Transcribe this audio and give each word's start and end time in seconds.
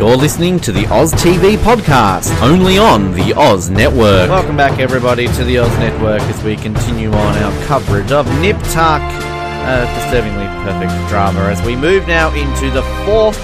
You're 0.00 0.16
listening 0.16 0.58
to 0.60 0.72
the 0.72 0.86
Oz 0.86 1.12
TV 1.12 1.58
podcast, 1.58 2.34
only 2.40 2.78
on 2.78 3.12
the 3.12 3.34
Oz 3.34 3.68
Network. 3.68 4.30
Welcome 4.30 4.56
back, 4.56 4.78
everybody, 4.78 5.26
to 5.26 5.44
the 5.44 5.58
Oz 5.58 5.78
Network 5.78 6.22
as 6.22 6.42
we 6.42 6.56
continue 6.56 7.12
on 7.12 7.36
our 7.36 7.66
coverage 7.66 8.10
of 8.10 8.26
Nip 8.40 8.56
Tuck. 8.70 9.02
Uh, 9.02 9.84
disturbingly 10.02 10.46
perfect 10.64 11.10
drama 11.10 11.40
as 11.40 11.60
we 11.66 11.76
move 11.76 12.08
now 12.08 12.34
into 12.34 12.70
the 12.70 12.82
fourth 13.04 13.36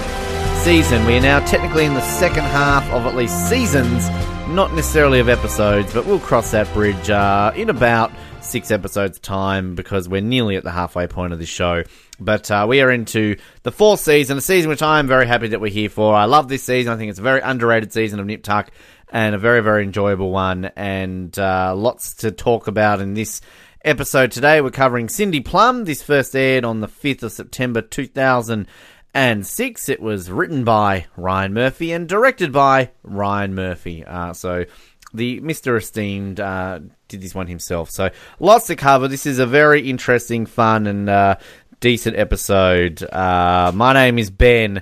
season. 0.63 1.05
We 1.05 1.17
are 1.17 1.21
now 1.21 1.45
technically 1.45 1.85
in 1.85 1.93
the 1.93 2.01
second 2.01 2.45
half 2.45 2.91
of 2.91 3.05
at 3.05 3.15
least 3.15 3.47
seasons, 3.47 4.09
not 4.49 4.73
necessarily 4.73 5.19
of 5.19 5.29
episodes, 5.29 5.93
but 5.93 6.07
we'll 6.07 6.19
cross 6.19 6.49
that 6.53 6.73
bridge 6.73 7.11
uh, 7.11 7.51
in 7.55 7.69
about 7.69 8.11
six 8.41 8.71
episodes' 8.71 9.19
time 9.19 9.75
because 9.75 10.07
we're 10.07 10.21
nearly 10.21 10.55
at 10.55 10.63
the 10.63 10.71
halfway 10.71 11.07
point 11.07 11.33
of 11.33 11.39
this 11.39 11.49
show. 11.49 11.83
But 12.19 12.49
uh, 12.49 12.65
we 12.67 12.81
are 12.81 12.91
into 12.91 13.37
the 13.63 13.71
fourth 13.71 13.99
season, 13.99 14.37
a 14.37 14.41
season 14.41 14.69
which 14.69 14.81
I 14.81 14.99
am 14.99 15.07
very 15.07 15.27
happy 15.27 15.49
that 15.49 15.61
we're 15.61 15.71
here 15.71 15.89
for. 15.89 16.15
I 16.15 16.25
love 16.25 16.47
this 16.47 16.63
season. 16.63 16.93
I 16.93 16.97
think 16.97 17.09
it's 17.09 17.19
a 17.19 17.23
very 17.23 17.41
underrated 17.41 17.93
season 17.93 18.19
of 18.19 18.25
Nip 18.25 18.43
Tuck 18.43 18.71
and 19.09 19.35
a 19.35 19.37
very, 19.37 19.61
very 19.61 19.83
enjoyable 19.83 20.31
one, 20.31 20.65
and 20.75 21.37
uh, 21.39 21.73
lots 21.75 22.15
to 22.15 22.31
talk 22.31 22.67
about 22.67 22.99
in 22.99 23.13
this 23.13 23.41
episode 23.85 24.31
today. 24.31 24.61
We're 24.61 24.71
covering 24.71 25.09
Cindy 25.09 25.41
Plumb. 25.41 25.85
This 25.85 26.03
first 26.03 26.35
aired 26.35 26.65
on 26.65 26.81
the 26.81 26.87
5th 26.87 27.23
of 27.23 27.31
September 27.31 27.81
2006. 27.81 29.89
It 29.89 30.01
was 30.01 30.29
written 30.29 30.63
by 30.63 31.05
Ryan 31.15 31.53
Murphy 31.53 31.93
and 31.93 32.09
directed 32.09 32.51
by 32.51 32.91
Ryan 33.03 33.55
Murphy. 33.55 34.03
Uh, 34.03 34.33
so 34.33 34.65
the 35.13 35.39
Mr. 35.41 35.77
Esteemed 35.77 36.39
uh, 36.39 36.79
did 37.07 37.21
this 37.21 37.35
one 37.35 37.47
himself. 37.47 37.89
So 37.89 38.09
lots 38.39 38.67
to 38.67 38.75
cover. 38.75 39.07
This 39.07 39.25
is 39.25 39.39
a 39.39 39.45
very 39.45 39.89
interesting, 39.89 40.45
fun, 40.45 40.87
and 40.87 41.09
uh, 41.09 41.35
decent 41.79 42.17
episode. 42.17 43.03
Uh, 43.03 43.71
my 43.73 43.93
name 43.93 44.19
is 44.19 44.29
Ben, 44.29 44.81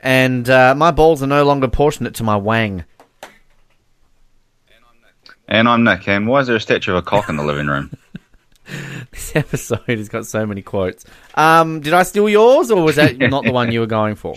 and 0.00 0.48
uh, 0.48 0.74
my 0.74 0.90
balls 0.90 1.22
are 1.22 1.26
no 1.26 1.44
longer 1.44 1.68
proportionate 1.68 2.14
to 2.14 2.24
my 2.24 2.36
wang. 2.36 2.84
And 5.48 5.68
I'm 5.68 5.84
Nick. 5.84 6.08
And 6.08 6.26
why 6.26 6.40
is 6.40 6.48
there 6.48 6.56
a 6.56 6.60
statue 6.60 6.92
of 6.92 6.98
a 6.98 7.02
cock 7.02 7.28
in 7.28 7.36
the 7.36 7.44
living 7.44 7.68
room? 7.68 7.96
This 9.10 9.34
episode 9.34 9.80
has 9.86 10.08
got 10.08 10.26
so 10.26 10.44
many 10.46 10.62
quotes. 10.62 11.04
Um, 11.34 11.80
did 11.80 11.94
I 11.94 12.02
steal 12.02 12.28
yours, 12.28 12.70
or 12.70 12.82
was 12.82 12.96
that 12.96 13.16
not 13.18 13.44
the 13.44 13.52
one 13.52 13.72
you 13.72 13.80
were 13.80 13.86
going 13.86 14.14
for? 14.14 14.34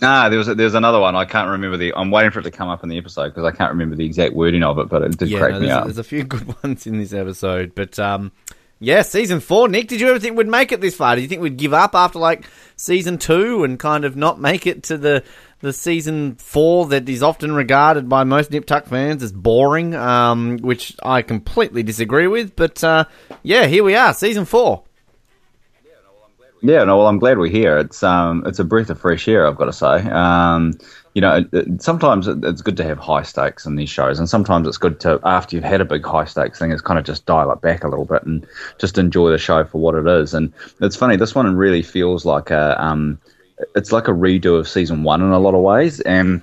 Nah, 0.00 0.28
there 0.28 0.38
was 0.38 0.46
there's 0.48 0.74
another 0.74 1.00
one. 1.00 1.16
I 1.16 1.24
can't 1.24 1.48
remember 1.50 1.76
the. 1.76 1.94
I'm 1.96 2.10
waiting 2.10 2.30
for 2.30 2.40
it 2.40 2.44
to 2.44 2.50
come 2.50 2.68
up 2.68 2.82
in 2.82 2.88
the 2.88 2.98
episode 2.98 3.28
because 3.28 3.44
I 3.44 3.50
can't 3.50 3.70
remember 3.72 3.96
the 3.96 4.04
exact 4.04 4.34
wording 4.34 4.62
of 4.62 4.78
it, 4.78 4.88
but 4.88 5.02
it 5.02 5.16
did 5.16 5.28
Yeah, 5.30 5.38
crack 5.38 5.52
no, 5.52 5.60
me 5.60 5.70
up. 5.70 5.84
there's 5.84 5.98
a 5.98 6.04
few 6.04 6.22
good 6.24 6.54
ones 6.62 6.86
in 6.86 6.98
this 6.98 7.12
episode, 7.12 7.74
but 7.74 7.98
um, 7.98 8.32
yeah, 8.78 9.02
season 9.02 9.40
four. 9.40 9.68
Nick, 9.68 9.88
did 9.88 10.00
you 10.00 10.08
ever 10.10 10.18
think 10.18 10.36
we'd 10.36 10.48
make 10.48 10.70
it 10.72 10.80
this 10.82 10.94
far? 10.96 11.14
Did 11.16 11.22
you 11.22 11.28
think 11.28 11.40
we'd 11.42 11.56
give 11.56 11.72
up 11.72 11.94
after 11.94 12.18
like 12.18 12.44
season 12.76 13.16
two 13.18 13.64
and 13.64 13.78
kind 13.78 14.04
of 14.04 14.16
not 14.16 14.38
make 14.40 14.66
it 14.66 14.82
to 14.84 14.98
the 14.98 15.24
the 15.60 15.72
season 15.72 16.34
four 16.34 16.84
that 16.88 17.08
is 17.08 17.22
often 17.22 17.52
regarded 17.52 18.06
by 18.08 18.24
most 18.24 18.50
Nip 18.50 18.66
Tuck 18.66 18.84
fans 18.86 19.22
as 19.22 19.32
boring, 19.32 19.94
um, 19.94 20.58
which 20.58 20.94
I 21.02 21.22
completely 21.22 21.82
disagree 21.82 22.26
with. 22.26 22.54
But 22.54 22.84
uh, 22.84 23.04
yeah, 23.42 23.66
here 23.66 23.82
we 23.82 23.94
are, 23.94 24.12
season 24.12 24.44
four. 24.44 24.82
Yeah, 26.62 26.84
no, 26.84 26.96
well, 26.98 27.06
I'm 27.06 27.18
glad 27.18 27.38
we're 27.38 27.50
here. 27.50 27.76
It's 27.78 28.02
um, 28.02 28.42
it's 28.46 28.58
a 28.58 28.64
breath 28.64 28.90
of 28.90 28.98
fresh 28.98 29.28
air. 29.28 29.46
I've 29.46 29.56
got 29.56 29.66
to 29.66 29.72
say. 29.72 30.08
Um, 30.08 30.72
you 31.14 31.20
know, 31.20 31.36
it, 31.36 31.48
it, 31.52 31.82
sometimes 31.82 32.28
it, 32.28 32.44
it's 32.44 32.62
good 32.62 32.76
to 32.78 32.84
have 32.84 32.98
high 32.98 33.22
stakes 33.22 33.66
in 33.66 33.76
these 33.76 33.88
shows, 33.88 34.18
and 34.18 34.28
sometimes 34.28 34.66
it's 34.66 34.78
good 34.78 34.98
to 35.00 35.20
after 35.24 35.56
you've 35.56 35.64
had 35.64 35.80
a 35.80 35.84
big 35.84 36.04
high 36.04 36.24
stakes 36.24 36.58
thing, 36.58 36.72
it's 36.72 36.82
kind 36.82 36.98
of 36.98 37.04
just 37.04 37.26
dial 37.26 37.50
it 37.52 37.60
back 37.60 37.84
a 37.84 37.88
little 37.88 38.04
bit 38.04 38.22
and 38.24 38.46
just 38.78 38.98
enjoy 38.98 39.30
the 39.30 39.38
show 39.38 39.64
for 39.64 39.80
what 39.80 39.94
it 39.94 40.06
is. 40.06 40.34
And 40.34 40.52
it's 40.80 40.96
funny, 40.96 41.16
this 41.16 41.34
one 41.34 41.54
really 41.56 41.82
feels 41.82 42.24
like 42.24 42.50
a 42.50 42.82
um, 42.82 43.18
it's 43.74 43.92
like 43.92 44.08
a 44.08 44.12
redo 44.12 44.58
of 44.58 44.68
season 44.68 45.02
one 45.02 45.22
in 45.22 45.30
a 45.30 45.38
lot 45.38 45.54
of 45.54 45.62
ways, 45.62 46.00
and 46.00 46.42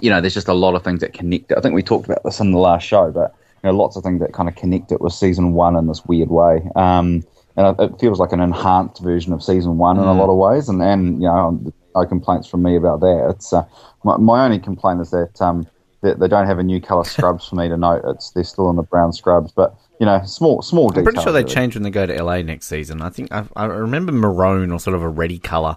you 0.00 0.10
know, 0.10 0.20
there's 0.20 0.34
just 0.34 0.48
a 0.48 0.54
lot 0.54 0.74
of 0.74 0.82
things 0.82 1.00
that 1.00 1.12
connect. 1.12 1.52
I 1.56 1.60
think 1.60 1.74
we 1.74 1.82
talked 1.82 2.06
about 2.06 2.22
this 2.24 2.40
in 2.40 2.52
the 2.52 2.58
last 2.58 2.86
show, 2.86 3.10
but 3.10 3.34
you 3.62 3.70
know, 3.70 3.76
lots 3.76 3.96
of 3.96 4.02
things 4.02 4.20
that 4.20 4.32
kind 4.32 4.48
of 4.48 4.56
connect 4.56 4.92
it 4.92 5.00
with 5.00 5.12
season 5.12 5.52
one 5.52 5.76
in 5.76 5.86
this 5.86 6.04
weird 6.04 6.30
way. 6.30 6.62
Um, 6.76 7.24
and 7.56 7.78
it 7.80 7.98
feels 8.00 8.18
like 8.18 8.32
an 8.32 8.40
enhanced 8.40 9.02
version 9.02 9.32
of 9.32 9.42
season 9.42 9.78
one 9.78 9.96
in 9.98 10.04
a 10.04 10.12
lot 10.14 10.30
of 10.30 10.36
ways. 10.36 10.68
And, 10.68 10.80
and 10.82 11.14
you 11.20 11.28
know, 11.28 11.72
no 11.94 12.06
complaints 12.06 12.46
from 12.48 12.62
me 12.62 12.76
about 12.76 13.00
that. 13.00 13.32
It's 13.34 13.52
uh, 13.52 13.64
my, 14.04 14.16
my 14.16 14.44
only 14.44 14.58
complaint 14.58 15.00
is 15.00 15.10
that 15.10 15.40
um, 15.40 15.66
that 16.02 16.18
they 16.20 16.28
don't 16.28 16.46
have 16.46 16.58
a 16.58 16.62
new 16.62 16.80
color 16.80 17.04
scrubs 17.04 17.46
for 17.48 17.56
me 17.56 17.68
to 17.68 17.76
note. 17.76 18.02
It's 18.06 18.30
they're 18.30 18.44
still 18.44 18.70
in 18.70 18.76
the 18.76 18.82
brown 18.82 19.12
scrubs, 19.12 19.52
but 19.52 19.74
you 19.98 20.06
know, 20.06 20.22
small 20.24 20.62
small 20.62 20.88
I'm 20.88 21.02
pretty 21.04 21.20
sure 21.20 21.32
they 21.32 21.42
really. 21.42 21.54
change 21.54 21.74
when 21.74 21.82
they 21.82 21.90
go 21.90 22.06
to 22.06 22.22
LA 22.22 22.42
next 22.42 22.66
season. 22.66 23.02
I 23.02 23.10
think 23.10 23.32
I, 23.32 23.44
I 23.56 23.66
remember 23.66 24.12
maroon 24.12 24.70
or 24.70 24.80
sort 24.80 24.94
of 24.96 25.02
a 25.02 25.08
reddy 25.08 25.38
color, 25.38 25.76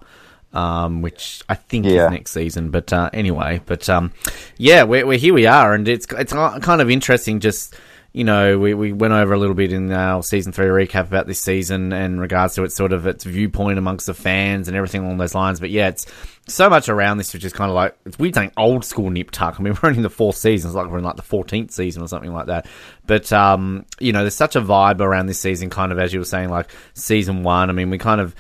um, 0.53 1.01
which 1.01 1.43
I 1.49 1.55
think 1.55 1.85
Yeah. 1.85 2.05
is 2.05 2.11
next 2.11 2.31
season. 2.31 2.69
But 2.69 2.93
uh, 2.93 3.09
anyway, 3.11 3.59
but 3.65 3.89
um, 3.89 4.13
yeah, 4.57 4.83
we're, 4.83 5.05
we're 5.05 5.17
here 5.17 5.33
we 5.33 5.45
are, 5.45 5.73
and 5.73 5.87
it's 5.87 6.07
it's 6.11 6.31
kind 6.31 6.81
of 6.81 6.89
interesting. 6.89 7.39
Just 7.39 7.75
you 8.13 8.23
know, 8.23 8.59
we, 8.59 8.75
we 8.75 8.93
went 8.93 9.11
over 9.11 9.33
a 9.33 9.39
little 9.39 9.55
bit 9.55 9.73
in 9.73 9.91
our 9.91 10.21
season 10.21 10.51
three 10.51 10.67
recap 10.67 11.07
about 11.07 11.25
this 11.25 11.39
season 11.39 11.91
in 11.91 12.19
regards 12.19 12.53
to 12.53 12.63
its 12.63 12.75
sort 12.75 12.93
of 12.93 13.07
its 13.07 13.23
viewpoint 13.23 13.79
amongst 13.79 14.05
the 14.05 14.13
fans 14.13 14.67
and 14.67 14.77
everything 14.77 15.03
along 15.03 15.17
those 15.17 15.33
lines. 15.33 15.59
But 15.59 15.71
yeah, 15.71 15.87
it's 15.87 16.05
so 16.47 16.69
much 16.69 16.89
around 16.89 17.17
this, 17.17 17.33
which 17.33 17.43
is 17.43 17.53
kind 17.53 17.71
of 17.71 17.75
like 17.75 17.97
it's 18.05 18.19
weird 18.19 18.35
saying 18.35 18.51
old 18.55 18.85
school 18.85 19.09
Nip 19.09 19.31
Tuck. 19.31 19.59
I 19.59 19.63
mean, 19.63 19.73
we're 19.81 19.89
only 19.89 19.97
in 19.97 20.03
the 20.03 20.11
fourth 20.11 20.37
season; 20.37 20.69
it's 20.69 20.75
like 20.75 20.91
we're 20.91 20.99
in 20.99 21.03
like 21.03 21.15
the 21.15 21.23
fourteenth 21.23 21.71
season 21.71 22.03
or 22.03 22.07
something 22.07 22.31
like 22.31 22.45
that. 22.45 22.67
But 23.07 23.33
um, 23.33 23.83
you 23.99 24.13
know, 24.13 24.21
there's 24.21 24.35
such 24.35 24.55
a 24.55 24.61
vibe 24.61 25.01
around 25.01 25.25
this 25.25 25.39
season, 25.39 25.71
kind 25.71 25.91
of 25.91 25.97
as 25.97 26.13
you 26.13 26.19
were 26.19 26.25
saying, 26.25 26.49
like 26.49 26.69
season 26.93 27.41
one. 27.41 27.71
I 27.71 27.73
mean, 27.73 27.89
we 27.89 27.97
kind 27.97 28.21
of 28.21 28.35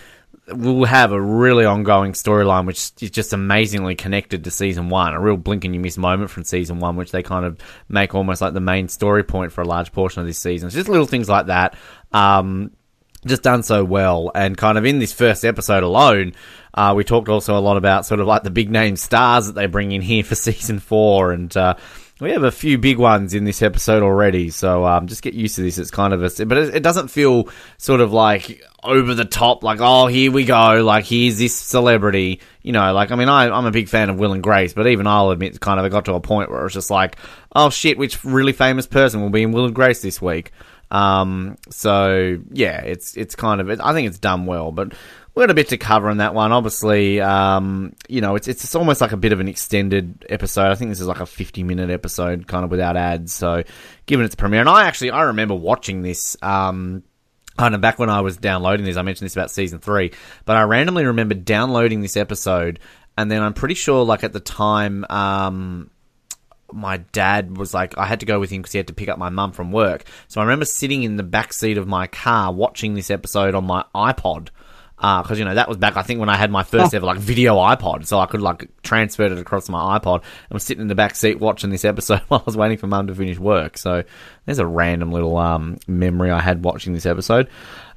we'll 0.47 0.85
have 0.85 1.11
a 1.11 1.21
really 1.21 1.63
ongoing 1.63 2.11
storyline 2.11 2.65
which 2.65 2.91
is 3.01 3.11
just 3.11 3.31
amazingly 3.31 3.95
connected 3.95 4.43
to 4.43 4.51
season 4.51 4.89
one. 4.89 5.13
A 5.13 5.19
real 5.19 5.37
blink 5.37 5.63
and 5.65 5.73
you 5.73 5.79
miss 5.79 5.97
moment 5.97 6.29
from 6.29 6.43
season 6.43 6.79
one, 6.79 6.95
which 6.95 7.11
they 7.11 7.23
kind 7.23 7.45
of 7.45 7.57
make 7.87 8.13
almost 8.13 8.41
like 8.41 8.53
the 8.53 8.59
main 8.59 8.87
story 8.89 9.23
point 9.23 9.51
for 9.51 9.61
a 9.61 9.67
large 9.67 9.91
portion 9.91 10.21
of 10.21 10.27
this 10.27 10.39
season. 10.39 10.67
It's 10.67 10.75
just 10.75 10.89
little 10.89 11.05
things 11.05 11.29
like 11.29 11.47
that. 11.47 11.75
Um, 12.11 12.71
just 13.25 13.43
done 13.43 13.63
so 13.63 13.85
well. 13.85 14.31
And 14.35 14.57
kind 14.57 14.77
of 14.77 14.85
in 14.85 14.99
this 14.99 15.13
first 15.13 15.45
episode 15.45 15.83
alone, 15.83 16.33
uh, 16.73 16.93
we 16.95 17.05
talked 17.05 17.29
also 17.29 17.57
a 17.57 17.59
lot 17.59 17.77
about 17.77 18.05
sort 18.05 18.19
of 18.19 18.27
like 18.27 18.43
the 18.43 18.51
big 18.51 18.69
name 18.69 18.97
stars 18.97 19.47
that 19.47 19.53
they 19.53 19.67
bring 19.67 19.93
in 19.93 20.01
here 20.01 20.23
for 20.23 20.35
season 20.35 20.79
four. 20.79 21.31
And, 21.31 21.55
uh, 21.55 21.75
we 22.21 22.31
have 22.31 22.43
a 22.43 22.51
few 22.51 22.77
big 22.77 22.97
ones 22.97 23.33
in 23.33 23.43
this 23.43 23.61
episode 23.61 24.03
already, 24.03 24.49
so 24.49 24.85
um, 24.85 25.07
just 25.07 25.23
get 25.23 25.33
used 25.33 25.55
to 25.55 25.61
this. 25.61 25.77
It's 25.77 25.91
kind 25.91 26.13
of 26.13 26.23
a, 26.23 26.45
but 26.45 26.57
it, 26.57 26.75
it 26.75 26.83
doesn't 26.83 27.07
feel 27.07 27.49
sort 27.77 28.01
of 28.01 28.13
like 28.13 28.61
over 28.83 29.13
the 29.13 29.25
top, 29.25 29.63
like 29.63 29.79
oh 29.81 30.07
here 30.07 30.31
we 30.31 30.45
go, 30.45 30.83
like 30.83 31.05
here's 31.05 31.37
this 31.37 31.55
celebrity, 31.55 32.39
you 32.61 32.71
know. 32.71 32.93
Like 32.93 33.11
I 33.11 33.15
mean, 33.15 33.29
I, 33.29 33.49
I'm 33.49 33.65
a 33.65 33.71
big 33.71 33.89
fan 33.89 34.09
of 34.09 34.19
Will 34.19 34.33
and 34.33 34.43
Grace, 34.43 34.73
but 34.73 34.87
even 34.87 35.07
I'll 35.07 35.31
admit, 35.31 35.59
kind 35.59 35.79
of, 35.79 35.85
it 35.85 35.89
got 35.89 36.05
to 36.05 36.13
a 36.13 36.19
point 36.19 36.49
where 36.49 36.61
it 36.61 36.63
was 36.63 36.73
just 36.73 36.91
like, 36.91 37.17
oh 37.55 37.69
shit, 37.69 37.97
which 37.97 38.23
really 38.23 38.53
famous 38.53 38.85
person 38.85 39.21
will 39.21 39.29
be 39.29 39.43
in 39.43 39.51
Will 39.51 39.65
and 39.65 39.75
Grace 39.75 40.01
this 40.01 40.21
week? 40.21 40.51
Um, 40.91 41.57
so 41.71 42.39
yeah, 42.51 42.81
it's 42.81 43.17
it's 43.17 43.35
kind 43.35 43.59
of, 43.59 43.81
I 43.81 43.93
think 43.93 44.07
it's 44.07 44.19
done 44.19 44.45
well, 44.45 44.71
but 44.71 44.93
we 45.35 45.41
got 45.41 45.49
a 45.49 45.55
bit 45.55 45.69
to 45.69 45.77
cover 45.77 46.09
in 46.09 46.17
that 46.17 46.35
one. 46.35 46.51
Obviously, 46.51 47.19
um, 47.19 47.95
you 48.07 48.21
know, 48.21 48.35
it's 48.35 48.47
it's 48.47 48.75
almost 48.75 49.01
like 49.01 49.11
a 49.11 49.17
bit 49.17 49.31
of 49.31 49.39
an 49.39 49.47
extended 49.47 50.25
episode. 50.29 50.69
I 50.69 50.75
think 50.75 50.91
this 50.91 50.99
is 50.99 51.07
like 51.07 51.21
a 51.21 51.25
fifty 51.25 51.63
minute 51.63 51.89
episode, 51.89 52.47
kind 52.47 52.63
of 52.63 52.71
without 52.71 52.95
ads. 52.95 53.33
So, 53.33 53.63
given 54.05 54.25
its 54.25 54.35
premiere, 54.35 54.61
and 54.61 54.69
I 54.69 54.85
actually 54.85 55.11
I 55.11 55.23
remember 55.23 55.55
watching 55.55 56.01
this. 56.01 56.37
Um, 56.41 57.03
kind 57.55 57.75
of 57.75 57.81
back 57.81 57.99
when 57.99 58.09
I 58.09 58.21
was 58.21 58.37
downloading 58.37 58.83
this, 58.83 58.97
I 58.97 59.03
mentioned 59.03 59.27
this 59.27 59.35
about 59.35 59.51
season 59.51 59.77
three, 59.77 60.11
but 60.43 60.55
I 60.55 60.63
randomly 60.63 61.05
remembered 61.05 61.45
downloading 61.45 62.01
this 62.01 62.17
episode, 62.17 62.79
and 63.15 63.29
then 63.29 63.43
I'm 63.43 63.53
pretty 63.53 63.75
sure, 63.75 64.03
like 64.03 64.23
at 64.23 64.33
the 64.33 64.39
time, 64.39 65.05
um, 65.07 65.91
my 66.71 66.97
dad 66.97 67.55
was 67.57 67.73
like, 67.73 67.97
I 67.97 68.05
had 68.05 68.21
to 68.21 68.25
go 68.25 68.39
with 68.39 68.49
him 68.49 68.61
because 68.61 68.71
he 68.71 68.79
had 68.79 68.87
to 68.87 68.93
pick 68.93 69.09
up 69.09 69.19
my 69.19 69.29
mum 69.29 69.51
from 69.51 69.71
work. 69.71 70.05
So 70.27 70.41
I 70.41 70.43
remember 70.43 70.65
sitting 70.65 71.03
in 71.03 71.17
the 71.17 71.23
back 71.23 71.53
seat 71.53 71.77
of 71.77 71.87
my 71.87 72.07
car 72.07 72.51
watching 72.51 72.95
this 72.95 73.11
episode 73.11 73.55
on 73.55 73.65
my 73.65 73.85
iPod. 73.93 74.49
Because 74.95 75.37
you 75.37 75.45
know 75.45 75.55
that 75.55 75.67
was 75.67 75.77
back, 75.77 75.97
I 75.97 76.01
think 76.01 76.19
when 76.19 76.29
I 76.29 76.37
had 76.37 76.49
my 76.49 76.63
first 76.63 76.93
ever 76.93 77.05
like 77.05 77.17
video 77.17 77.55
iPod, 77.55 78.05
so 78.05 78.19
I 78.19 78.25
could 78.25 78.41
like 78.41 78.69
transfer 78.83 79.23
it 79.23 79.37
across 79.37 79.67
my 79.67 79.99
iPod. 79.99 80.23
I 80.49 80.53
was 80.53 80.63
sitting 80.63 80.81
in 80.81 80.87
the 80.87 80.95
back 80.95 81.15
seat 81.15 81.39
watching 81.39 81.69
this 81.71 81.83
episode 81.83 82.19
while 82.27 82.39
I 82.41 82.43
was 82.45 82.55
waiting 82.55 82.77
for 82.77 82.87
Mum 82.87 83.07
to 83.07 83.15
finish 83.15 83.37
work. 83.37 83.77
So 83.77 84.03
there's 84.45 84.59
a 84.59 84.65
random 84.65 85.11
little 85.11 85.37
um, 85.37 85.77
memory 85.87 86.31
I 86.31 86.39
had 86.39 86.63
watching 86.63 86.93
this 86.93 87.05
episode. 87.05 87.49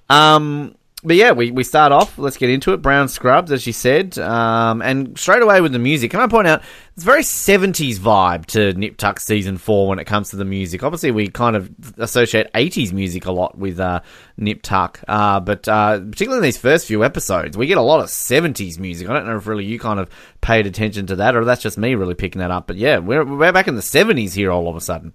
Um, 0.08 0.74
but 1.06 1.16
yeah, 1.16 1.32
we, 1.32 1.50
we 1.52 1.62
start 1.62 1.92
off. 1.92 2.18
Let's 2.18 2.36
get 2.36 2.50
into 2.50 2.72
it. 2.72 2.82
Brown 2.82 3.08
scrubs, 3.08 3.52
as 3.52 3.62
she 3.62 3.72
said, 3.72 4.18
um, 4.18 4.82
and 4.82 5.16
straight 5.18 5.42
away 5.42 5.60
with 5.60 5.72
the 5.72 5.78
music. 5.78 6.10
Can 6.10 6.20
I 6.20 6.26
point 6.26 6.48
out 6.48 6.62
it's 6.94 7.04
very 7.04 7.22
seventies 7.22 8.00
vibe 8.00 8.46
to 8.46 8.72
Nip 8.72 8.96
Tuck 8.96 9.20
season 9.20 9.56
four 9.56 9.88
when 9.88 9.98
it 9.98 10.04
comes 10.06 10.30
to 10.30 10.36
the 10.36 10.44
music. 10.44 10.82
Obviously, 10.82 11.10
we 11.10 11.28
kind 11.28 11.54
of 11.54 11.70
associate 11.98 12.48
eighties 12.54 12.92
music 12.92 13.26
a 13.26 13.32
lot 13.32 13.56
with 13.56 13.78
uh, 13.78 14.00
Nip 14.36 14.62
Tuck, 14.62 15.00
uh, 15.06 15.38
but 15.40 15.68
uh, 15.68 16.00
particularly 16.00 16.38
in 16.38 16.42
these 16.42 16.58
first 16.58 16.86
few 16.86 17.04
episodes, 17.04 17.56
we 17.56 17.66
get 17.66 17.78
a 17.78 17.82
lot 17.82 18.00
of 18.00 18.10
seventies 18.10 18.78
music. 18.78 19.08
I 19.08 19.12
don't 19.12 19.26
know 19.26 19.36
if 19.36 19.46
really 19.46 19.64
you 19.64 19.78
kind 19.78 20.00
of 20.00 20.10
paid 20.40 20.66
attention 20.66 21.06
to 21.06 21.16
that, 21.16 21.36
or 21.36 21.44
that's 21.44 21.62
just 21.62 21.78
me 21.78 21.94
really 21.94 22.14
picking 22.14 22.40
that 22.40 22.50
up. 22.50 22.66
But 22.66 22.76
yeah, 22.76 22.98
we're 22.98 23.24
we're 23.24 23.52
back 23.52 23.68
in 23.68 23.76
the 23.76 23.82
seventies 23.82 24.34
here 24.34 24.50
all 24.50 24.68
of 24.68 24.74
a 24.74 24.80
sudden. 24.80 25.14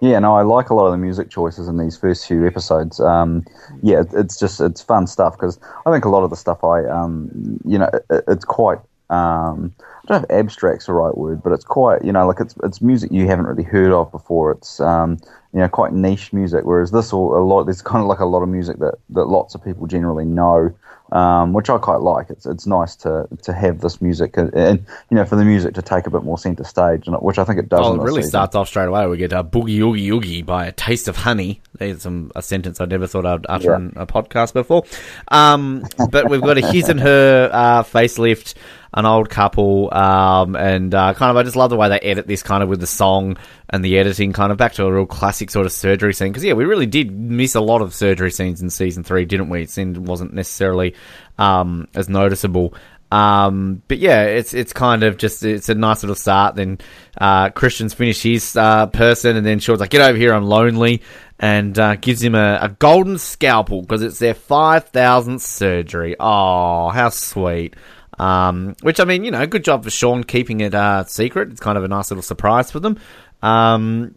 Yeah, 0.00 0.18
no, 0.18 0.34
I 0.36 0.42
like 0.42 0.68
a 0.68 0.74
lot 0.74 0.86
of 0.86 0.92
the 0.92 0.98
music 0.98 1.30
choices 1.30 1.68
in 1.68 1.78
these 1.78 1.96
first 1.96 2.26
few 2.26 2.46
episodes. 2.46 3.00
Um, 3.00 3.44
yeah, 3.82 4.02
it's 4.12 4.38
just 4.38 4.60
it's 4.60 4.82
fun 4.82 5.06
stuff 5.06 5.34
because 5.34 5.58
I 5.86 5.92
think 5.92 6.04
a 6.04 6.10
lot 6.10 6.22
of 6.22 6.28
the 6.30 6.36
stuff 6.36 6.62
I, 6.62 6.84
um, 6.84 7.58
you 7.64 7.78
know, 7.78 7.88
it, 8.10 8.24
it's 8.28 8.44
quite 8.44 8.78
Um, 9.08 9.72
I 10.08 10.12
don't 10.12 10.22
know 10.22 10.36
if 10.36 10.44
abstract's 10.44 10.86
the 10.86 10.92
right 10.92 11.16
word, 11.16 11.42
but 11.42 11.52
it's 11.52 11.64
quite 11.64 12.04
you 12.04 12.12
know 12.12 12.26
like 12.26 12.40
it's 12.40 12.54
it's 12.64 12.82
music 12.82 13.10
you 13.12 13.26
haven't 13.26 13.46
really 13.46 13.62
heard 13.62 13.92
of 13.92 14.10
before. 14.12 14.52
It's 14.52 14.80
um, 14.80 15.18
you 15.56 15.62
know 15.62 15.68
quite 15.68 15.94
niche 15.94 16.34
music, 16.34 16.66
whereas 16.66 16.90
this 16.90 17.14
all 17.14 17.34
a 17.34 17.40
lot 17.42 17.64
there's 17.64 17.80
kind 17.80 18.02
of 18.02 18.08
like 18.08 18.18
a 18.18 18.26
lot 18.26 18.42
of 18.42 18.50
music 18.50 18.78
that 18.80 18.96
that 19.10 19.24
lots 19.24 19.54
of 19.54 19.64
people 19.64 19.86
generally 19.86 20.26
know 20.26 20.74
um, 21.12 21.52
which 21.52 21.70
I 21.70 21.78
quite 21.78 22.00
like. 22.00 22.30
It's 22.30 22.46
it's 22.46 22.66
nice 22.66 22.96
to 22.96 23.28
to 23.42 23.52
have 23.52 23.80
this 23.80 24.00
music 24.02 24.36
and, 24.36 24.52
and, 24.54 24.84
you 25.10 25.16
know 25.16 25.24
for 25.24 25.36
the 25.36 25.44
music 25.44 25.74
to 25.74 25.82
take 25.82 26.06
a 26.06 26.10
bit 26.10 26.24
more 26.24 26.38
centre 26.38 26.64
stage, 26.64 27.04
which 27.06 27.38
I 27.38 27.44
think 27.44 27.58
it 27.58 27.68
does. 27.68 27.80
Oh, 27.82 27.94
it 27.94 28.02
really 28.02 28.22
season. 28.22 28.30
starts 28.30 28.56
off 28.56 28.68
straight 28.68 28.86
away. 28.88 29.06
We 29.06 29.16
get 29.16 29.32
a 29.32 29.44
boogie 29.44 29.78
oogie 29.78 30.10
oogie 30.10 30.42
by 30.42 30.66
a 30.66 30.72
taste 30.72 31.08
of 31.08 31.16
honey. 31.16 31.60
There's 31.78 32.02
some 32.02 32.32
a 32.34 32.42
sentence 32.42 32.80
I 32.80 32.86
never 32.86 33.06
thought 33.06 33.24
I'd 33.24 33.46
utter 33.48 33.70
yeah. 33.70 33.76
in 33.76 33.92
a 33.96 34.06
podcast 34.06 34.52
before. 34.52 34.84
Um, 35.28 35.84
but 36.10 36.28
we've 36.28 36.42
got 36.42 36.58
a 36.58 36.66
his 36.66 36.88
and 36.88 37.00
her 37.00 37.50
uh, 37.52 37.82
facelift 37.82 38.54
an 38.94 39.04
old 39.04 39.28
couple, 39.28 39.92
um, 39.92 40.56
and 40.56 40.94
uh, 40.94 41.12
kind 41.12 41.30
of 41.30 41.36
I 41.36 41.42
just 41.42 41.54
love 41.54 41.68
the 41.68 41.76
way 41.76 41.90
they 41.90 41.98
edit 42.00 42.26
this 42.26 42.42
kind 42.42 42.62
of 42.62 42.68
with 42.70 42.80
the 42.80 42.86
song 42.86 43.36
and 43.68 43.84
the 43.84 43.98
editing, 43.98 44.32
kind 44.32 44.50
of 44.50 44.58
back 44.58 44.72
to 44.74 44.86
a 44.86 44.92
real 44.92 45.04
classic 45.04 45.45
sort 45.50 45.66
of 45.66 45.72
surgery 45.72 46.14
scene. 46.14 46.28
Because 46.28 46.44
yeah, 46.44 46.54
we 46.54 46.64
really 46.64 46.86
did 46.86 47.10
miss 47.10 47.54
a 47.54 47.60
lot 47.60 47.82
of 47.82 47.94
surgery 47.94 48.30
scenes 48.30 48.60
in 48.60 48.70
season 48.70 49.02
three, 49.02 49.24
didn't 49.24 49.48
we? 49.48 49.62
It 49.62 49.70
seemed 49.70 49.96
wasn't 49.96 50.34
necessarily 50.34 50.94
um, 51.38 51.88
as 51.94 52.08
noticeable. 52.08 52.74
Um, 53.10 53.82
but 53.86 53.98
yeah, 53.98 54.24
it's 54.24 54.52
it's 54.52 54.72
kind 54.72 55.02
of 55.04 55.16
just 55.16 55.44
it's 55.44 55.68
a 55.68 55.74
nice 55.74 56.02
little 56.02 56.16
start. 56.16 56.56
Then 56.56 56.78
uh, 57.18 57.50
Christian's 57.50 57.94
finished 57.94 58.22
his 58.22 58.56
uh, 58.56 58.86
person, 58.86 59.36
and 59.36 59.46
then 59.46 59.60
Sean's 59.60 59.80
like, 59.80 59.90
"Get 59.90 60.00
over 60.00 60.18
here, 60.18 60.34
I'm 60.34 60.44
lonely," 60.44 61.02
and 61.38 61.78
uh, 61.78 61.96
gives 61.96 62.22
him 62.22 62.34
a, 62.34 62.58
a 62.62 62.68
golden 62.68 63.18
scalpel 63.18 63.82
because 63.82 64.02
it's 64.02 64.18
their 64.18 64.34
five 64.34 64.88
thousandth 64.88 65.42
surgery. 65.42 66.16
Oh, 66.18 66.88
how 66.88 67.10
sweet! 67.10 67.74
Um, 68.18 68.74
which 68.82 68.98
I 68.98 69.04
mean, 69.04 69.24
you 69.24 69.30
know, 69.30 69.46
good 69.46 69.64
job 69.64 69.84
for 69.84 69.90
Sean 69.90 70.24
keeping 70.24 70.60
it 70.60 70.74
uh, 70.74 71.04
secret. 71.04 71.50
It's 71.50 71.60
kind 71.60 71.78
of 71.78 71.84
a 71.84 71.88
nice 71.88 72.10
little 72.10 72.22
surprise 72.22 72.72
for 72.72 72.80
them. 72.80 72.98
Um, 73.40 74.16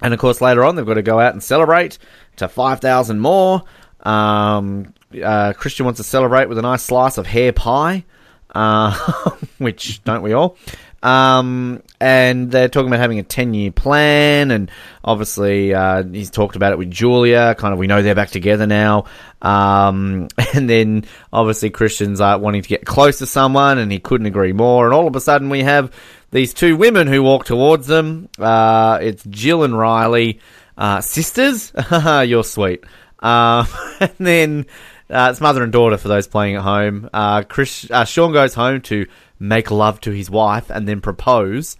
and 0.00 0.14
of 0.14 0.20
course, 0.20 0.40
later 0.40 0.64
on, 0.64 0.76
they've 0.76 0.86
got 0.86 0.94
to 0.94 1.02
go 1.02 1.20
out 1.20 1.32
and 1.32 1.42
celebrate 1.42 1.98
to 2.36 2.48
5,000 2.48 3.18
more. 3.18 3.62
Um, 4.02 4.94
uh, 5.22 5.52
Christian 5.54 5.84
wants 5.84 5.98
to 5.98 6.04
celebrate 6.04 6.48
with 6.48 6.58
a 6.58 6.62
nice 6.62 6.82
slice 6.82 7.18
of 7.18 7.26
hair 7.26 7.52
pie, 7.52 8.04
uh, 8.54 8.92
which 9.58 10.02
don't 10.04 10.22
we 10.22 10.32
all? 10.32 10.56
Um, 11.02 11.82
and 12.00 12.50
they're 12.50 12.68
talking 12.68 12.88
about 12.88 12.98
having 12.98 13.18
a 13.18 13.22
10 13.22 13.54
year 13.54 13.70
plan. 13.70 14.50
And 14.50 14.70
obviously, 15.04 15.74
uh, 15.74 16.02
he's 16.02 16.30
talked 16.30 16.56
about 16.56 16.72
it 16.72 16.78
with 16.78 16.90
Julia. 16.90 17.54
Kind 17.56 17.72
of, 17.72 17.78
we 17.78 17.86
know 17.86 18.02
they're 18.02 18.14
back 18.14 18.30
together 18.30 18.66
now. 18.66 19.04
Um, 19.40 20.28
and 20.54 20.68
then 20.68 21.04
obviously, 21.32 21.70
Christian's 21.70 22.20
uh, 22.20 22.38
wanting 22.40 22.62
to 22.62 22.68
get 22.68 22.84
close 22.84 23.18
to 23.18 23.26
someone, 23.26 23.78
and 23.78 23.90
he 23.92 23.98
couldn't 23.98 24.26
agree 24.26 24.52
more. 24.52 24.86
And 24.86 24.94
all 24.94 25.06
of 25.06 25.14
a 25.14 25.20
sudden, 25.20 25.50
we 25.50 25.62
have 25.62 25.92
these 26.30 26.54
two 26.54 26.76
women 26.76 27.06
who 27.06 27.22
walk 27.22 27.44
towards 27.44 27.86
them. 27.86 28.28
Uh, 28.38 28.98
it's 29.00 29.24
Jill 29.24 29.64
and 29.64 29.76
Riley, 29.76 30.40
uh, 30.76 31.00
sisters. 31.00 31.72
You're 32.02 32.44
sweet. 32.44 32.84
Uh, 33.20 33.64
and 34.00 34.14
then 34.18 34.66
uh, 35.10 35.28
it's 35.30 35.40
mother 35.40 35.62
and 35.62 35.72
daughter 35.72 35.96
for 35.96 36.08
those 36.08 36.26
playing 36.26 36.56
at 36.56 36.62
home. 36.62 37.08
Uh, 37.12 37.42
Chris, 37.42 37.90
uh, 37.90 38.04
Sean 38.04 38.32
goes 38.32 38.54
home 38.54 38.80
to 38.82 39.06
make 39.38 39.70
love 39.70 40.00
to 40.02 40.10
his 40.10 40.30
wife 40.30 40.70
and 40.70 40.86
then 40.86 41.00
propose. 41.00 41.76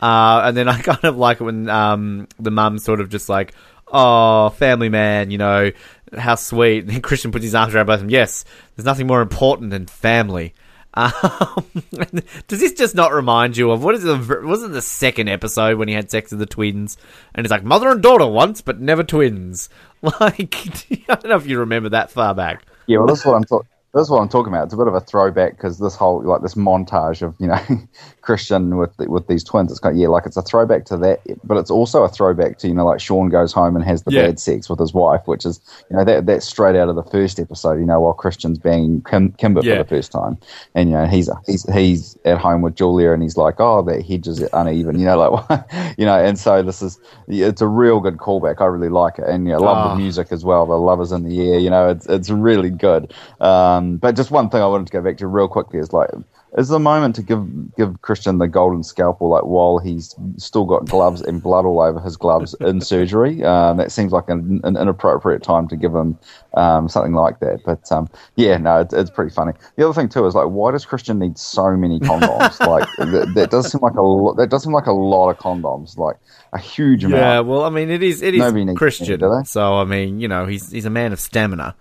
Uh, 0.00 0.42
and 0.44 0.56
then 0.56 0.68
I 0.68 0.80
kind 0.82 1.04
of 1.04 1.16
like 1.16 1.40
it 1.40 1.44
when 1.44 1.68
um, 1.68 2.28
the 2.38 2.50
mum's 2.50 2.84
sort 2.84 3.00
of 3.00 3.10
just 3.10 3.28
like, 3.28 3.54
oh, 3.88 4.50
family 4.50 4.88
man, 4.88 5.30
you 5.30 5.38
know, 5.38 5.72
how 6.16 6.36
sweet. 6.36 6.84
And 6.84 6.90
then 6.90 7.02
Christian 7.02 7.32
puts 7.32 7.44
his 7.44 7.54
arms 7.54 7.74
around 7.74 7.86
both 7.86 7.94
of 7.94 8.00
them. 8.00 8.10
Yes, 8.10 8.44
there's 8.76 8.86
nothing 8.86 9.06
more 9.06 9.20
important 9.20 9.70
than 9.70 9.86
family. 9.86 10.54
Um, 10.94 11.64
does 12.48 12.60
this 12.60 12.72
just 12.72 12.94
not 12.94 13.12
remind 13.12 13.56
you 13.56 13.70
of 13.70 13.84
what 13.84 13.94
is 13.94 14.04
it? 14.04 14.42
Was 14.42 14.62
it 14.62 14.72
the 14.72 14.82
second 14.82 15.28
episode 15.28 15.78
when 15.78 15.88
he 15.88 15.94
had 15.94 16.10
sex 16.10 16.30
with 16.30 16.40
the 16.40 16.46
twins? 16.46 16.96
And 17.34 17.46
it's 17.46 17.50
like 17.50 17.64
mother 17.64 17.90
and 17.90 18.02
daughter 18.02 18.26
once, 18.26 18.60
but 18.60 18.80
never 18.80 19.02
twins. 19.02 19.68
Like 20.02 20.56
I 21.10 21.14
don't 21.14 21.26
know 21.26 21.36
if 21.36 21.46
you 21.46 21.58
remember 21.58 21.90
that 21.90 22.10
far 22.10 22.34
back. 22.34 22.64
Yeah, 22.86 22.98
well, 22.98 23.08
that's 23.08 23.22
what 23.22 23.34
I'm 23.34 23.44
talking. 23.44 23.68
That's 23.92 24.08
what 24.08 24.20
I'm 24.20 24.28
talking 24.28 24.52
about. 24.52 24.64
It's 24.64 24.74
a 24.74 24.76
bit 24.76 24.86
of 24.86 24.94
a 24.94 25.00
throwback 25.00 25.56
because 25.56 25.78
this 25.78 25.96
whole 25.96 26.22
like 26.22 26.42
this 26.42 26.54
montage 26.54 27.22
of 27.22 27.34
you 27.40 27.48
know 27.48 27.58
Christian 28.20 28.76
with 28.76 28.96
with 28.98 29.26
these 29.26 29.42
twins. 29.42 29.70
It's 29.72 29.80
kind 29.80 29.96
of, 29.96 30.00
yeah, 30.00 30.08
like 30.08 30.26
it's 30.26 30.36
a 30.36 30.42
throwback 30.42 30.84
to 30.86 30.96
that, 30.98 31.20
but 31.42 31.56
it's 31.56 31.70
also 31.70 32.04
a 32.04 32.08
throwback 32.08 32.58
to 32.58 32.68
you 32.68 32.74
know 32.74 32.86
like 32.86 33.00
Sean 33.00 33.28
goes 33.28 33.52
home 33.52 33.74
and 33.74 33.84
has 33.84 34.04
the 34.04 34.12
yeah. 34.12 34.26
bad 34.26 34.38
sex 34.38 34.70
with 34.70 34.78
his 34.78 34.94
wife, 34.94 35.22
which 35.26 35.44
is 35.44 35.60
you 35.90 35.96
know 35.96 36.04
that 36.04 36.26
that's 36.26 36.46
straight 36.46 36.76
out 36.76 36.88
of 36.88 36.94
the 36.94 37.02
first 37.02 37.40
episode. 37.40 37.80
You 37.80 37.86
know 37.86 38.00
while 38.00 38.12
Christian's 38.12 38.58
banging 38.58 39.02
Kim, 39.02 39.32
Kimber 39.32 39.60
yeah. 39.64 39.78
for 39.78 39.82
the 39.82 39.88
first 39.88 40.12
time, 40.12 40.38
and 40.76 40.88
you 40.88 40.94
know 40.94 41.06
he's 41.06 41.28
he's 41.46 41.64
he's 41.72 42.16
at 42.24 42.38
home 42.38 42.62
with 42.62 42.76
Julia 42.76 43.12
and 43.12 43.22
he's 43.22 43.36
like, 43.36 43.56
oh 43.58 43.82
that 43.82 44.06
hedge 44.06 44.28
is 44.28 44.40
uneven, 44.52 45.00
you 45.00 45.06
know 45.06 45.18
like 45.18 45.64
you 45.98 46.06
know, 46.06 46.18
and 46.18 46.38
so 46.38 46.62
this 46.62 46.80
is 46.80 47.00
it's 47.26 47.60
a 47.60 47.66
real 47.66 47.98
good 47.98 48.18
callback. 48.18 48.60
I 48.60 48.66
really 48.66 48.88
like 48.88 49.18
it, 49.18 49.24
and 49.26 49.46
you 49.46 49.52
know, 49.52 49.58
love 49.58 49.78
oh. 49.78 49.88
the 49.88 49.94
ah. 49.94 49.96
music 49.96 50.28
as 50.30 50.44
well. 50.44 50.66
The 50.66 50.74
love 50.74 51.00
is 51.00 51.10
in 51.10 51.24
the 51.24 51.40
air, 51.40 51.58
you 51.58 51.70
know, 51.70 51.88
it's 51.88 52.06
it's 52.06 52.30
really 52.30 52.70
good. 52.70 53.12
Um, 53.40 53.79
but 53.80 54.16
just 54.16 54.30
one 54.30 54.50
thing 54.50 54.62
I 54.62 54.66
wanted 54.66 54.86
to 54.86 54.92
go 54.92 55.02
back 55.02 55.16
to 55.18 55.26
real 55.26 55.48
quickly 55.48 55.78
is 55.78 55.92
like 55.92 56.10
is 56.58 56.68
the 56.68 56.80
moment 56.80 57.14
to 57.14 57.22
give 57.22 57.76
give 57.76 58.02
Christian 58.02 58.38
the 58.38 58.48
golden 58.48 58.82
scalpel, 58.82 59.28
like 59.28 59.44
while 59.44 59.78
he's 59.78 60.14
still 60.36 60.64
got 60.64 60.86
gloves 60.86 61.20
and 61.20 61.42
blood 61.42 61.64
all 61.64 61.80
over 61.80 62.00
his 62.00 62.16
gloves 62.16 62.54
in 62.60 62.80
surgery. 62.92 63.44
Um, 63.44 63.76
that 63.76 63.92
seems 63.92 64.12
like 64.12 64.28
an, 64.28 64.60
an, 64.64 64.76
inappropriate 64.76 65.42
time 65.42 65.68
to 65.68 65.76
give 65.76 65.94
him 65.94 66.18
um, 66.54 66.88
something 66.88 67.12
like 67.12 67.38
that. 67.40 67.60
But 67.64 67.90
um, 67.92 68.08
yeah, 68.36 68.56
no, 68.56 68.80
it's, 68.80 68.92
it's 68.92 69.10
pretty 69.10 69.32
funny. 69.32 69.52
The 69.76 69.84
other 69.84 69.94
thing 69.94 70.08
too 70.08 70.26
is 70.26 70.34
like, 70.34 70.48
why 70.48 70.72
does 70.72 70.84
Christian 70.84 71.18
need 71.18 71.38
so 71.38 71.76
many 71.76 72.00
condoms? 72.00 72.58
like 72.66 72.88
that, 72.96 73.32
that, 73.34 73.50
does 73.50 73.70
seem 73.70 73.80
like 73.80 73.94
a 73.94 74.02
lo- 74.02 74.34
that 74.34 74.50
does 74.50 74.64
seem 74.64 74.72
like 74.72 74.86
a 74.86 74.92
lot 74.92 75.30
of 75.30 75.38
condoms, 75.38 75.96
like 75.96 76.16
a 76.52 76.58
huge 76.58 77.04
amount. 77.04 77.20
Yeah, 77.20 77.40
well, 77.40 77.62
I 77.62 77.70
mean, 77.70 77.90
it 77.90 78.02
is 78.02 78.22
it 78.22 78.34
is 78.34 78.40
Christian, 78.76 79.44
so 79.44 79.74
I 79.74 79.84
mean, 79.84 80.20
you 80.20 80.26
know, 80.26 80.46
he's 80.46 80.70
he's 80.70 80.84
a 80.84 80.90
man 80.90 81.12
of 81.12 81.20
stamina. 81.20 81.76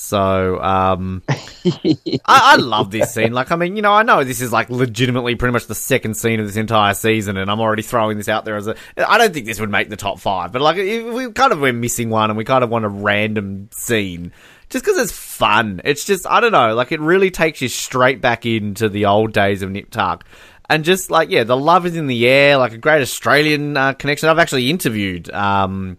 So 0.00 0.62
um, 0.62 1.24
I, 1.28 1.98
I, 2.24 2.54
love 2.54 2.92
this 2.92 3.12
scene. 3.12 3.32
Like, 3.32 3.50
I 3.50 3.56
mean, 3.56 3.74
you 3.74 3.82
know, 3.82 3.92
I 3.92 4.04
know 4.04 4.22
this 4.22 4.40
is 4.40 4.52
like 4.52 4.70
legitimately 4.70 5.34
pretty 5.34 5.52
much 5.52 5.66
the 5.66 5.74
second 5.74 6.14
scene 6.14 6.38
of 6.38 6.46
this 6.46 6.54
entire 6.54 6.94
season, 6.94 7.36
and 7.36 7.50
I'm 7.50 7.58
already 7.58 7.82
throwing 7.82 8.16
this 8.16 8.28
out 8.28 8.44
there 8.44 8.54
as 8.54 8.68
a. 8.68 8.76
I 8.96 9.18
don't 9.18 9.34
think 9.34 9.46
this 9.46 9.58
would 9.58 9.70
make 9.70 9.88
the 9.88 9.96
top 9.96 10.20
five, 10.20 10.52
but 10.52 10.62
like, 10.62 10.76
we 10.76 11.32
kind 11.32 11.52
of 11.52 11.58
we're 11.58 11.72
missing 11.72 12.10
one, 12.10 12.30
and 12.30 12.36
we 12.36 12.44
kind 12.44 12.62
of 12.62 12.70
want 12.70 12.84
a 12.84 12.88
random 12.88 13.70
scene 13.72 14.30
just 14.70 14.84
because 14.84 14.98
it's 14.98 15.10
fun. 15.10 15.80
It's 15.82 16.04
just 16.04 16.28
I 16.28 16.38
don't 16.38 16.52
know, 16.52 16.76
like 16.76 16.92
it 16.92 17.00
really 17.00 17.32
takes 17.32 17.60
you 17.60 17.68
straight 17.68 18.20
back 18.20 18.46
into 18.46 18.88
the 18.88 19.06
old 19.06 19.32
days 19.32 19.62
of 19.62 19.70
Nip 19.72 19.90
Tuck. 19.90 20.24
And 20.70 20.84
just 20.84 21.10
like 21.10 21.30
yeah, 21.30 21.42
the 21.42 21.56
love 21.56 21.86
is 21.86 21.96
in 21.96 22.06
the 22.06 22.28
air, 22.28 22.56
like 22.56 22.72
a 22.72 22.78
great 22.78 23.02
Australian 23.02 23.76
uh, 23.76 23.94
connection. 23.94 24.28
I've 24.28 24.38
actually 24.38 24.70
interviewed 24.70 25.28
um, 25.32 25.96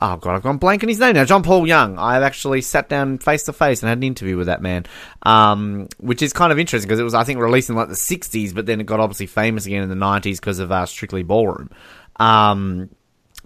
oh 0.00 0.16
god, 0.16 0.36
I've 0.36 0.42
gone 0.42 0.58
blank 0.58 0.82
on 0.82 0.88
his 0.88 0.98
name 0.98 1.14
now. 1.14 1.24
John 1.24 1.42
Paul 1.42 1.66
Young. 1.66 1.98
I've 1.98 2.22
actually 2.22 2.60
sat 2.62 2.88
down 2.88 3.18
face 3.18 3.44
to 3.44 3.52
face 3.52 3.82
and 3.82 3.88
had 3.88 3.98
an 3.98 4.04
interview 4.04 4.36
with 4.36 4.46
that 4.46 4.62
man, 4.62 4.86
um, 5.22 5.88
which 5.98 6.22
is 6.22 6.32
kind 6.32 6.52
of 6.52 6.58
interesting 6.58 6.88
because 6.88 7.00
it 7.00 7.04
was 7.04 7.14
I 7.14 7.24
think 7.24 7.40
released 7.40 7.70
in 7.70 7.76
like 7.76 7.88
the 7.88 7.94
'60s, 7.94 8.54
but 8.54 8.66
then 8.66 8.80
it 8.80 8.84
got 8.84 9.00
obviously 9.00 9.26
famous 9.26 9.66
again 9.66 9.82
in 9.82 9.88
the 9.88 9.94
'90s 9.94 10.36
because 10.36 10.58
of 10.58 10.70
uh, 10.72 10.86
Strictly 10.86 11.22
Ballroom. 11.22 11.70
Um, 12.16 12.90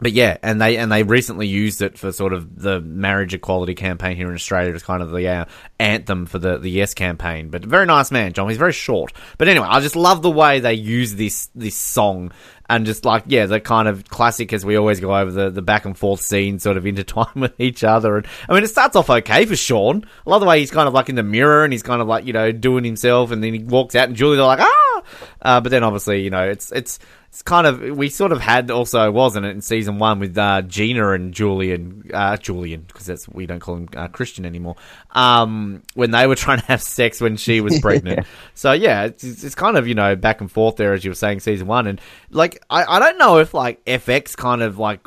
but 0.03 0.13
yeah, 0.13 0.37
and 0.43 0.61
they 0.61 0.77
and 0.77 0.91
they 0.91 1.05
recently 1.05 1.47
used 1.47 1.81
it 1.81 1.97
for 1.97 2.11
sort 2.11 2.33
of 2.33 2.61
the 2.61 2.81
marriage 2.81 3.35
equality 3.35 3.75
campaign 3.75 4.17
here 4.17 4.29
in 4.29 4.35
Australia 4.35 4.75
as 4.75 4.83
kind 4.83 5.03
of 5.03 5.13
the 5.13 5.29
uh, 5.29 5.45
anthem 5.79 6.27
for 6.27 6.39
the 6.39 6.59
the 6.59 6.71
Yes 6.71 6.93
campaign. 6.93 7.51
But 7.51 7.65
very 7.65 7.87
nice 7.87 8.11
man, 8.11 8.33
John. 8.33 8.49
He's 8.49 8.59
very 8.59 8.73
short. 8.73 9.13
But 9.39 9.49
anyway, 9.49 9.67
I 9.69 9.81
just 9.81 9.95
love 9.95 10.23
the 10.23 10.31
way 10.31 10.61
they 10.61 10.75
use 10.75 11.15
this 11.15 11.51
this 11.55 11.77
song 11.77 12.33
and 12.69 12.87
just 12.87 13.05
like 13.05 13.25
yeah, 13.27 13.47
the 13.47 13.61
kind 13.61 13.87
of 13.87 14.09
classic 14.09 14.53
as 14.53 14.65
we 14.65 14.77
always 14.77 14.99
go 14.99 15.15
over 15.15 15.31
the 15.31 15.51
the 15.51 15.63
back 15.63 15.85
and 15.85 15.97
forth 15.97 16.21
scenes 16.21 16.63
sort 16.63 16.77
of 16.77 16.85
intertwine 16.87 17.35
with 17.37 17.61
each 17.61 17.85
other. 17.85 18.17
And 18.17 18.27
I 18.49 18.55
mean, 18.55 18.65
it 18.65 18.69
starts 18.69 18.97
off 18.97 19.09
okay 19.09 19.45
for 19.47 19.57
Sean. 19.57 20.05
I 20.27 20.31
love 20.31 20.41
the 20.41 20.47
way 20.47 20.59
he's 20.59 20.71
kind 20.71 20.89
of 20.89 20.95
like 20.95 21.09
in 21.09 21.15
the 21.15 21.23
mirror 21.23 21.65
and 21.65 21.73
he's 21.73 21.83
kind 21.83 22.03
of 22.03 22.09
like 22.09 22.27
you 22.27 22.33
know 22.33 22.51
doing 22.51 22.85
himself, 22.85 23.31
and 23.31 23.43
then 23.43 23.55
he 23.55 23.61
walks 23.61 23.95
out 23.95 24.09
and 24.09 24.17
Julie's 24.17 24.41
are 24.41 24.47
like 24.47 24.61
ah, 24.61 25.03
uh, 25.43 25.61
but 25.61 25.71
then 25.71 25.85
obviously 25.85 26.23
you 26.23 26.31
know 26.31 26.49
it's 26.49 26.73
it's 26.73 26.99
it's 27.33 27.41
kind 27.41 27.67
of 27.67 27.81
we 27.81 28.11
sort 28.11 28.31
of 28.31 28.43
had 28.43 28.71
also 28.71 29.11
wasn't 29.11 29.47
it 29.47 29.49
in 29.49 29.63
season 29.63 29.99
one 29.99 30.19
with 30.19 30.37
uh, 30.37 30.61
Gina 30.61 31.13
and 31.13 31.33
Julian 31.33 32.11
uh, 32.13 32.37
Julian 32.37 32.83
because 32.83 33.07
that's 33.07 33.27
we 33.27 33.47
don't 33.47 33.59
call 33.59 33.77
him 33.77 33.89
uh, 33.97 34.09
Christian 34.09 34.45
anymore. 34.45 34.77
Um, 35.13 35.83
when 35.95 36.11
they 36.11 36.27
were 36.27 36.35
trying 36.37 36.59
to 36.59 36.67
have 36.67 36.83
sex 36.83 37.23
when 37.23 37.39
she 37.39 37.63
was 37.63 37.81
pregnant. 37.83 38.19
yeah. 38.19 38.25
So 38.53 38.73
yeah, 38.73 39.05
it's, 39.05 39.25
it's, 39.25 39.55
kind 39.55 39.79
of 39.79 39.89
you 39.89 39.95
know 39.95 40.15
back 40.15 40.43
and 40.43 40.53
forth 40.53 40.77
there 40.77 40.93
as 40.93 41.07
you 41.07 41.11
were 41.11 41.15
saying 41.15 41.41
season 41.41 41.67
one, 41.67 41.87
and 41.87 42.03
like 42.29 42.63
I, 42.69 42.85
I 42.85 42.99
don't 42.99 43.17
know 43.17 43.39
if 43.39 43.55
like 43.55 43.83
FX 43.87 44.37
kind 44.37 44.61
of 44.61 44.79
like 44.79 45.01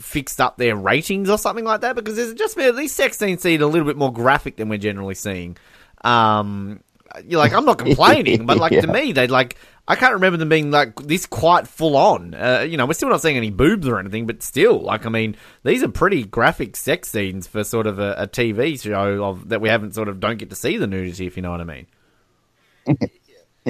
fixed 0.00 0.38
up 0.38 0.58
their 0.58 0.76
ratings 0.76 1.30
or 1.30 1.38
something 1.38 1.64
like 1.64 1.80
that 1.80 1.96
because 1.96 2.14
there's 2.14 2.34
just 2.34 2.58
been 2.58 2.76
these 2.76 2.94
sex 2.94 3.16
scenes 3.16 3.40
seem 3.40 3.62
a 3.62 3.66
little 3.66 3.86
bit 3.86 3.96
more 3.96 4.12
graphic 4.12 4.56
than 4.56 4.68
we're 4.68 4.76
generally 4.76 5.14
seeing. 5.14 5.56
Um, 6.04 6.82
you're 7.26 7.40
like 7.40 7.52
I'm 7.52 7.64
not 7.64 7.78
complaining, 7.78 8.46
but 8.46 8.58
like 8.58 8.72
yeah. 8.72 8.82
to 8.82 8.86
me 8.86 9.12
they 9.12 9.26
like 9.26 9.56
I 9.90 9.96
can't 9.96 10.14
remember 10.14 10.36
them 10.36 10.48
being 10.48 10.70
like 10.70 10.94
this 11.02 11.26
quite 11.26 11.66
full 11.66 11.96
on. 11.96 12.32
Uh, 12.34 12.60
you 12.60 12.76
know, 12.76 12.86
we're 12.86 12.92
still 12.92 13.08
not 13.08 13.22
seeing 13.22 13.36
any 13.36 13.50
boobs 13.50 13.88
or 13.88 13.98
anything, 13.98 14.24
but 14.24 14.40
still, 14.40 14.80
like, 14.80 15.04
I 15.04 15.08
mean, 15.08 15.36
these 15.64 15.82
are 15.82 15.88
pretty 15.88 16.22
graphic 16.22 16.76
sex 16.76 17.10
scenes 17.10 17.48
for 17.48 17.64
sort 17.64 17.88
of 17.88 17.98
a, 17.98 18.14
a 18.16 18.28
TV 18.28 18.80
show 18.80 19.24
of 19.24 19.48
that 19.48 19.60
we 19.60 19.68
haven't 19.68 19.96
sort 19.96 20.08
of 20.08 20.20
don't 20.20 20.38
get 20.38 20.50
to 20.50 20.56
see 20.56 20.76
the 20.76 20.86
nudity, 20.86 21.26
if 21.26 21.36
you 21.36 21.42
know 21.42 21.50
what 21.50 21.60
I 21.60 21.64
mean. 21.64 21.86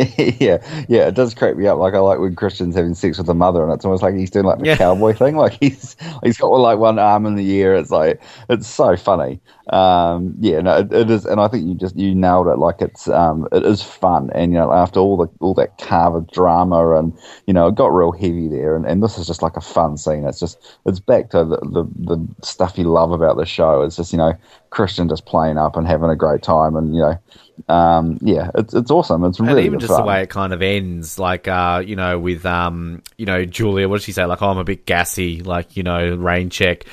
yeah, 0.19 0.87
yeah, 0.89 1.09
it 1.09 1.15
does 1.15 1.35
creep 1.35 1.57
me 1.57 1.67
up. 1.67 1.79
Like 1.79 1.93
I 1.93 1.99
like 1.99 2.21
when 2.21 2.35
Christian's 2.35 2.75
having 2.75 2.95
sex 2.95 3.19
with 3.19 3.27
the 3.27 3.35
mother, 3.35 3.63
and 3.63 3.73
it's 3.73 3.85
almost 3.85 4.03
like 4.03 4.15
he's 4.15 4.31
doing 4.31 4.47
like 4.47 4.59
the 4.59 4.67
yeah. 4.67 4.77
cowboy 4.77 5.13
thing. 5.13 5.37
Like 5.37 5.59
he's 5.61 5.95
he's 6.23 6.39
got 6.39 6.49
like 6.49 6.79
one 6.79 6.99
arm 6.99 7.27
in 7.27 7.35
the 7.35 7.61
air. 7.61 7.75
It's 7.75 7.91
like 7.91 8.21
it's 8.49 8.67
so 8.67 8.97
funny. 8.97 9.41
Um, 9.71 10.35
yeah, 10.41 10.61
no, 10.61 10.79
it, 10.79 10.93
it 10.93 11.11
is, 11.11 11.27
and 11.27 11.41
I 11.41 11.49
think 11.49 11.67
you 11.67 11.75
just 11.75 11.97
you 11.97 12.15
nailed 12.15 12.47
it. 12.47 12.57
Like 12.57 12.81
it's 12.81 13.09
um, 13.09 13.47
it 13.53 13.65
is 13.65 13.83
fun, 13.83 14.31
and 14.35 14.53
you 14.53 14.59
know 14.59 14.73
after 14.73 15.01
all 15.01 15.19
the 15.19 15.29
all 15.41 15.55
that 15.55 15.77
Carver 15.79 16.25
drama, 16.33 16.97
and 16.97 17.13
you 17.47 17.53
know 17.53 17.69
it 17.69 17.75
got 17.75 17.95
real 17.95 18.13
heavy 18.13 18.49
there, 18.49 18.77
and, 18.77 18.87
and 18.87 19.03
this 19.03 19.19
is 19.19 19.27
just 19.27 19.43
like 19.43 19.57
a 19.57 19.61
fun 19.61 19.99
scene. 19.99 20.25
It's 20.25 20.41
just 20.41 20.79
it's 20.87 21.01
back 21.01 21.31
to 21.31 21.45
the, 21.45 21.59
the 21.59 21.85
the 21.99 22.29
stuff 22.43 22.79
you 22.79 22.85
love 22.85 23.13
about 23.13 23.37
the 23.37 23.45
show. 23.45 23.83
It's 23.83 23.97
just 23.97 24.13
you 24.13 24.19
know 24.19 24.33
Christian 24.71 25.09
just 25.09 25.27
playing 25.27 25.59
up 25.59 25.77
and 25.77 25.87
having 25.87 26.11
a 26.11 26.17
great 26.17 26.43
time, 26.43 26.75
and 26.75 26.95
you 26.95 27.03
know 27.03 27.19
um, 27.69 28.19
yeah, 28.23 28.51
it's 28.55 28.75
it's 28.75 28.91
awesome. 28.91 29.25
It's 29.25 29.41
really 29.41 29.67
and 29.67 29.75
even 29.75 29.79
just 29.91 30.01
the 30.01 30.07
way 30.07 30.23
it 30.23 30.31
kind 30.31 30.53
of 30.53 30.63
ends, 30.63 31.19
like 31.19 31.49
uh, 31.49 31.83
you 31.85 31.97
know, 31.97 32.19
with 32.19 32.47
um, 32.47 33.03
you 33.17 33.27
know, 33.27 33.45
Julia. 33.45 33.89
What 33.89 33.99
did 33.99 34.05
she 34.05 34.13
say? 34.13 34.25
Like, 34.25 34.43
oh, 34.43 34.49
I'm 34.49 34.59
a 34.59 34.65
bit 34.65 34.87
gassy, 34.87 35.43
like 35.43 35.77
you 35.77 35.83
know, 35.83 36.15
rain 36.15 36.51
check, 36.51 36.85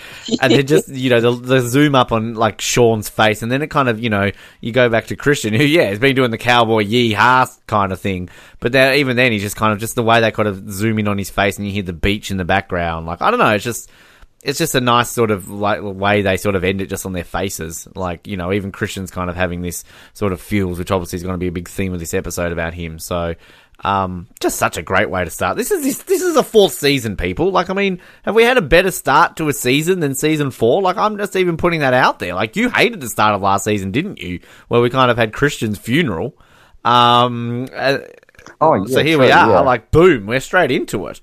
and 0.42 0.52
then 0.52 0.66
just 0.68 0.90
you 0.90 1.10
know, 1.10 1.20
the, 1.20 1.32
the, 1.32 1.62
zoom 1.62 1.96
up 1.96 2.12
on 2.12 2.36
like 2.36 2.62
Sean's 2.62 3.10
face, 3.10 3.42
and 3.42 3.52
then 3.52 3.62
it 3.62 3.70
kind 3.70 3.90
of 3.90 4.00
you 4.00 4.10
know, 4.10 4.32
you 4.62 4.72
go 4.72 4.90
back 4.90 5.08
to 5.08 5.16
Christian, 5.16 5.54
who 5.54 5.64
yeah, 5.64 5.84
has 5.84 6.00
been 6.00 6.16
doing 6.16 6.32
the 6.32 6.38
cowboy 6.38 6.82
yee 6.82 7.14
ha 7.14 7.48
kind 7.68 7.92
of 7.92 8.00
thing, 8.00 8.30
but 8.60 8.72
then 8.72 8.96
even 8.96 9.16
then, 9.16 9.32
he's 9.32 9.44
just 9.44 9.56
kind 9.56 9.74
of 9.74 9.80
just 9.80 9.96
the 9.96 10.04
way 10.04 10.22
they 10.22 10.32
kind 10.32 10.48
of 10.48 10.72
zoom 10.72 11.00
in 11.00 11.08
on 11.08 11.18
his 11.18 11.30
face, 11.30 11.58
and 11.58 11.66
you 11.68 11.74
hear 11.74 11.84
the 11.84 11.94
beach 11.94 12.32
in 12.32 12.38
the 12.38 12.46
background. 12.46 13.06
Like, 13.06 13.22
I 13.22 13.30
don't 13.32 13.40
know, 13.40 13.54
it's 13.54 13.64
just 13.64 13.90
it's 14.44 14.60
just 14.60 14.76
a 14.76 14.82
nice 14.82 15.10
sort 15.10 15.32
of 15.32 15.50
like 15.50 15.80
way 15.82 16.22
they 16.22 16.38
sort 16.38 16.56
of 16.56 16.64
end 16.64 16.82
it 16.82 16.88
just 16.88 17.06
on 17.06 17.14
their 17.14 17.24
faces. 17.24 17.88
Like 17.96 18.28
you 18.28 18.38
know, 18.38 18.54
even 18.54 18.72
Christian's 18.72 19.12
kind 19.12 19.30
of 19.30 19.36
having 19.36 19.62
this 19.62 19.84
sort 20.14 20.34
of 20.34 20.42
feels, 20.42 20.80
which 20.80 20.92
obviously 20.92 21.18
is 21.18 21.24
going 21.24 21.34
to 21.34 21.40
be 21.40 21.48
a 21.48 21.52
big 21.52 21.68
theme 21.68 21.94
of 21.94 22.00
this 22.00 22.14
episode 22.14 22.52
about 22.52 22.74
him. 22.74 23.00
So, 23.00 23.36
um, 23.84 24.28
just 24.40 24.58
such 24.58 24.78
a 24.78 24.82
great 24.82 25.10
way 25.10 25.24
to 25.24 25.30
start. 25.30 25.58
This 25.58 25.72
is 25.72 25.84
this, 25.84 25.98
this 26.04 26.22
is 26.22 26.36
a 26.36 26.44
fourth 26.44 26.74
season, 26.74 27.18
people. 27.18 27.52
Like, 27.52 27.70
I 27.70 27.74
mean, 27.74 28.00
have 28.24 28.36
we 28.36 28.44
had 28.44 28.58
a 28.58 28.62
better 28.62 28.92
start 28.92 29.38
to 29.38 29.50
a 29.50 29.54
season 29.54 30.00
than 30.00 30.16
season 30.16 30.52
four? 30.52 30.82
Like, 30.82 30.98
I'm 30.98 31.18
just 31.18 31.36
even 31.36 31.58
putting 31.58 31.82
that 31.82 31.94
out 31.94 32.20
there. 32.20 32.34
Like, 32.34 32.56
you 32.56 32.70
hated 32.70 33.02
the 33.02 33.10
start 33.10 33.36
of 33.36 33.42
last 33.42 33.66
season, 33.66 33.92
didn't 33.92 34.20
you? 34.20 34.40
Where 34.68 34.82
we 34.82 34.90
kind 34.90 35.12
of 35.12 35.18
had 35.18 35.34
Christian's 35.34 35.78
funeral. 35.78 36.38
Um, 36.84 37.68
uh, 37.74 38.00
oh, 38.62 38.76
yeah, 38.76 38.96
so 38.96 39.04
here 39.04 39.18
true, 39.18 39.26
we 39.26 39.32
are. 39.32 39.50
Yeah. 39.50 39.60
Like, 39.60 39.92
boom, 39.92 40.26
we're 40.26 40.40
straight 40.40 40.72
into 40.72 41.08
it. 41.08 41.22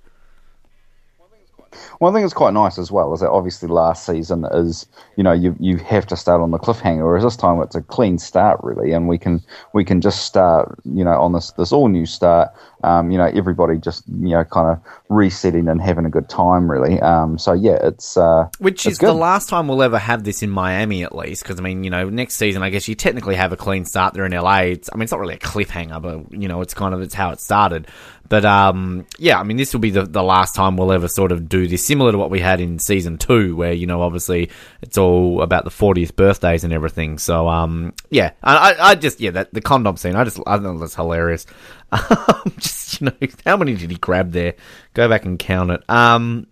One 1.98 2.12
thing 2.12 2.22
that's 2.22 2.34
quite 2.34 2.54
nice 2.54 2.78
as 2.78 2.90
well 2.90 3.12
is 3.14 3.20
that 3.20 3.30
obviously 3.30 3.68
last 3.68 4.04
season 4.06 4.44
is 4.52 4.86
you 5.16 5.22
know 5.22 5.32
you 5.32 5.56
you 5.58 5.76
have 5.78 6.06
to 6.08 6.16
start 6.16 6.40
on 6.40 6.50
the 6.50 6.58
cliffhanger, 6.58 7.04
whereas 7.04 7.24
this 7.24 7.36
time 7.36 7.60
it's 7.62 7.74
a 7.74 7.82
clean 7.82 8.18
start 8.18 8.60
really, 8.62 8.92
and 8.92 9.08
we 9.08 9.18
can 9.18 9.42
we 9.72 9.84
can 9.84 10.00
just 10.00 10.24
start 10.24 10.78
you 10.84 11.04
know 11.04 11.20
on 11.20 11.32
this 11.32 11.52
this 11.52 11.72
all 11.72 11.88
new 11.88 12.06
start. 12.06 12.50
Um, 12.82 13.10
you 13.10 13.16
know 13.16 13.30
everybody 13.34 13.78
just 13.78 14.04
you 14.08 14.30
know 14.30 14.44
kind 14.44 14.68
of 14.68 14.82
resetting 15.08 15.68
and 15.68 15.80
having 15.80 16.04
a 16.04 16.10
good 16.10 16.28
time 16.28 16.70
really. 16.70 17.00
Um, 17.00 17.38
so 17.38 17.52
yeah, 17.52 17.78
it's 17.82 18.16
uh, 18.16 18.48
which 18.58 18.86
it's 18.86 18.94
is 18.94 18.98
good. 18.98 19.08
the 19.08 19.14
last 19.14 19.48
time 19.48 19.68
we'll 19.68 19.82
ever 19.82 19.98
have 19.98 20.24
this 20.24 20.42
in 20.42 20.50
Miami 20.50 21.02
at 21.02 21.14
least 21.14 21.42
because 21.42 21.58
I 21.58 21.62
mean 21.62 21.84
you 21.84 21.90
know 21.90 22.10
next 22.10 22.36
season 22.36 22.62
I 22.62 22.70
guess 22.70 22.88
you 22.88 22.94
technically 22.94 23.36
have 23.36 23.52
a 23.52 23.56
clean 23.56 23.84
start 23.84 24.14
there 24.14 24.26
in 24.26 24.32
LA. 24.32 24.58
It's, 24.58 24.90
I 24.92 24.96
mean 24.96 25.04
it's 25.04 25.12
not 25.12 25.20
really 25.20 25.34
a 25.34 25.38
cliffhanger, 25.38 26.02
but 26.02 26.38
you 26.38 26.48
know 26.48 26.60
it's 26.60 26.74
kind 26.74 26.94
of 26.94 27.00
it's 27.00 27.14
how 27.14 27.30
it 27.30 27.40
started. 27.40 27.86
But 28.28 28.44
um, 28.44 29.06
yeah, 29.18 29.38
I 29.38 29.42
mean, 29.42 29.56
this 29.58 29.72
will 29.72 29.80
be 29.80 29.90
the, 29.90 30.04
the 30.04 30.22
last 30.22 30.54
time 30.54 30.76
we'll 30.76 30.92
ever 30.92 31.08
sort 31.08 31.30
of 31.30 31.48
do 31.48 31.66
this, 31.66 31.83
similar 31.84 32.12
to 32.12 32.18
what 32.18 32.30
we 32.30 32.40
had 32.40 32.60
in 32.60 32.78
season 32.78 33.18
two, 33.18 33.56
where 33.56 33.72
you 33.72 33.86
know, 33.86 34.02
obviously, 34.02 34.50
it's 34.82 34.98
all 34.98 35.42
about 35.42 35.64
the 35.64 35.70
40th 35.70 36.16
birthdays 36.16 36.64
and 36.64 36.72
everything. 36.72 37.18
So 37.18 37.48
um, 37.48 37.94
yeah, 38.10 38.32
I, 38.42 38.74
I 38.78 38.94
just 38.94 39.20
yeah, 39.20 39.32
that 39.32 39.52
the 39.52 39.60
condom 39.60 39.96
scene, 39.96 40.16
I 40.16 40.24
just 40.24 40.40
I 40.46 40.58
think 40.58 40.80
that's 40.80 40.94
hilarious. 40.94 41.46
just 42.58 43.00
you 43.00 43.06
know, 43.06 43.28
how 43.44 43.56
many 43.56 43.74
did 43.74 43.90
he 43.90 43.96
grab 43.96 44.32
there? 44.32 44.54
Go 44.94 45.08
back 45.08 45.24
and 45.24 45.38
count 45.38 45.70
it. 45.70 45.88
Um, 45.88 46.46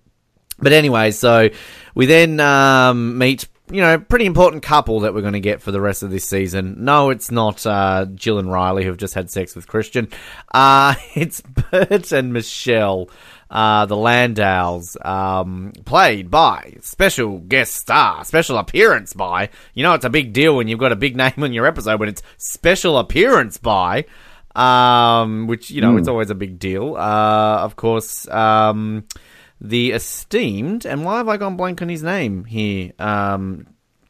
but 0.59 0.73
anyway, 0.73 1.11
so 1.11 1.51
we 1.95 2.07
then 2.07 2.39
um, 2.41 3.19
meet 3.19 3.47
you 3.73 3.81
know, 3.81 3.99
pretty 3.99 4.27
important 4.27 4.63
couple 4.63 5.01
that 5.01 5.15
we're 5.15 5.23
going 5.23 5.33
to 5.33 5.41
get 5.41 5.63
for 5.63 5.71
the 5.71 5.81
rest 5.81 6.03
of 6.03 6.11
this 6.11 6.27
season. 6.27 6.85
No, 6.85 7.09
it's 7.09 7.31
not 7.31 7.65
uh, 7.65 8.07
Jill 8.15 8.39
and 8.39 8.53
Riley 8.53 8.85
who've 8.85 8.99
just 8.99 9.15
had 9.15 9.31
sex 9.31 9.57
with 9.57 9.67
Christian. 9.67 10.09
Uh, 10.53 10.95
it's 11.15 11.41
Bert 11.41 12.13
and 12.13 12.33
Michelle, 12.35 13.09
uh, 13.53 13.85
the 13.85 13.95
Landaus, 13.95 14.97
um, 15.05 15.73
played 15.85 16.31
by 16.31 16.77
special 16.81 17.39
guest 17.39 17.75
star, 17.75 18.25
special 18.25 18.57
appearance 18.57 19.13
by. 19.13 19.51
You 19.75 19.83
know, 19.83 19.93
it's 19.93 20.07
a 20.07 20.11
big 20.11 20.33
deal 20.33 20.57
when 20.57 20.69
you've 20.69 20.79
got 20.81 20.91
a 20.91 20.97
big 20.97 21.17
name 21.25 21.35
on 21.37 21.53
your 21.53 21.67
episode 21.67 22.01
when 22.01 22.09
it's 22.09 22.23
special 22.39 22.99
appearance 22.99 23.59
by. 23.59 24.07
Um, 24.55 25.47
which 25.47 25.71
you 25.71 25.81
know, 25.81 25.95
mm. 25.95 25.99
it's 25.99 26.09
always 26.09 26.29
a 26.29 26.35
big 26.35 26.59
deal. 26.59 26.97
Uh, 26.97 27.61
of 27.61 27.77
course, 27.77 28.29
um, 28.29 29.07
the 29.61 29.93
esteemed, 29.93 30.85
and 30.85 31.05
why 31.05 31.19
have 31.19 31.29
I 31.29 31.39
gone 31.39 31.57
blank 31.57 31.81
on 31.81 31.89
his 31.89 32.03
name 32.03 32.45
here? 32.45 32.93
Um, 32.99 33.67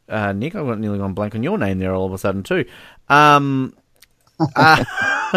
uh, 0.08 0.32
Nick, 0.32 0.56
I've 0.56 0.66
got 0.66 0.80
nearly 0.80 0.99
gone 0.99 1.14
blank 1.14 1.37
on 1.37 1.44
your 1.44 1.58
name 1.58 1.78
there 1.78 1.94
all 1.94 2.06
of 2.06 2.12
a 2.12 2.18
sudden 2.18 2.42
too. 2.42 2.64
Um, 3.08 3.75
uh, 4.56 4.84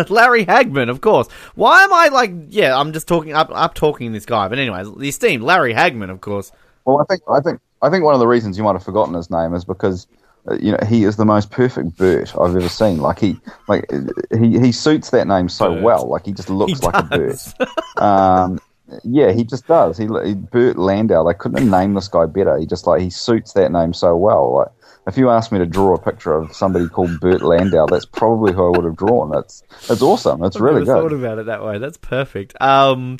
Larry 0.09 0.45
Hagman, 0.45 0.89
of 0.89 1.01
course. 1.01 1.27
Why 1.55 1.83
am 1.83 1.93
I 1.93 2.09
like? 2.09 2.31
Yeah, 2.49 2.77
I'm 2.77 2.93
just 2.93 3.07
talking 3.07 3.33
up, 3.33 3.49
up 3.51 3.73
talking 3.73 4.11
this 4.11 4.25
guy. 4.25 4.47
But 4.47 4.59
anyway, 4.59 4.83
the 4.97 5.09
esteemed 5.09 5.43
Larry 5.43 5.73
Hagman, 5.73 6.09
of 6.09 6.21
course. 6.21 6.51
Well, 6.85 7.01
I 7.01 7.05
think, 7.05 7.21
I 7.29 7.39
think, 7.39 7.59
I 7.81 7.89
think 7.89 8.03
one 8.03 8.13
of 8.13 8.19
the 8.19 8.27
reasons 8.27 8.57
you 8.57 8.63
might 8.63 8.73
have 8.73 8.83
forgotten 8.83 9.13
his 9.13 9.29
name 9.29 9.53
is 9.53 9.65
because 9.65 10.07
uh, 10.47 10.55
you 10.61 10.71
know 10.71 10.79
he 10.87 11.03
is 11.03 11.15
the 11.15 11.25
most 11.25 11.49
perfect 11.51 11.97
Bert 11.97 12.33
I've 12.39 12.55
ever 12.55 12.69
seen. 12.69 12.97
Like 12.97 13.19
he, 13.19 13.39
like 13.67 13.89
he, 14.31 14.59
he 14.59 14.71
suits 14.71 15.09
that 15.11 15.27
name 15.27 15.49
so 15.49 15.73
Bert. 15.73 15.83
well. 15.83 16.07
Like 16.07 16.25
he 16.25 16.31
just 16.31 16.49
looks 16.49 16.79
he 16.79 16.85
like 16.85 17.09
does. 17.09 17.53
a 17.59 17.65
Bert. 17.65 17.69
Um, 18.03 18.59
yeah, 19.03 19.31
he 19.31 19.43
just 19.43 19.65
does. 19.67 19.97
He, 19.97 20.07
he 20.25 20.35
Bert 20.35 20.77
Landau. 20.77 21.23
They 21.23 21.33
couldn't 21.33 21.57
have 21.57 21.67
named 21.69 21.97
this 21.97 22.07
guy 22.07 22.25
better. 22.25 22.57
He 22.57 22.65
just 22.65 22.85
like 22.85 23.01
he 23.01 23.09
suits 23.09 23.53
that 23.53 23.71
name 23.71 23.93
so 23.93 24.15
well. 24.15 24.53
Like 24.53 24.67
if 25.07 25.17
you 25.17 25.29
asked 25.29 25.51
me 25.51 25.59
to 25.59 25.65
draw 25.65 25.95
a 25.95 25.99
picture 25.99 26.33
of 26.33 26.55
somebody 26.55 26.87
called 26.87 27.19
Bert 27.19 27.41
Landau, 27.41 27.85
that's 27.85 28.05
probably 28.05 28.53
who 28.53 28.65
I 28.65 28.77
would 28.77 28.85
have 28.85 28.95
drawn. 28.95 29.29
That's 29.29 29.63
that's 29.87 30.01
awesome. 30.01 30.41
That's 30.41 30.59
really 30.59 30.85
good. 30.85 30.89
I've 30.89 31.03
really 31.03 31.09
never 31.09 31.09
good. 31.09 31.09
Thought 31.09 31.25
about 31.25 31.39
it 31.39 31.45
that 31.47 31.63
way. 31.63 31.77
That's 31.77 31.97
perfect. 31.97 32.59
Um, 32.61 33.17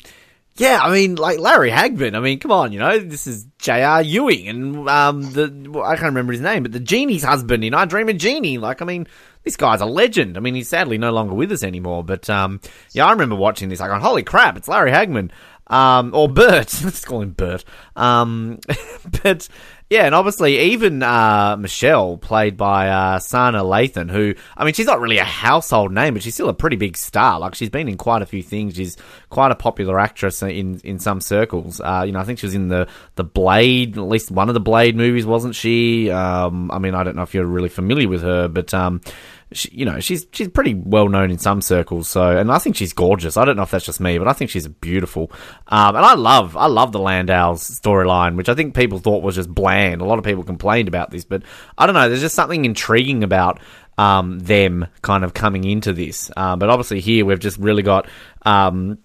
yeah, 0.56 0.80
I 0.82 0.90
mean, 0.90 1.16
like 1.16 1.38
Larry 1.38 1.70
Hagman. 1.70 2.16
I 2.16 2.20
mean, 2.20 2.38
come 2.38 2.50
on, 2.50 2.72
you 2.72 2.78
know, 2.78 2.98
this 2.98 3.26
is 3.26 3.46
J.R. 3.58 4.02
Ewing, 4.02 4.48
and 4.48 4.88
um, 4.88 5.22
the 5.32 5.68
well, 5.70 5.84
I 5.84 5.96
can't 5.96 6.06
remember 6.06 6.32
his 6.32 6.40
name, 6.40 6.62
but 6.62 6.72
the 6.72 6.80
genie's 6.80 7.22
husband 7.22 7.62
in 7.62 7.74
I 7.74 7.84
Dream 7.84 8.08
of 8.08 8.16
Jeannie. 8.16 8.56
Like, 8.56 8.80
I 8.80 8.86
mean, 8.86 9.06
this 9.44 9.56
guy's 9.56 9.82
a 9.82 9.86
legend. 9.86 10.36
I 10.36 10.40
mean, 10.40 10.54
he's 10.54 10.68
sadly 10.68 10.96
no 10.96 11.12
longer 11.12 11.34
with 11.34 11.52
us 11.52 11.62
anymore, 11.62 12.02
but 12.02 12.30
um, 12.30 12.60
yeah, 12.92 13.06
I 13.06 13.12
remember 13.12 13.36
watching 13.36 13.68
this. 13.68 13.80
I 13.82 13.88
go, 13.88 13.98
holy 13.98 14.22
crap, 14.22 14.56
it's 14.56 14.68
Larry 14.68 14.90
Hagman. 14.90 15.30
Um, 15.68 16.14
or 16.14 16.28
Bert. 16.28 16.80
Let's 16.84 17.04
call 17.04 17.22
him 17.22 17.32
Bert. 17.32 17.64
Um, 17.96 18.60
but 19.22 19.48
yeah, 19.88 20.04
and 20.04 20.16
obviously 20.16 20.58
even 20.72 21.00
uh, 21.02 21.56
Michelle, 21.56 22.16
played 22.16 22.56
by 22.56 22.88
uh, 22.88 23.18
Sanaa 23.20 23.62
Lathan, 23.62 24.10
who 24.10 24.34
I 24.56 24.64
mean, 24.64 24.74
she's 24.74 24.86
not 24.86 25.00
really 25.00 25.18
a 25.18 25.24
household 25.24 25.92
name, 25.92 26.14
but 26.14 26.24
she's 26.24 26.34
still 26.34 26.48
a 26.48 26.54
pretty 26.54 26.74
big 26.74 26.96
star. 26.96 27.38
Like 27.38 27.54
she's 27.54 27.70
been 27.70 27.88
in 27.88 27.96
quite 27.96 28.20
a 28.20 28.26
few 28.26 28.42
things. 28.42 28.74
She's 28.74 28.96
quite 29.30 29.52
a 29.52 29.54
popular 29.54 30.00
actress 30.00 30.42
in 30.42 30.80
in 30.82 30.98
some 30.98 31.20
circles. 31.20 31.80
Uh, 31.80 32.02
you 32.04 32.10
know, 32.10 32.18
I 32.18 32.24
think 32.24 32.40
she 32.40 32.46
was 32.46 32.54
in 32.56 32.66
the 32.66 32.88
the 33.14 33.22
Blade, 33.22 33.96
at 33.96 34.02
least 34.02 34.32
one 34.32 34.48
of 34.48 34.54
the 34.54 34.60
Blade 34.60 34.96
movies, 34.96 35.24
wasn't 35.24 35.54
she? 35.54 36.10
Um, 36.10 36.68
I 36.72 36.80
mean, 36.80 36.96
I 36.96 37.04
don't 37.04 37.14
know 37.14 37.22
if 37.22 37.32
you're 37.32 37.46
really 37.46 37.68
familiar 37.68 38.08
with 38.08 38.22
her, 38.22 38.48
but 38.48 38.74
um, 38.74 39.00
she, 39.52 39.70
you 39.72 39.84
know, 39.84 40.00
she's 40.00 40.26
she's 40.32 40.48
pretty 40.48 40.74
well 40.74 41.08
known 41.08 41.30
in 41.30 41.38
some 41.38 41.60
circles. 41.60 42.08
So, 42.08 42.36
and 42.36 42.50
I 42.50 42.58
think 42.58 42.76
she's 42.76 42.92
gorgeous. 42.92 43.36
I 43.36 43.44
don't 43.44 43.56
know 43.56 43.62
if 43.62 43.70
that's 43.70 43.84
just 43.84 44.00
me, 44.00 44.18
but 44.18 44.26
I 44.26 44.32
think 44.32 44.50
she's 44.50 44.66
beautiful. 44.66 45.30
Um, 45.68 45.94
and 45.96 46.04
I 46.04 46.14
love 46.14 46.56
I 46.56 46.66
love 46.66 46.92
the 46.92 46.98
Landau's 46.98 47.62
storyline, 47.62 48.36
which 48.36 48.48
I 48.48 48.54
think 48.54 48.74
people 48.74 48.98
thought 48.98 49.22
was 49.22 49.36
just 49.36 49.52
bland. 49.52 50.00
A 50.00 50.04
lot 50.04 50.18
of 50.18 50.24
people 50.24 50.42
complained 50.42 50.88
about 50.88 51.10
this, 51.10 51.24
but 51.24 51.42
I 51.78 51.86
don't 51.86 51.94
know. 51.94 52.08
There's 52.08 52.20
just 52.20 52.34
something 52.34 52.64
intriguing 52.64 53.22
about 53.22 53.60
um, 53.98 54.40
them 54.40 54.86
kind 55.02 55.24
of 55.24 55.32
coming 55.32 55.64
into 55.64 55.92
this. 55.92 56.30
Um, 56.36 56.58
but 56.58 56.68
obviously 56.68 57.00
here 57.00 57.24
we've 57.24 57.40
just 57.40 57.58
really 57.58 57.82
got. 57.82 58.08
Um, 58.42 58.98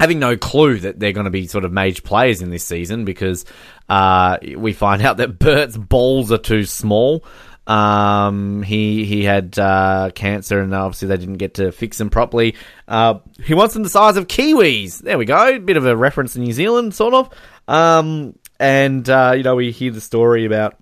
having 0.00 0.20
no 0.20 0.36
clue 0.36 0.78
that 0.78 1.00
they're 1.00 1.12
going 1.12 1.24
to 1.24 1.30
be 1.30 1.46
sort 1.48 1.64
of 1.64 1.72
major 1.72 2.02
players 2.02 2.40
in 2.40 2.50
this 2.50 2.64
season 2.64 3.04
because 3.04 3.44
uh, 3.88 4.38
we 4.56 4.72
find 4.72 5.02
out 5.06 5.16
that 5.16 5.38
Bert's 5.38 5.76
balls 5.76 6.30
are 6.30 6.38
too 6.38 6.64
small. 6.64 7.24
Um, 7.68 8.62
he 8.62 9.04
he 9.04 9.24
had 9.24 9.58
uh, 9.58 10.10
cancer, 10.14 10.60
and 10.60 10.74
obviously 10.74 11.08
they 11.08 11.18
didn't 11.18 11.36
get 11.36 11.54
to 11.54 11.70
fix 11.70 12.00
him 12.00 12.08
properly. 12.08 12.56
Uh, 12.88 13.18
he 13.44 13.52
wants 13.52 13.74
them 13.74 13.82
the 13.82 13.90
size 13.90 14.16
of 14.16 14.26
kiwis. 14.26 15.00
There 15.00 15.18
we 15.18 15.26
go. 15.26 15.58
Bit 15.58 15.76
of 15.76 15.84
a 15.84 15.94
reference 15.94 16.32
to 16.32 16.40
New 16.40 16.52
Zealand, 16.52 16.94
sort 16.94 17.12
of. 17.12 17.30
Um, 17.68 18.38
and 18.58 19.08
uh, 19.08 19.34
you 19.36 19.42
know 19.42 19.54
we 19.54 19.70
hear 19.70 19.92
the 19.92 20.00
story 20.00 20.46
about. 20.46 20.76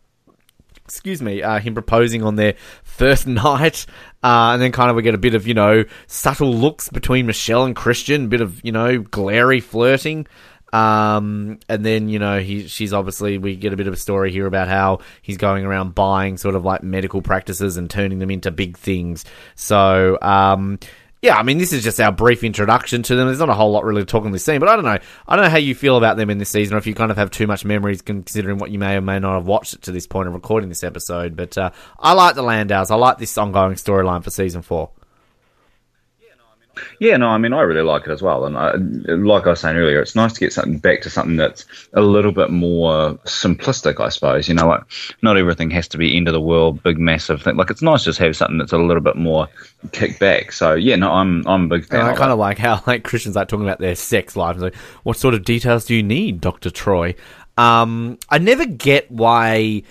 Excuse 0.85 1.21
me, 1.21 1.43
uh, 1.43 1.59
him 1.59 1.75
proposing 1.75 2.23
on 2.23 2.37
their 2.37 2.55
first 2.85 3.26
night, 3.26 3.87
uh, 4.23 4.52
and 4.52 4.62
then 4.62 4.71
kind 4.71 4.88
of 4.88 4.95
we 4.95 5.02
get 5.02 5.16
a 5.16 5.19
bit 5.19 5.35
of 5.35 5.49
you 5.49 5.55
know 5.55 5.85
subtle 6.07 6.55
looks 6.55 6.88
between 6.88 7.26
Michelle 7.26 7.64
and 7.64 7.75
Christian, 7.75 8.26
a 8.26 8.28
bit 8.28 8.40
of 8.40 8.64
you 8.64 8.71
know 8.71 9.00
glary 9.00 9.59
flirting. 9.59 10.28
Um, 10.76 11.59
and 11.68 11.87
then 11.87 12.09
you 12.09 12.18
know 12.18 12.40
he 12.40 12.66
she's 12.68 12.92
obviously 12.92 13.38
we 13.38 13.56
get 13.56 13.73
a 13.73 13.76
bit 13.76 13.87
of 13.87 13.95
a 13.95 13.97
story 13.97 14.30
here 14.30 14.47
about 14.47 14.68
how 14.68 15.00
he's 15.23 15.38
going 15.38 15.64
around 15.64 15.95
buying 15.95 16.37
sort 16.37 16.54
of 16.54 16.64
like 16.64 16.83
medical 16.83 17.23
practices 17.23 17.78
and 17.78 17.88
turning 17.88 18.18
them 18.18 18.30
into 18.30 18.50
big 18.50 18.76
things. 18.76 19.25
So 19.54 20.18
um, 20.21 20.78
yeah, 21.23 21.37
I 21.38 21.42
mean, 21.45 21.56
this 21.56 21.73
is 21.73 21.83
just 21.83 21.99
our 21.99 22.12
brief 22.12 22.45
introduction 22.45 23.02
to 23.04 23.16
them. 23.16 23.26
There's 23.26 23.38
not 23.38 23.49
a 23.49 23.54
whole 23.54 23.73
lot 23.73 23.85
really 23.85 24.02
to 24.02 24.06
talk 24.06 24.30
this 24.30 24.45
scene, 24.45 24.61
but 24.61 24.68
I 24.68 24.76
don't 24.76 24.85
know. 24.85 24.99
I 25.26 25.37
don't 25.37 25.47
know 25.47 25.50
how 25.50 25.56
you 25.56 25.75
feel 25.75 25.97
about 25.97 26.18
them 26.18 26.28
in 26.28 26.37
this 26.37 26.50
season, 26.50 26.75
or 26.75 26.78
if 26.78 26.87
you 26.87 26.95
kind 26.95 27.11
of 27.11 27.16
have 27.16 27.30
too 27.30 27.47
much 27.47 27.64
memories 27.64 28.02
considering 28.02 28.59
what 28.59 28.71
you 28.71 28.78
may 28.78 28.97
or 28.97 29.00
may 29.00 29.18
not 29.18 29.35
have 29.35 29.47
watched 29.47 29.80
to 29.83 29.92
this 29.92 30.06
point 30.06 30.28
of 30.28 30.35
recording 30.35 30.68
this 30.68 30.85
episode. 30.85 31.35
But 31.37 31.56
uh, 31.56 31.71
I 31.99 32.12
like 32.12 32.35
the 32.35 32.42
Landaus. 32.42 32.90
I 32.90 32.97
like 32.97 33.16
this 33.16 33.37
ongoing 33.38 33.76
storyline 33.76 34.23
for 34.23 34.30
season 34.30 34.61
four. 34.61 34.90
Yeah, 37.00 37.16
no, 37.16 37.28
I 37.28 37.38
mean, 37.38 37.52
I 37.52 37.62
really 37.62 37.83
like 37.83 38.06
it 38.06 38.11
as 38.11 38.23
well. 38.23 38.45
And 38.45 38.56
I, 38.56 38.73
like 39.14 39.47
I 39.47 39.50
was 39.50 39.61
saying 39.61 39.76
earlier, 39.76 40.00
it's 40.00 40.14
nice 40.14 40.33
to 40.35 40.40
get 40.40 40.52
something 40.52 40.78
back 40.78 41.02
to 41.02 41.11
something 41.11 41.37
that's 41.37 41.64
a 41.92 42.00
little 42.00 42.33
bit 42.33 42.50
more 42.50 43.14
simplistic, 43.25 44.00
I 44.00 44.09
suppose. 44.09 44.49
You 44.49 44.54
know, 44.54 44.68
like 44.68 44.83
not 45.23 45.37
everything 45.37 45.71
has 45.71 45.88
to 45.88 45.99
be 45.99 46.16
end 46.16 46.28
of 46.28 46.35
the 46.35 46.40
world, 46.40 46.83
big, 46.83 46.99
massive 46.99 47.42
thing. 47.42 47.56
Like 47.56 47.71
it's 47.71 47.83
nice 47.83 48.00
to 48.00 48.11
just 48.11 48.18
have 48.18 48.37
something 48.37 48.59
that's 48.59 48.73
a 48.73 48.78
little 48.78 49.02
bit 49.02 49.16
more 49.16 49.49
kick 49.92 50.18
back. 50.18 50.52
So 50.52 50.75
yeah, 50.75 50.97
no, 50.97 51.12
I'm 51.12 51.47
I'm 51.47 51.64
a 51.64 51.68
big 51.68 51.87
fan. 51.87 52.04
I 52.04 52.14
kind 52.14 52.33
of, 52.33 52.38
like 52.38 52.59
how 52.59 52.83
like 52.87 53.04
Christians 53.04 53.37
like 53.37 53.49
talking 53.49 53.66
about 53.66 53.78
their 53.78 53.95
sex 53.95 54.37
lives. 54.37 54.61
Like, 54.61 54.75
what 55.02 55.16
sort 55.16 55.35
of 55.35 55.45
details 55.45 55.85
do 55.85 55.95
you 55.95 56.02
need, 56.02 56.40
Doctor 56.40 56.71
Troy? 56.71 57.14
Um, 57.56 58.18
I 58.28 58.38
never 58.38 58.66
get 58.66 59.11
why 59.11 59.83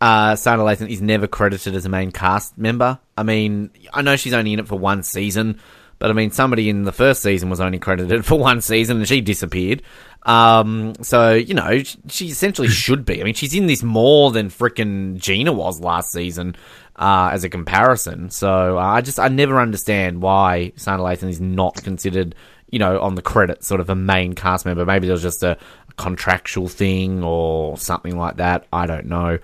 uh, 0.00 0.32
Sanaa 0.32 0.76
Lathan 0.76 0.90
is 0.90 1.00
never 1.00 1.26
credited 1.26 1.74
as 1.74 1.86
a 1.86 1.88
main 1.88 2.12
cast 2.12 2.56
member. 2.58 2.98
I 3.16 3.22
mean, 3.22 3.70
I 3.92 4.02
know 4.02 4.16
she's 4.16 4.34
only 4.34 4.52
in 4.52 4.58
it 4.58 4.68
for 4.68 4.78
one 4.78 5.02
season 5.02 5.58
but 5.98 6.10
I 6.10 6.12
mean, 6.12 6.30
somebody 6.30 6.68
in 6.68 6.82
the 6.84 6.92
first 6.92 7.22
season 7.22 7.48
was 7.50 7.60
only 7.60 7.78
credited 7.78 8.24
for 8.26 8.38
one 8.38 8.60
season 8.60 8.98
and 8.98 9.08
she 9.08 9.20
disappeared. 9.20 9.82
Um, 10.22 10.94
so, 11.02 11.34
you 11.34 11.54
know, 11.54 11.82
she 12.08 12.26
essentially 12.26 12.68
should 12.82 13.04
be. 13.04 13.20
I 13.20 13.24
mean, 13.24 13.34
she's 13.34 13.54
in 13.54 13.66
this 13.66 13.82
more 13.82 14.32
than 14.32 14.50
fricking 14.50 15.18
Gina 15.18 15.52
was 15.52 15.80
last 15.80 16.12
season, 16.12 16.56
uh, 16.96 17.30
as 17.32 17.44
a 17.44 17.48
comparison. 17.48 18.30
So 18.30 18.78
uh, 18.78 18.82
I 18.82 19.00
just, 19.00 19.18
I 19.18 19.28
never 19.28 19.60
understand 19.60 20.20
why 20.20 20.72
Sanaa 20.76 21.16
Lathan 21.16 21.28
is 21.28 21.40
not 21.40 21.82
considered, 21.82 22.34
you 22.70 22.78
know, 22.78 23.00
on 23.00 23.14
the 23.14 23.22
credit, 23.22 23.62
sort 23.64 23.80
of 23.80 23.88
a 23.88 23.94
main 23.94 24.34
cast 24.34 24.66
member. 24.66 24.84
Maybe 24.84 25.06
there 25.06 25.14
was 25.14 25.22
just 25.22 25.42
a, 25.44 25.52
a 25.52 25.92
contractual 25.96 26.68
thing 26.68 27.22
or 27.22 27.78
something 27.78 28.16
like 28.16 28.36
that. 28.36 28.66
I 28.72 28.86
don't 28.86 29.06
know. 29.06 29.38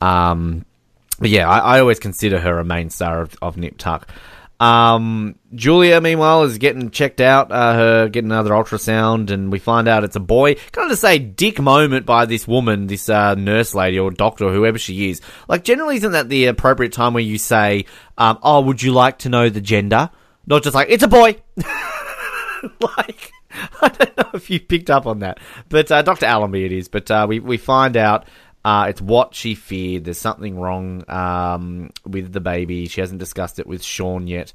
Um, 0.00 0.64
but 1.20 1.30
yeah, 1.30 1.48
I, 1.48 1.76
I, 1.76 1.80
always 1.80 1.98
consider 2.00 2.40
her 2.40 2.58
a 2.58 2.64
main 2.64 2.90
star 2.90 3.22
of, 3.22 3.36
of 3.40 3.56
Nip 3.56 3.78
Tuck. 3.78 4.08
Um, 4.64 5.34
Julia, 5.54 6.00
meanwhile, 6.00 6.44
is 6.44 6.56
getting 6.56 6.90
checked 6.90 7.20
out, 7.20 7.52
uh, 7.52 7.74
her 7.74 8.08
getting 8.08 8.30
another 8.30 8.52
ultrasound, 8.52 9.30
and 9.30 9.52
we 9.52 9.58
find 9.58 9.88
out 9.88 10.04
it's 10.04 10.16
a 10.16 10.20
boy. 10.20 10.54
Kind 10.72 10.86
of 10.86 10.90
to 10.90 10.96
say 10.96 11.18
dick 11.18 11.60
moment 11.60 12.06
by 12.06 12.24
this 12.24 12.48
woman, 12.48 12.86
this 12.86 13.10
uh, 13.10 13.34
nurse 13.34 13.74
lady 13.74 13.98
or 13.98 14.10
doctor 14.10 14.46
or 14.46 14.54
whoever 14.54 14.78
she 14.78 15.10
is. 15.10 15.20
Like, 15.48 15.64
generally, 15.64 15.96
isn't 15.96 16.12
that 16.12 16.30
the 16.30 16.46
appropriate 16.46 16.92
time 16.92 17.12
where 17.12 17.22
you 17.22 17.36
say, 17.36 17.84
um, 18.16 18.38
"Oh, 18.42 18.62
would 18.62 18.82
you 18.82 18.92
like 18.92 19.18
to 19.18 19.28
know 19.28 19.50
the 19.50 19.60
gender?" 19.60 20.08
Not 20.46 20.62
just 20.62 20.74
like 20.74 20.88
it's 20.88 21.02
a 21.02 21.08
boy. 21.08 21.36
like, 22.80 23.32
I 23.82 23.88
don't 23.88 24.16
know 24.16 24.30
if 24.32 24.48
you 24.48 24.60
picked 24.60 24.88
up 24.88 25.06
on 25.06 25.18
that, 25.18 25.40
but 25.68 25.92
uh, 25.92 26.00
Doctor 26.00 26.24
Allenby 26.24 26.64
it 26.64 26.72
is. 26.72 26.88
But 26.88 27.10
uh, 27.10 27.26
we 27.28 27.38
we 27.38 27.58
find 27.58 27.98
out 27.98 28.26
uh, 28.64 28.86
it's 28.88 29.00
what 29.00 29.34
she 29.34 29.54
feared. 29.54 30.04
There's 30.04 30.18
something 30.18 30.58
wrong 30.58 31.04
um, 31.10 31.90
with 32.06 32.32
the 32.32 32.40
baby. 32.40 32.86
She 32.86 33.00
hasn't 33.00 33.20
discussed 33.20 33.58
it 33.58 33.66
with 33.66 33.82
Sean 33.82 34.26
yet. 34.26 34.52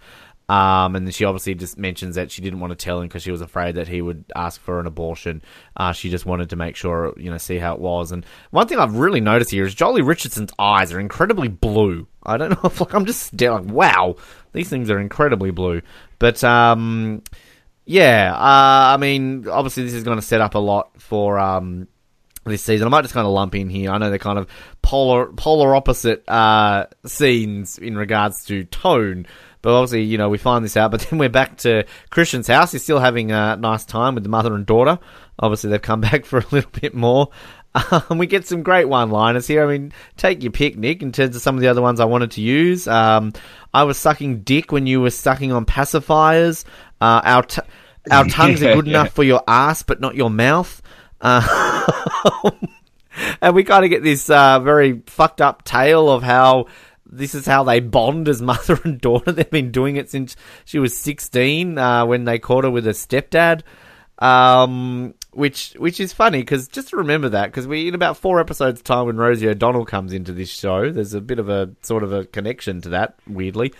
Um, 0.50 0.96
and 0.96 1.14
she 1.14 1.26
obviously 1.26 1.54
just 1.54 1.78
mentions 1.78 2.16
that 2.16 2.32
she 2.32 2.42
didn't 2.42 2.60
want 2.60 2.72
to 2.72 2.76
tell 2.76 3.00
him 3.00 3.08
because 3.08 3.22
she 3.22 3.30
was 3.30 3.42
afraid 3.42 3.76
that 3.76 3.88
he 3.88 4.02
would 4.02 4.26
ask 4.36 4.60
for 4.60 4.80
an 4.80 4.88
abortion. 4.88 5.44
Uh, 5.78 5.92
she 5.92 6.10
just 6.10 6.26
wanted 6.26 6.50
to 6.50 6.56
make 6.56 6.76
sure, 6.76 7.14
you 7.18 7.30
know, 7.30 7.38
see 7.38 7.60
how 7.60 7.76
it 7.76 7.80
was. 7.80 8.12
And 8.12 8.26
one 8.50 8.68
thing 8.68 8.80
I've 8.80 8.96
really 8.96 9.22
noticed 9.22 9.52
here 9.52 9.64
is 9.64 9.76
Joely 9.76 10.06
Richardson's 10.06 10.52
eyes 10.58 10.92
are 10.92 11.00
incredibly 11.00 11.50
blue. 11.50 12.08
I 12.24 12.38
don't 12.38 12.50
know 12.64 12.68
if 12.68 12.82
like 12.82 12.96
I'm 12.96 13.06
just 13.06 13.40
like, 13.40 13.66
wow, 13.66 14.16
these 14.54 14.70
things 14.70 14.90
are 14.90 15.00
incredibly 15.00 15.52
blue. 15.52 15.84
But 16.18 16.44
um, 16.44 17.22
yeah, 17.86 18.34
uh, 18.34 18.94
I 18.96 18.98
mean, 18.98 19.48
obviously 19.48 19.84
this 19.84 19.94
is 19.94 20.04
going 20.04 20.18
to 20.18 20.26
set 20.26 20.42
up 20.42 20.56
a 20.56 20.60
lot 20.60 21.00
for 21.00 21.38
um, 21.38 21.88
this 22.46 22.64
season. 22.64 22.88
I 22.88 22.90
might 22.90 23.02
just 23.02 23.14
kind 23.14 23.28
of 23.28 23.34
lump 23.34 23.56
in 23.56 23.70
here. 23.70 23.92
I 23.92 23.98
know 23.98 24.10
they're 24.10 24.20
kind 24.20 24.40
of 24.40 24.48
polar 24.82 25.28
polar 25.28 25.76
opposite 25.76 26.28
uh, 26.28 26.88
scenes 27.06 27.78
in 27.78 27.98
regards 27.98 28.46
to 28.46 28.64
tone. 28.66 29.28
But 29.62 29.74
obviously, 29.74 30.04
you 30.04 30.18
know, 30.18 30.30
we 30.30 30.38
find 30.38 30.64
this 30.64 30.78
out. 30.78 30.92
But 30.92 31.02
then 31.10 31.20
we're 31.20 31.30
back 31.30 31.58
to 31.60 31.86
Christian's 32.10 32.48
house. 32.48 32.72
He's 32.72 32.84
still 32.84 33.00
having 33.00 33.32
a 33.32 33.56
nice 33.58 33.86
time 33.86 34.16
with 34.16 34.24
the 34.24 34.30
mother 34.30 34.54
and 34.54 34.66
daughter. 34.66 35.00
Obviously, 35.38 35.70
they've 35.70 35.82
come 35.82 36.02
back 36.02 36.26
for 36.26 36.40
a 36.40 36.46
little 36.52 36.72
bit 36.72 36.94
more. 36.94 37.30
Um, 37.76 38.18
we 38.18 38.26
get 38.26 38.48
some 38.48 38.64
great 38.64 38.86
one-liners 38.86 39.46
here. 39.46 39.64
I 39.64 39.68
mean, 39.78 39.94
take 40.18 40.42
your 40.42 40.52
pick, 40.52 40.76
Nick, 40.76 41.04
in 41.04 41.12
terms 41.12 41.36
of 41.36 41.42
some 41.42 41.56
of 41.56 41.62
the 41.62 41.68
other 41.68 41.84
ones 41.84 42.00
I 42.00 42.06
wanted 42.06 42.32
to 42.32 42.42
use. 42.42 42.88
Um, 42.88 43.34
I 43.74 43.84
was 43.84 43.98
sucking 43.98 44.42
dick 44.42 44.72
when 44.72 44.88
you 44.88 45.02
were 45.02 45.12
sucking 45.12 45.52
on 45.52 45.66
pacifiers. 45.66 46.66
Uh, 47.00 47.22
our 47.24 47.44
t- 47.44 47.62
our 48.10 48.26
tongues 48.30 48.64
are 48.64 48.74
good 48.74 48.88
yeah. 48.88 49.02
enough 49.02 49.14
for 49.14 49.24
your 49.24 49.44
ass, 49.48 49.84
but 49.84 50.02
not 50.02 50.16
your 50.16 50.32
mouth. 50.32 50.82
Uh, 51.22 51.86
and 53.42 53.56
we 53.56 53.64
kind 53.64 53.84
of 53.84 53.90
get 53.90 54.04
this 54.04 54.30
uh, 54.30 54.60
very 54.60 55.02
fucked 55.06 55.42
up 55.42 55.64
tale 55.64 56.10
of 56.10 56.24
how 56.24 56.68
this 57.06 57.34
is 57.34 57.46
how 57.46 57.64
they 57.64 57.80
bond 57.80 58.28
as 58.28 58.42
mother 58.42 58.80
and 58.84 59.02
daughter. 59.02 59.32
They've 59.32 59.50
been 59.50 59.72
doing 59.72 59.96
it 59.96 60.10
since 60.10 60.36
she 60.66 60.80
was 60.80 60.98
16 60.98 61.78
uh, 61.78 62.06
when 62.06 62.26
they 62.26 62.40
caught 62.40 62.64
her 62.64 62.72
with 62.72 62.86
her 62.86 62.92
stepdad. 62.92 63.62
Um, 64.20 65.14
which 65.32 65.76
which 65.78 66.02
is 66.02 66.12
funny 66.12 66.40
because 66.40 66.68
just 66.68 66.92
remember 66.92 67.30
that 67.30 67.46
because 67.46 67.68
we 67.68 67.88
in 67.88 67.96
about 67.96 68.18
four 68.18 68.42
episodes 68.42 68.82
time 68.82 69.06
when 69.06 69.16
Rosie 69.16 69.48
O'Donnell 69.48 69.86
comes 69.86 70.12
into 70.12 70.34
this 70.34 70.50
show, 70.50 70.92
there's 70.92 71.14
a 71.14 71.22
bit 71.22 71.40
of 71.40 71.48
a 71.48 71.70
sort 71.84 72.04
of 72.04 72.12
a 72.12 72.26
connection 72.26 72.82
to 72.82 72.90
that 72.90 73.16
weirdly. 73.28 73.74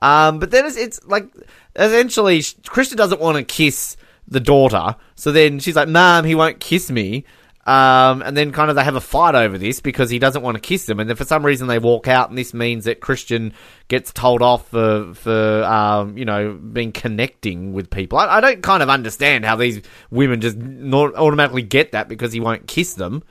Um, 0.00 0.38
but 0.38 0.50
then 0.50 0.64
it's, 0.64 0.76
it's 0.76 1.04
like 1.04 1.28
essentially 1.76 2.42
Christian 2.66 2.96
doesn't 2.96 3.20
want 3.20 3.36
to 3.36 3.44
kiss 3.44 3.96
the 4.26 4.40
daughter. 4.40 4.96
So 5.14 5.32
then 5.32 5.58
she's 5.58 5.76
like, 5.76 5.88
"Mom, 5.88 6.24
he 6.24 6.34
won't 6.34 6.60
kiss 6.60 6.90
me." 6.90 7.24
Um, 7.64 8.22
and 8.22 8.36
then 8.36 8.50
kind 8.50 8.70
of 8.70 8.76
they 8.76 8.82
have 8.82 8.96
a 8.96 9.00
fight 9.00 9.36
over 9.36 9.56
this 9.56 9.78
because 9.78 10.10
he 10.10 10.18
doesn't 10.18 10.42
want 10.42 10.56
to 10.56 10.60
kiss 10.60 10.86
them, 10.86 10.98
and 10.98 11.08
then 11.08 11.14
for 11.14 11.24
some 11.24 11.46
reason 11.46 11.68
they 11.68 11.78
walk 11.78 12.08
out, 12.08 12.28
and 12.28 12.36
this 12.36 12.52
means 12.52 12.86
that 12.86 13.00
Christian 13.00 13.54
gets 13.86 14.12
told 14.12 14.42
off 14.42 14.68
for 14.68 15.14
for 15.14 15.62
um, 15.62 16.18
you 16.18 16.24
know 16.24 16.54
being 16.54 16.90
connecting 16.90 17.72
with 17.72 17.88
people. 17.88 18.18
I, 18.18 18.38
I, 18.38 18.40
don't 18.40 18.64
kind 18.64 18.82
of 18.82 18.90
understand 18.90 19.44
how 19.44 19.54
these 19.54 19.80
women 20.10 20.40
just 20.40 20.58
automatically 20.58 21.62
get 21.62 21.92
that 21.92 22.08
because 22.08 22.32
he 22.32 22.40
won't 22.40 22.66
kiss 22.66 22.94
them. 22.94 23.22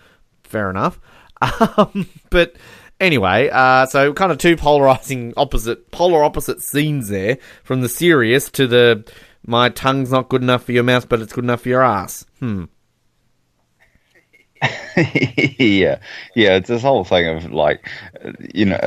Fair 0.45 0.69
enough, 0.69 0.97
um, 1.77 2.07
but 2.29 2.55
anyway, 3.01 3.49
uh, 3.51 3.85
so 3.87 4.13
kind 4.13 4.31
of 4.31 4.37
two 4.37 4.55
polarizing 4.55 5.33
opposite 5.35 5.91
polar 5.91 6.23
opposite 6.23 6.61
scenes 6.61 7.09
there 7.09 7.37
from 7.65 7.81
the 7.81 7.89
serious 7.89 8.49
to 8.51 8.65
the 8.65 9.03
my 9.45 9.69
tongue's 9.69 10.11
not 10.11 10.29
good 10.29 10.41
enough 10.41 10.63
for 10.63 10.71
your 10.71 10.83
mouth, 10.83 11.09
but 11.09 11.21
it's 11.21 11.33
good 11.33 11.43
enough 11.43 11.61
for 11.61 11.69
your 11.69 11.83
ass. 11.83 12.25
Hmm. 12.39 12.65
yeah, 14.97 15.97
yeah. 16.35 16.55
It's 16.55 16.67
this 16.67 16.83
whole 16.83 17.03
thing 17.03 17.27
of 17.27 17.51
like, 17.51 17.89
you 18.53 18.65
know, 18.65 18.77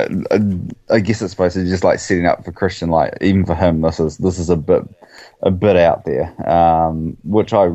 I 0.89 0.99
guess 0.99 1.21
it's 1.21 1.31
supposed 1.31 1.55
to 1.55 1.65
just 1.65 1.83
like 1.83 1.99
setting 1.99 2.25
up 2.25 2.45
for 2.45 2.53
Christian. 2.53 2.89
Like, 2.89 3.17
even 3.19 3.45
for 3.45 3.55
him, 3.55 3.81
this 3.81 3.99
is 3.99 4.17
this 4.19 4.39
is 4.39 4.49
a 4.49 4.55
bit 4.55 4.83
a 5.41 5.51
bit 5.51 5.75
out 5.75 6.05
there, 6.05 6.33
um, 6.49 7.17
which 7.25 7.51
I, 7.51 7.65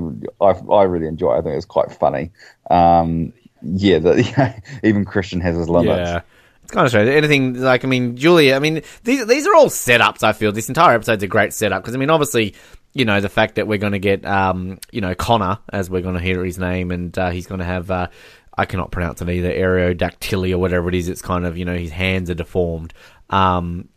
I 0.40 0.52
I 0.72 0.84
really 0.84 1.08
enjoy. 1.08 1.36
I 1.36 1.42
think 1.42 1.56
it's 1.56 1.66
quite 1.66 1.92
funny. 1.92 2.30
Um, 2.70 3.34
yeah, 3.62 3.98
that 3.98 4.62
even 4.82 5.04
Christian 5.04 5.42
has 5.42 5.56
his 5.56 5.68
limits. 5.68 6.08
Yeah 6.10 6.20
kind 6.70 6.84
of 6.84 6.90
strange. 6.90 7.08
Anything 7.08 7.60
like 7.60 7.84
I 7.84 7.88
mean, 7.88 8.16
Julia. 8.16 8.54
I 8.54 8.58
mean, 8.58 8.82
these 9.04 9.26
these 9.26 9.46
are 9.46 9.54
all 9.54 9.66
setups. 9.66 10.22
I 10.22 10.32
feel 10.32 10.52
this 10.52 10.68
entire 10.68 10.94
episode's 10.94 11.22
a 11.22 11.28
great 11.28 11.52
setup 11.52 11.82
because 11.82 11.94
I 11.94 11.98
mean, 11.98 12.10
obviously, 12.10 12.54
you 12.92 13.04
know, 13.04 13.20
the 13.20 13.28
fact 13.28 13.56
that 13.56 13.66
we're 13.66 13.78
going 13.78 13.92
to 13.92 13.98
get 13.98 14.24
um, 14.24 14.78
you 14.90 15.00
know, 15.00 15.14
Connor 15.14 15.58
as 15.72 15.90
we're 15.90 16.02
going 16.02 16.16
to 16.16 16.20
hear 16.20 16.44
his 16.44 16.58
name, 16.58 16.90
and 16.90 17.16
uh, 17.18 17.30
he's 17.30 17.46
going 17.46 17.60
to 17.60 17.64
have 17.64 17.90
uh, 17.90 18.08
I 18.56 18.66
cannot 18.66 18.90
pronounce 18.90 19.22
it 19.22 19.28
either 19.28 19.50
Aerodactyly 19.50 20.52
or 20.52 20.58
whatever 20.58 20.88
it 20.88 20.94
is. 20.94 21.08
It's 21.08 21.22
kind 21.22 21.46
of 21.46 21.56
you 21.56 21.64
know 21.64 21.76
his 21.76 21.90
hands 21.90 22.30
are 22.30 22.34
deformed, 22.34 22.92
um, 23.30 23.88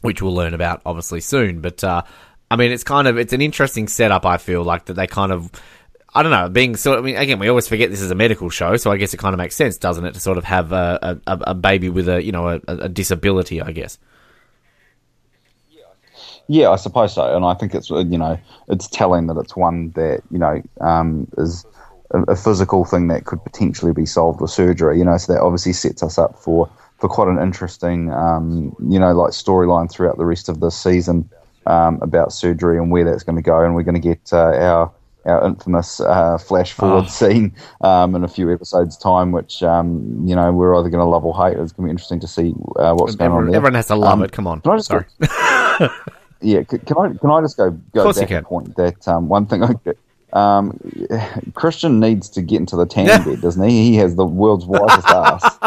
which 0.00 0.22
we'll 0.22 0.34
learn 0.34 0.54
about 0.54 0.82
obviously 0.84 1.20
soon. 1.20 1.60
But 1.60 1.84
uh, 1.84 2.02
I 2.50 2.56
mean, 2.56 2.72
it's 2.72 2.84
kind 2.84 3.06
of 3.06 3.18
it's 3.18 3.32
an 3.32 3.40
interesting 3.40 3.88
setup. 3.88 4.26
I 4.26 4.38
feel 4.38 4.64
like 4.64 4.86
that 4.86 4.94
they 4.94 5.06
kind 5.06 5.32
of 5.32 5.50
I 6.14 6.22
don't 6.22 6.32
know, 6.32 6.48
being 6.48 6.74
sort 6.74 6.98
of, 6.98 7.04
I 7.04 7.06
mean, 7.06 7.16
again, 7.16 7.38
we 7.38 7.48
always 7.48 7.68
forget 7.68 7.90
this 7.90 8.00
is 8.00 8.10
a 8.10 8.14
medical 8.14 8.48
show, 8.48 8.76
so 8.76 8.90
I 8.90 8.96
guess 8.96 9.12
it 9.12 9.18
kind 9.18 9.34
of 9.34 9.38
makes 9.38 9.54
sense, 9.54 9.76
doesn't 9.76 10.04
it, 10.04 10.14
to 10.14 10.20
sort 10.20 10.38
of 10.38 10.44
have 10.44 10.72
a, 10.72 11.20
a, 11.26 11.38
a 11.48 11.54
baby 11.54 11.90
with 11.90 12.08
a, 12.08 12.22
you 12.22 12.32
know, 12.32 12.48
a, 12.48 12.60
a, 12.66 12.88
disability, 12.88 13.60
I 13.60 13.72
guess. 13.72 13.98
Yeah, 16.46 16.70
I 16.70 16.76
suppose 16.76 17.14
so, 17.14 17.36
and 17.36 17.44
I 17.44 17.52
think 17.52 17.74
it's, 17.74 17.90
you 17.90 18.04
know, 18.04 18.38
it's 18.68 18.88
telling 18.88 19.26
that 19.26 19.36
it's 19.36 19.54
one 19.54 19.90
that, 19.90 20.22
you 20.30 20.38
know, 20.38 20.62
um, 20.80 21.28
is 21.36 21.66
a, 22.12 22.22
a 22.22 22.36
physical 22.36 22.86
thing 22.86 23.08
that 23.08 23.26
could 23.26 23.44
potentially 23.44 23.92
be 23.92 24.06
solved 24.06 24.40
with 24.40 24.50
surgery, 24.50 24.98
you 24.98 25.04
know, 25.04 25.18
so 25.18 25.34
that 25.34 25.42
obviously 25.42 25.74
sets 25.74 26.02
us 26.02 26.16
up 26.16 26.38
for, 26.38 26.70
for 26.98 27.08
quite 27.10 27.28
an 27.28 27.38
interesting, 27.38 28.10
um, 28.14 28.74
you 28.88 28.98
know, 28.98 29.12
like 29.12 29.32
storyline 29.32 29.90
throughout 29.90 30.16
the 30.16 30.24
rest 30.24 30.48
of 30.48 30.60
this 30.60 30.74
season 30.74 31.28
um, 31.66 31.98
about 32.00 32.32
surgery 32.32 32.78
and 32.78 32.90
where 32.90 33.04
that's 33.04 33.24
going 33.24 33.36
to 33.36 33.42
go, 33.42 33.62
and 33.62 33.74
we're 33.74 33.82
going 33.82 34.00
to 34.00 34.00
get 34.00 34.32
uh, 34.32 34.56
our 34.56 34.90
our 35.24 35.46
infamous 35.46 36.00
uh, 36.00 36.38
flash 36.38 36.72
forward 36.72 37.04
oh. 37.06 37.08
scene 37.08 37.54
um, 37.80 38.14
in 38.14 38.24
a 38.24 38.28
few 38.28 38.52
episodes' 38.52 38.96
time, 38.96 39.32
which 39.32 39.62
um, 39.62 40.22
you 40.24 40.34
know 40.34 40.52
we're 40.52 40.74
either 40.76 40.88
going 40.88 41.04
to 41.04 41.08
love 41.08 41.24
or 41.24 41.34
hate. 41.36 41.58
It's 41.58 41.72
going 41.72 41.84
to 41.86 41.88
be 41.88 41.90
interesting 41.90 42.20
to 42.20 42.28
see 42.28 42.54
uh, 42.76 42.94
what's 42.94 43.14
everyone, 43.14 43.16
going 43.16 43.30
on 43.30 43.46
there. 43.46 43.56
Everyone 43.56 43.74
has 43.74 43.86
to 43.88 43.96
love 43.96 44.14
um, 44.14 44.22
it. 44.24 44.32
Come 44.32 44.46
on, 44.46 44.60
can 44.60 44.72
I 44.72 44.76
just 44.76 44.88
sorry. 44.88 45.06
yeah, 46.40 46.62
can, 46.62 46.78
can 46.80 46.98
I 46.98 47.08
can 47.14 47.30
I 47.30 47.40
just 47.40 47.56
go 47.56 47.70
go 47.94 48.12
back 48.12 48.30
a 48.30 48.42
point 48.42 48.76
that 48.76 49.06
um, 49.08 49.28
one 49.28 49.46
thing 49.46 49.62
I 49.62 49.74
um, 50.32 50.78
Christian 51.54 52.00
needs 52.00 52.28
to 52.30 52.42
get 52.42 52.60
into 52.60 52.76
the 52.76 52.86
tan 52.86 53.06
bed, 53.24 53.40
doesn't 53.40 53.62
he? 53.68 53.90
He 53.90 53.96
has 53.96 54.16
the 54.16 54.26
world's 54.26 54.66
wisest 54.66 55.06
ass. 55.08 55.58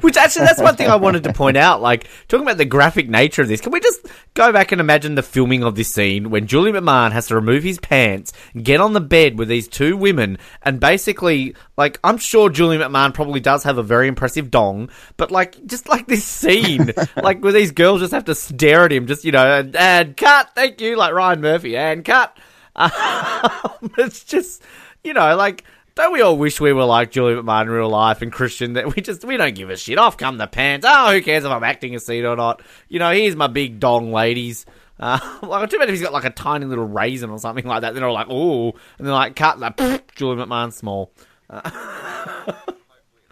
Which 0.00 0.16
actually, 0.16 0.46
that's 0.46 0.60
one 0.60 0.76
thing 0.76 0.88
I 0.88 0.96
wanted 0.96 1.24
to 1.24 1.32
point 1.32 1.56
out. 1.56 1.80
Like, 1.80 2.08
talking 2.28 2.46
about 2.46 2.58
the 2.58 2.64
graphic 2.64 3.08
nature 3.08 3.42
of 3.42 3.48
this, 3.48 3.60
can 3.60 3.72
we 3.72 3.80
just 3.80 4.06
go 4.34 4.52
back 4.52 4.72
and 4.72 4.80
imagine 4.80 5.14
the 5.14 5.22
filming 5.22 5.62
of 5.64 5.74
this 5.74 5.92
scene 5.92 6.30
when 6.30 6.46
Julian 6.46 6.76
McMahon 6.76 7.12
has 7.12 7.26
to 7.28 7.34
remove 7.34 7.62
his 7.62 7.78
pants, 7.78 8.32
get 8.60 8.80
on 8.80 8.92
the 8.92 9.00
bed 9.00 9.38
with 9.38 9.48
these 9.48 9.68
two 9.68 9.96
women, 9.96 10.38
and 10.62 10.80
basically, 10.80 11.54
like, 11.76 11.98
I'm 12.04 12.18
sure 12.18 12.50
Julian 12.50 12.82
McMahon 12.82 13.14
probably 13.14 13.40
does 13.40 13.64
have 13.64 13.78
a 13.78 13.82
very 13.82 14.08
impressive 14.08 14.50
dong, 14.50 14.90
but 15.16 15.30
like, 15.30 15.64
just 15.66 15.88
like 15.88 16.06
this 16.06 16.24
scene, 16.24 16.92
like, 17.16 17.42
where 17.42 17.52
these 17.52 17.72
girls 17.72 18.00
just 18.00 18.12
have 18.12 18.26
to 18.26 18.34
stare 18.34 18.84
at 18.84 18.92
him, 18.92 19.06
just, 19.06 19.24
you 19.24 19.32
know, 19.32 19.60
and, 19.60 19.74
and 19.76 20.16
cut, 20.16 20.54
thank 20.54 20.80
you, 20.80 20.96
like 20.96 21.12
Ryan 21.12 21.40
Murphy, 21.40 21.76
and 21.76 22.04
cut. 22.04 22.36
Um, 22.78 23.90
it's 23.98 24.22
just, 24.22 24.62
you 25.02 25.12
know, 25.12 25.34
like, 25.34 25.64
don't 25.98 26.12
we 26.12 26.20
all 26.20 26.38
wish 26.38 26.60
we 26.60 26.72
were 26.72 26.84
like 26.84 27.10
Julian 27.10 27.44
McMahon 27.44 27.62
in 27.62 27.70
real 27.70 27.88
life 27.88 28.22
and 28.22 28.32
Christian 28.32 28.74
that 28.74 28.94
we 28.94 29.02
just 29.02 29.24
we 29.24 29.36
don't 29.36 29.54
give 29.54 29.68
a 29.68 29.76
shit. 29.76 29.98
Off 29.98 30.16
come 30.16 30.38
the 30.38 30.46
pants. 30.46 30.86
Oh, 30.88 31.12
who 31.12 31.20
cares 31.20 31.44
if 31.44 31.50
I'm 31.50 31.64
acting 31.64 31.94
a 31.96 32.00
scene 32.00 32.24
or 32.24 32.36
not? 32.36 32.62
You 32.88 33.00
know, 33.00 33.10
here's 33.10 33.34
my 33.34 33.48
big 33.48 33.80
dong, 33.80 34.12
ladies. 34.12 34.64
Uh, 35.00 35.18
like, 35.42 35.68
too 35.68 35.78
bad 35.78 35.88
if 35.88 35.94
he's 35.94 36.02
got 36.02 36.12
like 36.12 36.24
a 36.24 36.30
tiny 36.30 36.66
little 36.66 36.86
raisin 36.86 37.30
or 37.30 37.38
something 37.38 37.64
like 37.64 37.80
that. 37.80 37.94
Then 37.94 38.02
they're 38.02 38.08
all 38.08 38.14
like, 38.14 38.28
oh, 38.30 38.74
and 38.98 39.06
they're 39.06 39.14
like, 39.14 39.34
cut 39.34 39.58
that. 39.58 40.08
Julian 40.14 40.48
McMahon 40.48 40.72
small. 40.72 41.10
Uh, 41.50 41.68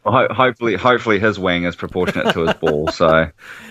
well, 0.05 0.15
ho- 0.29 0.35
hopefully, 0.35 0.75
hopefully 0.75 1.21
his 1.21 1.39
wing 1.39 1.65
is 1.65 1.77
proportionate 1.77 2.35
to 2.35 2.47
his 2.47 2.55
ball. 2.55 2.89
So, 2.89 3.31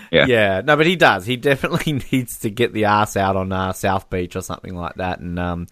yeah, 0.10 0.26
yeah, 0.26 0.62
no, 0.64 0.78
but 0.78 0.86
he 0.86 0.96
does. 0.96 1.26
He 1.26 1.36
definitely 1.36 2.02
needs 2.12 2.40
to 2.40 2.50
get 2.50 2.72
the 2.72 2.86
ass 2.86 3.18
out 3.18 3.36
on 3.36 3.52
uh, 3.52 3.74
South 3.74 4.10
Beach 4.10 4.38
or 4.38 4.42
something 4.42 4.74
like 4.74 4.96
that, 4.96 5.20
and 5.20 5.38
um, 5.38 5.68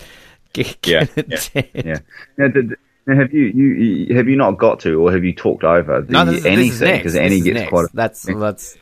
get, 0.51 0.81
get 0.81 1.09
yeah, 1.15 1.39
yeah, 1.53 1.99
yeah. 2.37 2.47
did, 2.49 2.75
now, 3.05 3.15
have 3.15 3.33
you, 3.33 3.45
you 3.45 4.15
have 4.15 4.27
you 4.27 4.35
not 4.35 4.57
got 4.57 4.79
to, 4.81 5.01
or 5.01 5.11
have 5.11 5.23
you 5.23 5.33
talked 5.33 5.63
over 5.63 6.01
the 6.01 6.11
no, 6.11 6.25
this, 6.25 6.43
thing? 6.43 6.97
Because 6.97 7.15
Annie 7.15 7.41
gets 7.41 7.59
next. 7.59 7.69
quite. 7.69 7.85
A, 7.85 7.89
that's 7.93 8.23
that's. 8.23 8.77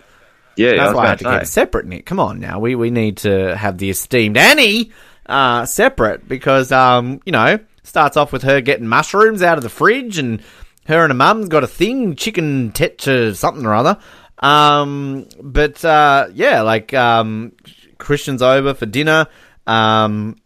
Yeah, 0.57 0.75
that's 0.75 0.91
I 0.91 0.93
why 0.93 1.05
I 1.05 1.07
had 1.09 1.19
to 1.19 1.39
keep 1.39 1.47
separate. 1.47 1.85
Nick, 1.85 2.05
come 2.05 2.19
on 2.19 2.39
now. 2.39 2.59
We 2.59 2.75
we 2.75 2.91
need 2.91 3.17
to 3.17 3.55
have 3.55 3.77
the 3.77 3.89
esteemed 3.89 4.37
Annie 4.37 4.91
uh, 5.25 5.65
separate 5.65 6.27
because 6.27 6.71
um 6.71 7.21
you 7.25 7.31
know 7.31 7.59
starts 7.83 8.17
off 8.17 8.31
with 8.31 8.43
her 8.43 8.61
getting 8.61 8.87
mushrooms 8.87 9.41
out 9.41 9.57
of 9.57 9.63
the 9.63 9.69
fridge 9.69 10.17
and 10.17 10.41
her 10.85 11.03
and 11.03 11.11
her 11.11 11.15
mum's 11.15 11.47
got 11.47 11.63
a 11.63 11.67
thing 11.67 12.15
chicken 12.15 12.71
tetcha 12.71 13.35
something 13.35 13.65
or 13.65 13.73
other. 13.73 13.97
Um, 14.39 15.27
but 15.41 15.83
uh, 15.85 16.29
yeah, 16.33 16.61
like 16.61 16.93
um, 16.93 17.53
Christian's 17.97 18.41
over 18.41 18.73
for 18.73 18.85
dinner. 18.85 19.27
Um, 19.67 20.37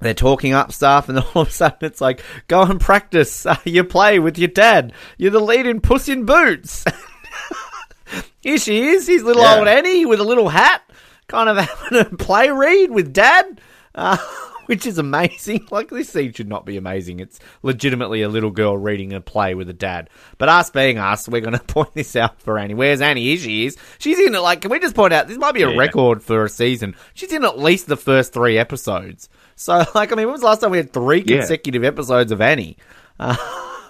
they're 0.00 0.14
talking 0.14 0.52
up 0.52 0.72
stuff, 0.72 1.08
and 1.08 1.18
then 1.18 1.24
all 1.34 1.42
of 1.42 1.48
a 1.48 1.52
sudden 1.52 1.78
it's 1.82 2.00
like, 2.00 2.22
go 2.48 2.62
and 2.62 2.80
practice 2.80 3.46
uh, 3.46 3.56
your 3.64 3.84
play 3.84 4.18
with 4.18 4.38
your 4.38 4.48
dad. 4.48 4.92
You're 5.16 5.30
the 5.30 5.40
lead 5.40 5.66
in 5.66 5.80
Puss 5.80 6.08
in 6.08 6.24
Boots. 6.24 6.84
Here 8.40 8.58
she 8.58 8.88
is, 8.88 9.06
he's 9.06 9.22
little 9.22 9.42
yeah. 9.42 9.56
old 9.56 9.68
Annie 9.68 10.06
with 10.06 10.20
a 10.20 10.24
little 10.24 10.48
hat, 10.48 10.82
kind 11.26 11.48
of 11.48 11.56
having 11.68 11.98
a 11.98 12.16
play 12.16 12.50
read 12.50 12.90
with 12.90 13.12
dad. 13.12 13.60
Uh, 13.94 14.18
which 14.66 14.84
is 14.84 14.98
amazing. 14.98 15.66
Like 15.70 15.88
this 15.88 16.10
scene 16.10 16.32
should 16.32 16.48
not 16.48 16.66
be 16.66 16.76
amazing. 16.76 17.20
It's 17.20 17.40
legitimately 17.62 18.22
a 18.22 18.28
little 18.28 18.50
girl 18.50 18.76
reading 18.76 19.12
a 19.12 19.20
play 19.20 19.54
with 19.54 19.68
a 19.70 19.72
dad. 19.72 20.10
But 20.38 20.48
us 20.48 20.70
being 20.70 20.98
us, 20.98 21.28
we're 21.28 21.40
going 21.40 21.58
to 21.58 21.64
point 21.64 21.94
this 21.94 22.14
out 22.14 22.40
for 22.40 22.58
Annie. 22.58 22.74
Where's 22.74 23.00
Annie? 23.00 23.24
Here 23.24 23.36
she 23.36 23.66
is. 23.66 23.76
She's 23.98 24.18
in 24.18 24.34
it. 24.34 24.40
Like, 24.40 24.60
can 24.60 24.70
we 24.70 24.78
just 24.78 24.94
point 24.94 25.12
out 25.12 25.28
this 25.28 25.38
might 25.38 25.54
be 25.54 25.62
a 25.62 25.70
yeah. 25.70 25.78
record 25.78 26.22
for 26.22 26.44
a 26.44 26.48
season? 26.48 26.94
She's 27.14 27.32
in 27.32 27.44
at 27.44 27.58
least 27.58 27.86
the 27.86 27.96
first 27.96 28.32
three 28.32 28.58
episodes. 28.58 29.28
So, 29.56 29.84
like, 29.94 30.12
I 30.12 30.14
mean, 30.14 30.26
when 30.26 30.32
was 30.32 30.42
the 30.42 30.46
last 30.46 30.60
time 30.60 30.70
we 30.70 30.76
had 30.76 30.92
three 30.92 31.22
consecutive 31.22 31.82
yeah. 31.82 31.88
episodes 31.88 32.30
of 32.30 32.40
Annie? 32.40 32.76
Uh, 33.18 33.36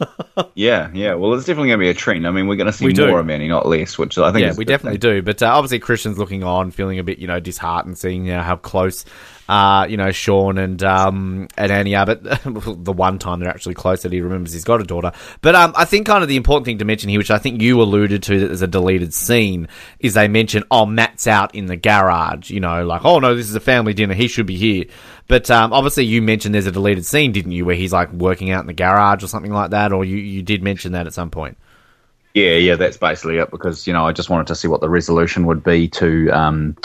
yeah, 0.54 0.90
yeah. 0.94 1.14
Well, 1.14 1.34
it's 1.34 1.44
definitely 1.44 1.68
going 1.68 1.80
to 1.80 1.84
be 1.84 1.90
a 1.90 1.94
trend. 1.94 2.26
I 2.26 2.30
mean, 2.30 2.46
we're 2.46 2.56
going 2.56 2.66
to 2.66 2.72
see 2.72 2.92
more 2.92 3.20
of 3.20 3.28
Annie, 3.28 3.48
not 3.48 3.66
less, 3.66 3.98
which 3.98 4.16
I 4.16 4.32
think. 4.32 4.46
Yeah, 4.46 4.54
we 4.56 4.64
definitely 4.64 4.98
thing. 4.98 5.16
do. 5.16 5.22
But 5.22 5.42
uh, 5.42 5.48
obviously, 5.48 5.80
Christian's 5.80 6.18
looking 6.18 6.44
on, 6.44 6.70
feeling 6.70 6.98
a 6.98 7.04
bit, 7.04 7.18
you 7.18 7.26
know, 7.26 7.40
disheartened, 7.40 7.98
seeing 7.98 8.24
you 8.26 8.34
know, 8.34 8.42
how 8.42 8.56
close 8.56 9.04
uh, 9.48 9.86
you 9.88 9.96
know, 9.96 10.10
Sean 10.10 10.58
and 10.58 10.82
um, 10.82 11.48
and 11.56 11.70
Annie 11.70 11.94
Abbott. 11.94 12.22
the 12.44 12.92
one 12.92 13.18
time 13.18 13.40
they're 13.40 13.48
actually 13.48 13.74
close 13.74 14.02
that 14.02 14.12
he 14.12 14.20
remembers 14.20 14.52
he's 14.52 14.64
got 14.64 14.80
a 14.80 14.84
daughter. 14.84 15.12
But 15.40 15.54
um, 15.54 15.72
I 15.76 15.84
think 15.84 16.06
kind 16.06 16.22
of 16.22 16.28
the 16.28 16.36
important 16.36 16.66
thing 16.66 16.78
to 16.78 16.84
mention 16.84 17.10
here, 17.10 17.18
which 17.18 17.30
I 17.30 17.38
think 17.38 17.62
you 17.62 17.80
alluded 17.80 18.24
to, 18.24 18.40
that 18.40 18.46
there's 18.46 18.62
a 18.62 18.66
deleted 18.66 19.14
scene, 19.14 19.68
is 20.00 20.14
they 20.14 20.28
mention, 20.28 20.64
oh, 20.70 20.86
Matt's 20.86 21.26
out 21.26 21.54
in 21.54 21.66
the 21.66 21.76
garage. 21.76 22.50
You 22.50 22.60
know, 22.60 22.84
like, 22.84 23.04
oh 23.04 23.20
no, 23.20 23.34
this 23.34 23.48
is 23.48 23.54
a 23.54 23.60
family 23.60 23.94
dinner. 23.94 24.14
He 24.14 24.28
should 24.28 24.46
be 24.46 24.56
here. 24.56 24.84
But 25.28 25.50
um, 25.50 25.72
obviously, 25.72 26.04
you 26.04 26.22
mentioned 26.22 26.54
there's 26.54 26.66
a 26.66 26.72
deleted 26.72 27.04
scene, 27.04 27.32
didn't 27.32 27.52
you, 27.52 27.64
where 27.64 27.74
he's 27.74 27.92
like 27.92 28.12
working 28.12 28.50
out 28.50 28.60
in 28.60 28.66
the 28.66 28.72
garage 28.72 29.24
or 29.24 29.28
something 29.28 29.52
like 29.52 29.70
that, 29.70 29.92
or 29.92 30.04
you 30.04 30.16
you 30.16 30.42
did 30.42 30.62
mention 30.62 30.92
that 30.92 31.06
at 31.06 31.14
some 31.14 31.30
point. 31.30 31.56
Yeah, 32.36 32.56
yeah, 32.56 32.76
that's 32.76 32.98
basically 32.98 33.38
it. 33.38 33.50
Because 33.50 33.86
you 33.86 33.94
know, 33.94 34.06
I 34.06 34.12
just 34.12 34.28
wanted 34.28 34.46
to 34.48 34.54
see 34.54 34.68
what 34.68 34.82
the 34.82 34.90
resolution 34.90 35.46
would 35.46 35.64
be 35.64 35.88
to 35.88 36.28
um, 36.32 36.76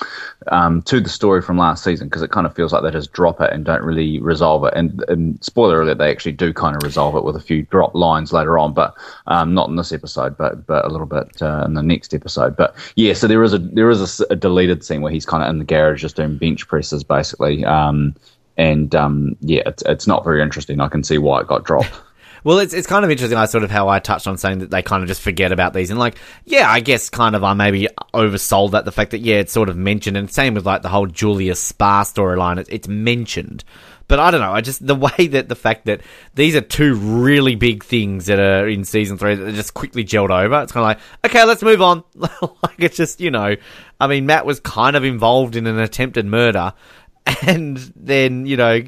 um, 0.48 0.82
to 0.84 1.02
the 1.02 1.10
story 1.10 1.42
from 1.42 1.58
last 1.58 1.84
season, 1.84 2.08
because 2.08 2.22
it 2.22 2.32
kind 2.32 2.48
of 2.48 2.56
feels 2.56 2.72
like 2.72 2.84
they 2.84 2.90
just 2.90 3.12
drop 3.12 3.42
it 3.42 3.52
and 3.52 3.66
don't 3.66 3.84
really 3.84 4.22
resolve 4.22 4.64
it. 4.64 4.74
And, 4.78 5.04
and 5.10 5.44
spoiler 5.44 5.82
alert, 5.82 5.98
they 5.98 6.10
actually 6.10 6.32
do 6.32 6.54
kind 6.54 6.78
of 6.78 6.84
resolve 6.84 7.18
it 7.18 7.26
with 7.26 7.36
a 7.36 7.42
few 7.42 7.64
drop 7.64 7.94
lines 7.94 8.32
later 8.32 8.58
on, 8.58 8.74
but 8.74 8.96
um, 9.28 9.54
not 9.54 9.68
in 9.68 9.76
this 9.76 9.92
episode, 9.92 10.38
but 10.38 10.66
but 10.68 10.86
a 10.86 10.88
little 10.88 11.06
bit 11.06 11.42
uh, 11.42 11.66
in 11.66 11.74
the 11.74 11.84
next 11.84 12.14
episode. 12.14 12.56
But 12.56 12.74
yeah, 12.96 13.12
so 13.12 13.28
there 13.28 13.44
is 13.44 13.54
a 13.54 13.58
there 13.58 13.90
is 13.90 14.22
a, 14.22 14.28
a 14.30 14.38
deleted 14.38 14.86
scene 14.86 15.02
where 15.02 15.12
he's 15.12 15.26
kind 15.26 15.44
of 15.44 15.50
in 15.50 15.60
the 15.60 15.66
garage 15.66 16.00
just 16.00 16.16
doing 16.16 16.38
bench 16.38 16.66
presses, 16.66 17.04
basically. 17.04 17.66
Um, 17.66 18.16
and 18.56 18.96
um, 18.96 19.36
yeah, 19.42 19.64
it's, 19.66 19.84
it's 19.86 20.08
not 20.08 20.24
very 20.24 20.42
interesting. 20.42 20.80
I 20.80 20.88
can 20.88 21.04
see 21.04 21.18
why 21.18 21.42
it 21.42 21.48
got 21.48 21.66
dropped. 21.66 21.92
Well, 22.44 22.60
it's 22.60 22.74
it's 22.74 22.88
kind 22.88 23.06
of 23.06 23.12
interesting. 23.12 23.38
I 23.38 23.46
sort 23.46 23.64
of 23.64 23.72
how 23.72 23.88
I 23.88 24.00
touched 24.00 24.28
on 24.28 24.38
saying 24.38 24.60
that 24.60 24.72
they 24.72 24.82
kind 24.82 25.04
of 25.04 25.08
just 25.08 25.22
forget 25.22 25.52
about 25.52 25.74
these, 25.74 25.90
and 25.90 26.00
like, 26.00 26.18
yeah, 26.46 26.70
I 26.70 26.80
guess 26.80 27.10
kind 27.10 27.36
of 27.36 27.44
I 27.44 27.54
maybe 27.54 27.88
oversold 28.14 28.72
that 28.72 28.86
the 28.86 28.92
fact 28.92 29.12
that 29.12 29.20
yeah, 29.20 29.36
it's 29.36 29.52
sort 29.52 29.70
of 29.70 29.78
mentioned, 29.78 30.18
and 30.18 30.32
same 30.32 30.56
with 30.56 30.66
like 30.66 30.82
the 30.82 30.90
whole 30.90 31.08
Julia 31.08 31.56
Spa 31.56 32.04
storyline. 32.04 32.58
It's, 32.58 32.70
it's 32.70 32.88
mentioned, 32.88 33.64
but 34.08 34.20
I 34.20 34.32
don't 34.32 34.42
know. 34.42 34.52
I 34.52 34.62
just 34.62 34.86
the 34.86 34.96
way 35.18 35.28
that 35.28 35.50
the 35.50 35.56
fact 35.56 35.86
that 35.86 36.02
these 36.34 36.56
are 36.56 36.62
two 36.62 36.96
really 36.96 37.56
big 37.56 37.84
things 37.84 38.26
that 38.26 38.40
are 38.40 38.68
in 38.68 38.86
season 38.86 39.18
three 39.18 39.36
that 39.36 39.48
are 39.48 39.52
just 39.52 39.74
quickly 39.76 40.04
gelled 40.04 40.32
over. 40.32 40.64
It's 40.64 40.72
kind 40.72 40.84
of 40.84 40.88
like 40.88 41.32
okay, 41.32 41.46
let's 41.46 41.62
move 41.62 41.82
on. 41.82 42.04
like 42.16 42.80
it's 42.80 42.98
just 42.98 43.22
you 43.22 43.30
know, 43.30 43.56
I 44.00 44.08
mean, 44.08 44.26
Matt 44.26 44.48
was 44.48 44.60
kind 44.60 44.96
of 44.96 45.04
involved 45.04 45.56
in 45.56 45.68
an 45.68 45.80
attempted 45.80 46.26
murder, 46.26 46.74
and 47.46 47.78
then 47.96 48.48
you 48.48 48.58
know 48.58 48.82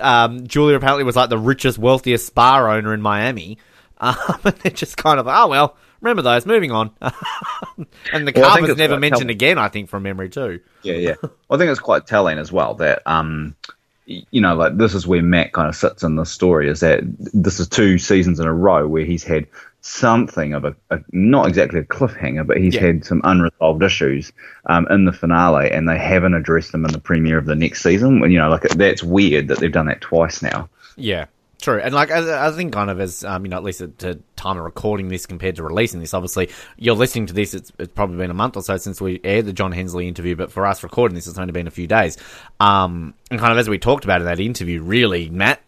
um, 0.00 0.46
Julia 0.46 0.76
apparently 0.76 1.04
was 1.04 1.16
like 1.16 1.30
the 1.30 1.38
richest, 1.38 1.78
wealthiest 1.78 2.26
spa 2.26 2.58
owner 2.58 2.94
in 2.94 3.02
Miami. 3.02 3.58
Um, 3.96 4.16
and 4.44 4.54
they're 4.56 4.72
just 4.72 4.96
kind 4.96 5.18
of, 5.20 5.28
oh, 5.28 5.48
well, 5.48 5.76
remember 6.00 6.20
those, 6.20 6.44
moving 6.44 6.72
on. 6.72 6.90
and 7.00 8.26
the 8.26 8.32
well, 8.34 8.50
car 8.50 8.60
was 8.60 8.76
never 8.76 8.98
mentioned 8.98 9.30
again, 9.30 9.56
I 9.56 9.68
think, 9.68 9.88
from 9.88 10.02
memory, 10.02 10.28
too. 10.28 10.60
Yeah, 10.82 10.94
yeah. 10.94 11.14
Well, 11.22 11.32
I 11.52 11.56
think 11.56 11.70
it's 11.70 11.80
quite 11.80 12.06
telling 12.06 12.36
as 12.36 12.52
well 12.52 12.74
that, 12.74 13.02
um, 13.06 13.56
you 14.04 14.40
know, 14.40 14.56
like 14.56 14.76
this 14.76 14.94
is 14.94 15.06
where 15.06 15.22
Matt 15.22 15.52
kind 15.52 15.68
of 15.68 15.76
sits 15.76 16.02
in 16.02 16.16
the 16.16 16.24
story 16.24 16.68
is 16.68 16.80
that 16.80 17.00
this 17.32 17.60
is 17.60 17.68
two 17.68 17.96
seasons 17.98 18.40
in 18.40 18.46
a 18.46 18.52
row 18.52 18.86
where 18.86 19.04
he's 19.04 19.24
had 19.24 19.46
something 19.86 20.54
of 20.54 20.64
a, 20.64 20.74
a, 20.90 20.98
not 21.12 21.46
exactly 21.46 21.78
a 21.78 21.84
cliffhanger, 21.84 22.46
but 22.46 22.56
he's 22.56 22.74
yeah. 22.74 22.80
had 22.80 23.04
some 23.04 23.20
unresolved 23.22 23.82
issues 23.82 24.32
um, 24.66 24.86
in 24.88 25.04
the 25.04 25.12
finale, 25.12 25.70
and 25.70 25.86
they 25.86 25.98
haven't 25.98 26.32
addressed 26.32 26.72
them 26.72 26.86
in 26.86 26.92
the 26.92 26.98
premiere 26.98 27.36
of 27.36 27.44
the 27.44 27.54
next 27.54 27.82
season. 27.82 28.22
And 28.22 28.32
you 28.32 28.38
know, 28.38 28.48
like 28.48 28.62
that's 28.62 29.02
weird 29.02 29.48
that 29.48 29.58
they've 29.58 29.70
done 29.70 29.86
that 29.86 30.00
twice 30.00 30.40
now. 30.40 30.70
Yeah, 30.96 31.26
true. 31.60 31.80
And 31.80 31.94
like 31.94 32.10
I, 32.10 32.46
I 32.46 32.50
think, 32.52 32.72
kind 32.72 32.88
of 32.88 32.98
as 32.98 33.24
um, 33.24 33.44
you 33.44 33.50
know, 33.50 33.58
at 33.58 33.62
least 33.62 33.82
at 33.82 33.98
the 33.98 34.18
time 34.36 34.56
of 34.56 34.64
recording 34.64 35.08
this 35.08 35.26
compared 35.26 35.56
to 35.56 35.62
releasing 35.62 36.00
this, 36.00 36.14
obviously 36.14 36.48
you're 36.78 36.94
listening 36.94 37.26
to 37.26 37.34
this. 37.34 37.52
It's, 37.52 37.70
it's 37.78 37.92
probably 37.92 38.16
been 38.16 38.30
a 38.30 38.34
month 38.34 38.56
or 38.56 38.62
so 38.62 38.78
since 38.78 39.02
we 39.02 39.20
aired 39.22 39.44
the 39.44 39.52
John 39.52 39.72
Hensley 39.72 40.08
interview, 40.08 40.34
but 40.34 40.50
for 40.50 40.64
us 40.66 40.82
recording 40.82 41.14
this, 41.14 41.26
it's 41.26 41.38
only 41.38 41.52
been 41.52 41.66
a 41.66 41.70
few 41.70 41.86
days. 41.86 42.16
Um, 42.58 43.12
and 43.30 43.38
kind 43.38 43.52
of 43.52 43.58
as 43.58 43.68
we 43.68 43.78
talked 43.78 44.04
about 44.04 44.22
in 44.22 44.26
that 44.28 44.40
interview, 44.40 44.80
really, 44.80 45.28
Matt 45.28 45.60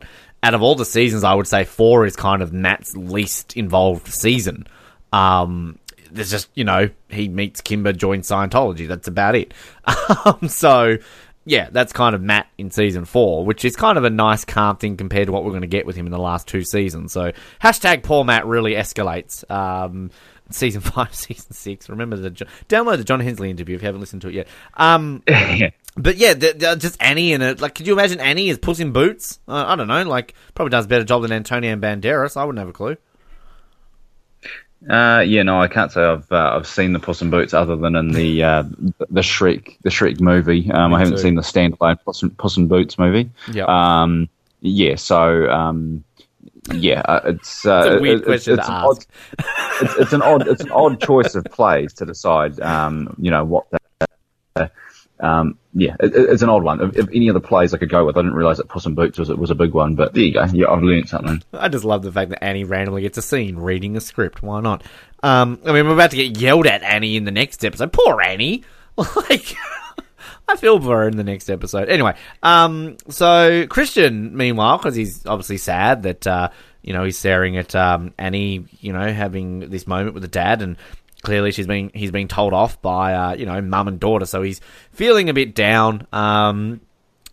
out 0.46 0.54
of 0.54 0.62
all 0.62 0.76
the 0.76 0.84
seasons, 0.84 1.24
I 1.24 1.34
would 1.34 1.48
say 1.48 1.64
four 1.64 2.06
is 2.06 2.14
kind 2.14 2.40
of 2.40 2.52
Matt's 2.52 2.96
least 2.96 3.56
involved 3.56 4.06
season. 4.06 4.64
Um, 5.12 5.80
there's 6.12 6.30
just 6.30 6.48
you 6.54 6.62
know 6.62 6.88
he 7.08 7.28
meets 7.28 7.60
Kimber, 7.60 7.92
joins 7.92 8.28
Scientology. 8.28 8.86
That's 8.86 9.08
about 9.08 9.34
it. 9.34 9.52
Um, 10.24 10.48
so 10.48 10.98
yeah, 11.46 11.68
that's 11.70 11.92
kind 11.92 12.14
of 12.14 12.20
Matt 12.20 12.48
in 12.58 12.70
season 12.70 13.04
four, 13.04 13.44
which 13.44 13.64
is 13.64 13.76
kind 13.76 13.96
of 13.96 14.04
a 14.04 14.10
nice 14.10 14.44
calm 14.44 14.76
thing 14.76 14.96
compared 14.96 15.26
to 15.26 15.32
what 15.32 15.44
we're 15.44 15.52
going 15.52 15.62
to 15.62 15.68
get 15.68 15.86
with 15.86 15.96
him 15.96 16.04
in 16.04 16.12
the 16.12 16.18
last 16.18 16.48
two 16.48 16.64
seasons. 16.64 17.12
So 17.12 17.32
hashtag 17.62 18.02
poor 18.02 18.24
Matt 18.24 18.46
really 18.46 18.74
escalates. 18.74 19.48
Um, 19.50 20.10
season 20.50 20.80
five, 20.82 21.14
season 21.14 21.52
six. 21.52 21.88
Remember 21.88 22.16
the 22.16 22.30
download 22.68 22.98
the 22.98 23.04
John 23.04 23.20
Hensley 23.20 23.48
interview 23.48 23.76
if 23.76 23.82
you 23.82 23.86
haven't 23.86 24.00
listened 24.00 24.22
to 24.22 24.28
it 24.28 24.34
yet. 24.34 24.48
Um, 24.74 25.22
But 25.98 26.18
yeah, 26.18 26.34
just 26.34 27.00
Annie 27.00 27.32
in 27.32 27.40
it. 27.40 27.60
Like, 27.60 27.74
could 27.74 27.86
you 27.86 27.94
imagine 27.94 28.20
Annie 28.20 28.50
is 28.50 28.58
Puss 28.58 28.80
in 28.80 28.92
Boots? 28.92 29.40
Uh, 29.48 29.64
I 29.66 29.76
don't 29.76 29.88
know. 29.88 30.02
Like, 30.02 30.34
probably 30.54 30.70
does 30.70 30.84
a 30.84 30.88
better 30.88 31.04
job 31.04 31.22
than 31.22 31.32
Antonio 31.32 31.72
and 31.72 31.80
Banderas. 31.82 32.36
I 32.36 32.44
wouldn't 32.44 32.58
have 32.58 32.68
a 32.68 32.72
clue. 32.74 32.96
Uh, 34.88 35.20
yeah, 35.26 35.42
no, 35.42 35.60
I 35.60 35.68
can't 35.68 35.90
say 35.90 36.02
I've 36.02 36.30
uh, 36.30 36.52
I've 36.54 36.66
seen 36.66 36.92
the 36.92 37.00
Puss 37.00 37.20
in 37.20 37.30
Boots 37.30 37.54
other 37.54 37.76
than 37.76 37.96
in 37.96 38.12
the 38.12 38.42
uh, 38.42 38.62
the 39.10 39.20
Shrek 39.20 39.76
the 39.82 39.90
Shrek 39.90 40.20
movie. 40.20 40.70
Um, 40.70 40.94
I 40.94 40.98
haven't 40.98 41.16
too. 41.16 41.22
seen 41.22 41.34
the 41.34 41.42
standalone 41.42 41.98
Puss 42.04 42.22
in, 42.22 42.30
Puss 42.30 42.56
in 42.56 42.68
Boots 42.68 42.98
movie. 42.98 43.30
Yeah. 43.52 43.64
Um, 43.64 44.28
yeah. 44.60 44.94
So 44.94 45.50
um, 45.50 46.04
yeah, 46.72 47.00
uh, 47.00 47.20
it's, 47.24 47.66
uh, 47.66 47.82
it's 47.86 47.96
a 47.96 48.00
weird 48.00 48.24
question 48.24 48.58
it's, 48.58 48.66
to 48.66 48.72
ask. 48.72 49.08
Odd, 49.38 49.44
it's, 49.80 49.94
it's, 49.96 50.12
an 50.12 50.22
odd 50.22 50.48
it's 50.48 50.62
an 50.62 50.70
odd 50.70 51.00
choice 51.00 51.34
of 51.34 51.44
plays 51.46 51.92
to 51.94 52.06
decide. 52.06 52.60
Um, 52.60 53.14
you 53.18 53.30
know 53.30 53.44
what 53.44 53.66
the 53.70 54.70
um, 55.20 55.58
yeah, 55.74 55.96
it, 56.00 56.12
it's 56.14 56.42
an 56.42 56.48
odd 56.48 56.62
one. 56.62 56.80
If, 56.80 56.96
if, 56.96 57.08
any 57.08 57.30
other 57.30 57.40
plays 57.40 57.72
I 57.72 57.78
could 57.78 57.90
go 57.90 58.04
with, 58.04 58.16
I 58.16 58.20
didn't 58.20 58.34
realise 58.34 58.58
that 58.58 58.68
Puss 58.68 58.86
in 58.86 58.94
Boots 58.94 59.18
was 59.18 59.28
was 59.30 59.50
a 59.50 59.54
big 59.54 59.72
one. 59.72 59.94
But 59.94 60.14
there 60.14 60.24
you 60.24 60.32
go. 60.32 60.44
Yeah, 60.52 60.70
I've 60.70 60.82
learned 60.82 61.08
something. 61.08 61.42
I 61.52 61.68
just 61.68 61.84
love 61.84 62.02
the 62.02 62.12
fact 62.12 62.30
that 62.30 62.44
Annie 62.44 62.64
randomly 62.64 63.02
gets 63.02 63.18
a 63.18 63.22
scene 63.22 63.56
reading 63.56 63.96
a 63.96 64.00
script. 64.00 64.42
Why 64.42 64.60
not? 64.60 64.82
Um, 65.22 65.58
I 65.64 65.72
mean, 65.72 65.86
we're 65.86 65.94
about 65.94 66.10
to 66.10 66.16
get 66.16 66.38
yelled 66.38 66.66
at 66.66 66.82
Annie 66.82 67.16
in 67.16 67.24
the 67.24 67.30
next 67.30 67.64
episode. 67.64 67.92
Poor 67.92 68.20
Annie. 68.20 68.64
Like, 69.28 69.54
I 70.48 70.56
feel 70.56 70.80
for 70.80 71.02
her 71.02 71.08
in 71.08 71.18
the 71.18 71.24
next 71.24 71.50
episode. 71.50 71.90
Anyway, 71.90 72.14
um, 72.42 72.96
so 73.10 73.66
Christian, 73.66 74.34
meanwhile, 74.34 74.78
because 74.78 74.94
he's 74.94 75.26
obviously 75.26 75.58
sad 75.58 76.04
that 76.04 76.26
uh, 76.26 76.48
you 76.82 76.94
know 76.94 77.04
he's 77.04 77.18
staring 77.18 77.58
at 77.58 77.74
um, 77.74 78.14
Annie, 78.16 78.64
you 78.80 78.94
know, 78.94 79.12
having 79.12 79.68
this 79.68 79.86
moment 79.86 80.14
with 80.14 80.22
the 80.22 80.28
dad, 80.28 80.62
and 80.62 80.78
clearly 81.26 81.50
she's 81.50 81.66
been 81.66 81.90
he's 81.92 82.12
been 82.12 82.28
told 82.28 82.54
off 82.54 82.80
by 82.80 83.12
uh, 83.12 83.34
you 83.34 83.44
know 83.44 83.60
mum 83.60 83.88
and 83.88 84.00
daughter, 84.00 84.24
so 84.24 84.42
he's 84.42 84.60
feeling 84.92 85.28
a 85.28 85.34
bit 85.34 85.54
down. 85.54 86.06
Um, 86.12 86.80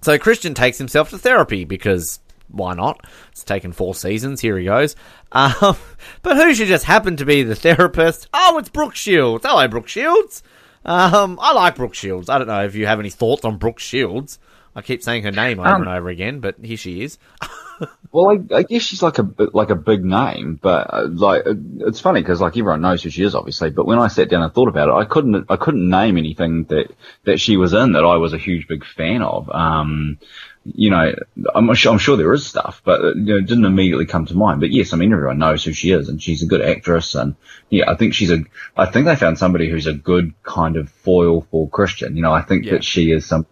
so 0.02 0.18
Christian 0.18 0.56
takes 0.56 0.80
himself 0.80 1.12
to 1.12 1.18
therapy 1.20 1.64
because 1.64 2.20
why 2.50 2.74
not? 2.74 3.06
It's 3.32 3.44
taken 3.44 3.72
four 3.72 3.94
seasons. 3.94 4.42
Here 4.42 4.58
he 4.58 4.66
goes. 4.66 4.96
Um, 5.32 5.78
but 6.24 6.38
who 6.38 6.54
should 6.56 6.68
just 6.68 6.86
happen 6.86 7.16
to 7.18 7.26
be 7.26 7.44
the 7.44 7.56
therapist? 7.56 8.28
Oh, 8.34 8.58
it's 8.58 8.70
Brooke 8.70 8.96
Shields. 8.96 9.46
Hello, 9.46 9.68
Brooke 9.68 9.88
Shields. 9.88 10.42
Um, 10.84 11.40
I 11.40 11.54
like 11.54 11.76
Brooke 11.76 11.94
Shields. 11.94 12.30
I 12.30 12.40
don't 12.40 12.48
know 12.48 12.66
if 12.66 12.76
you 12.76 12.88
have 12.88 13.00
any 13.00 13.12
thoughts 13.12 13.46
on 13.46 13.58
Brooke 13.58 13.80
Shields. 13.80 14.40
I 14.76 14.82
keep 14.82 15.04
saying 15.04 15.24
her 15.24 15.32
name 15.32 15.60
over 15.60 15.70
um, 15.70 15.82
and 15.82 15.90
over 15.90 16.10
again, 16.10 16.40
but 16.40 16.56
here 16.62 16.78
she 16.78 17.04
is. 17.04 17.18
well, 18.12 18.32
I, 18.32 18.56
I, 18.56 18.64
guess 18.64 18.82
she's 18.82 19.04
like 19.04 19.20
a 19.20 19.30
like 19.54 19.70
a 19.70 19.76
big 19.76 20.04
name, 20.04 20.60
but 20.62 20.94
uh, 20.94 21.08
like 21.10 21.44
it's 21.46 22.00
funny 22.00 22.22
because 22.22 22.42
like 22.42 22.58
everyone 22.58 22.82
knows 22.82 23.04
who 23.04 23.10
she 23.10 23.24
is, 23.24 23.36
obviously. 23.36 23.70
But 23.70 23.86
when 23.86 24.00
I 24.00 24.08
sat 24.08 24.30
down 24.30 24.42
and 24.42 24.54
thought 24.54 24.70
about 24.70 24.90
it, 24.90 24.94
I 24.94 25.06
couldn't 25.06 25.46
I 25.50 25.58
couldn't 25.58 25.90
name 25.90 26.18
anything 26.18 26.66
that 26.66 26.92
that 27.26 27.40
she 27.40 27.58
was 27.58 27.74
in 27.74 27.94
that 27.94 28.04
I 28.04 28.18
was 28.18 28.34
a 28.34 28.38
huge 28.38 28.68
big 28.68 28.84
fan 28.84 29.22
of. 29.22 29.50
Um, 29.50 30.18
you 30.66 30.90
know, 30.90 31.14
I'm 31.54 31.74
sure, 31.74 31.92
I'm 31.92 31.98
sure 31.98 32.16
there 32.16 32.34
is 32.34 32.46
stuff, 32.46 32.82
but 32.86 33.02
uh, 33.02 33.14
you 33.16 33.24
know, 33.26 33.38
it 33.38 33.48
didn't 33.48 33.66
immediately 33.66 34.06
come 34.06 34.26
to 34.28 34.36
mind. 34.36 34.62
But 34.62 34.72
yes, 34.72 34.94
I 34.94 34.98
mean 34.98 35.12
everyone 35.12 35.40
knows 35.40 35.64
who 35.64 35.74
she 35.74 35.92
is, 35.92 36.10
and 36.10 36.22
she's 36.22 36.42
a 36.42 36.48
good 36.48 36.62
actress, 36.62 37.16
and 37.16 37.36
yeah, 37.70 37.90
I 37.90 37.96
think 37.96 38.14
she's 38.14 38.32
a. 38.32 38.40
I 38.78 38.86
think 38.86 39.06
they 39.06 39.16
found 39.16 39.38
somebody 39.38 39.70
who's 39.70 39.88
a 39.88 39.94
good 39.94 40.34
kind 40.44 40.78
of 40.78 40.90
foil 40.90 41.42
for 41.52 41.70
Christian. 41.70 42.16
You 42.16 42.22
know, 42.22 42.34
I 42.34 42.42
think 42.42 42.66
yeah. 42.66 42.74
that 42.74 42.84
she 42.84 43.12
is 43.12 43.26
some 43.26 43.46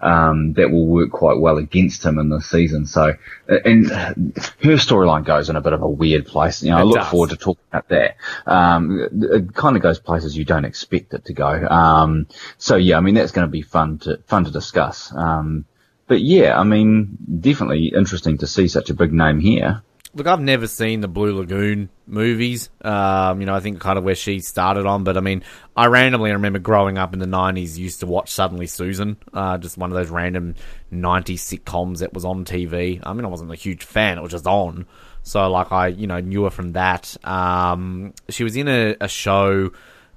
um, 0.00 0.52
that 0.54 0.70
will 0.70 0.86
work 0.86 1.10
quite 1.10 1.38
well 1.38 1.58
against 1.58 2.04
him 2.04 2.18
in 2.18 2.28
this 2.28 2.48
season. 2.48 2.86
So, 2.86 3.14
and 3.48 3.88
her 3.90 4.76
storyline 4.76 5.24
goes 5.24 5.50
in 5.50 5.56
a 5.56 5.60
bit 5.60 5.72
of 5.72 5.82
a 5.82 5.88
weird 5.88 6.26
place. 6.26 6.62
You 6.62 6.70
know, 6.70 6.78
it 6.78 6.80
I 6.80 6.84
look 6.84 6.96
does. 6.96 7.08
forward 7.08 7.30
to 7.30 7.36
talking 7.36 7.64
about 7.70 7.88
that. 7.88 8.16
Um, 8.46 9.08
it 9.12 9.54
kind 9.54 9.76
of 9.76 9.82
goes 9.82 9.98
places 9.98 10.36
you 10.36 10.44
don't 10.44 10.64
expect 10.64 11.14
it 11.14 11.24
to 11.26 11.32
go. 11.32 11.66
Um, 11.68 12.26
so 12.58 12.76
yeah, 12.76 12.96
I 12.96 13.00
mean, 13.00 13.14
that's 13.14 13.32
going 13.32 13.46
to 13.46 13.50
be 13.50 13.62
fun 13.62 13.98
to, 14.00 14.18
fun 14.26 14.44
to 14.44 14.50
discuss. 14.50 15.12
Um, 15.14 15.64
but 16.06 16.20
yeah, 16.22 16.58
I 16.58 16.64
mean, 16.64 17.18
definitely 17.40 17.92
interesting 17.94 18.38
to 18.38 18.46
see 18.46 18.68
such 18.68 18.90
a 18.90 18.94
big 18.94 19.12
name 19.12 19.40
here 19.40 19.82
look, 20.18 20.26
I've 20.26 20.40
never 20.40 20.66
seen 20.66 21.00
the 21.00 21.08
Blue 21.08 21.38
Lagoon 21.38 21.88
movies. 22.06 22.68
Um, 22.82 23.40
you 23.40 23.46
know, 23.46 23.54
I 23.54 23.60
think 23.60 23.80
kind 23.80 23.98
of 23.98 24.04
where 24.04 24.14
she 24.14 24.40
started 24.40 24.84
on, 24.84 25.04
but 25.04 25.16
I 25.16 25.20
mean, 25.20 25.42
I 25.76 25.86
randomly 25.86 26.32
remember 26.32 26.58
growing 26.58 26.98
up 26.98 27.14
in 27.14 27.20
the 27.20 27.26
'90s, 27.26 27.78
used 27.78 28.00
to 28.00 28.06
watch 28.06 28.30
Suddenly 28.30 28.66
Susan, 28.66 29.16
uh, 29.32 29.56
just 29.58 29.78
one 29.78 29.90
of 29.90 29.96
those 29.96 30.10
random 30.10 30.56
'90s 30.92 31.36
sitcoms 31.36 32.00
that 32.00 32.12
was 32.12 32.24
on 32.24 32.44
TV. 32.44 33.00
I 33.02 33.12
mean, 33.12 33.24
I 33.24 33.28
wasn't 33.28 33.52
a 33.52 33.56
huge 33.56 33.84
fan; 33.84 34.18
it 34.18 34.22
was 34.22 34.32
just 34.32 34.46
on. 34.46 34.86
So, 35.22 35.48
like, 35.50 35.72
I 35.72 35.86
you 35.88 36.06
know 36.06 36.20
knew 36.20 36.44
her 36.44 36.50
from 36.50 36.72
that. 36.72 37.16
Um, 37.24 38.12
she 38.28 38.44
was 38.44 38.56
in 38.56 38.68
a, 38.68 38.96
a 39.00 39.08
show. 39.08 39.72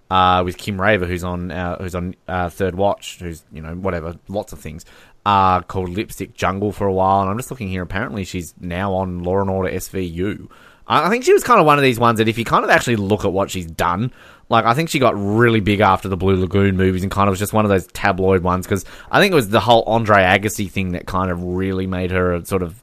Uh, 0.09 0.43
with 0.43 0.57
Kim 0.57 0.81
Raver, 0.81 1.05
who's 1.05 1.23
on 1.23 1.51
uh, 1.51 1.77
who's 1.77 1.95
on 1.95 2.15
uh, 2.27 2.49
Third 2.49 2.75
Watch, 2.75 3.19
who's 3.19 3.45
you 3.49 3.61
know 3.61 3.75
whatever, 3.75 4.17
lots 4.27 4.51
of 4.51 4.59
things 4.59 4.83
uh, 5.25 5.61
called 5.61 5.89
Lipstick 5.89 6.33
Jungle 6.33 6.71
for 6.71 6.87
a 6.87 6.93
while, 6.93 7.21
and 7.21 7.29
I'm 7.29 7.37
just 7.37 7.51
looking 7.51 7.69
here. 7.69 7.83
Apparently, 7.83 8.23
she's 8.23 8.53
now 8.59 8.93
on 8.93 9.23
Law 9.23 9.41
and 9.41 9.49
Order 9.49 9.69
SVU. 9.69 10.49
I 10.87 11.09
think 11.09 11.23
she 11.23 11.31
was 11.31 11.43
kind 11.43 11.59
of 11.59 11.65
one 11.65 11.77
of 11.77 11.83
these 11.83 11.99
ones 11.99 12.17
that 12.17 12.27
if 12.27 12.37
you 12.37 12.43
kind 12.43 12.65
of 12.65 12.69
actually 12.69 12.97
look 12.97 13.23
at 13.23 13.31
what 13.31 13.49
she's 13.49 13.65
done, 13.65 14.11
like 14.49 14.65
I 14.65 14.73
think 14.73 14.89
she 14.89 14.99
got 14.99 15.13
really 15.15 15.61
big 15.61 15.79
after 15.79 16.09
the 16.09 16.17
Blue 16.17 16.35
Lagoon 16.35 16.75
movies 16.75 17.03
and 17.03 17.11
kind 17.11 17.29
of 17.29 17.31
was 17.31 17.39
just 17.39 17.53
one 17.53 17.63
of 17.63 17.69
those 17.69 17.87
tabloid 17.87 18.43
ones 18.43 18.65
because 18.65 18.83
I 19.09 19.21
think 19.21 19.31
it 19.31 19.35
was 19.35 19.47
the 19.49 19.61
whole 19.61 19.83
Andre 19.83 20.17
Agassi 20.17 20.69
thing 20.69 20.91
that 20.91 21.05
kind 21.05 21.31
of 21.31 21.41
really 21.41 21.87
made 21.87 22.11
her 22.11 22.43
sort 22.43 22.61
of. 22.61 22.81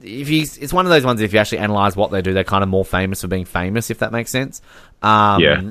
If 0.00 0.30
you, 0.30 0.42
it's 0.42 0.72
one 0.72 0.86
of 0.86 0.90
those 0.90 1.04
ones. 1.04 1.20
If 1.20 1.32
you 1.32 1.38
actually 1.38 1.58
analyze 1.58 1.94
what 1.94 2.10
they 2.10 2.22
do, 2.22 2.32
they're 2.32 2.42
kind 2.42 2.62
of 2.62 2.70
more 2.70 2.84
famous 2.84 3.20
for 3.20 3.28
being 3.28 3.44
famous, 3.44 3.90
if 3.90 3.98
that 3.98 4.12
makes 4.12 4.30
sense. 4.30 4.62
Um, 5.02 5.40
yeah. 5.42 5.70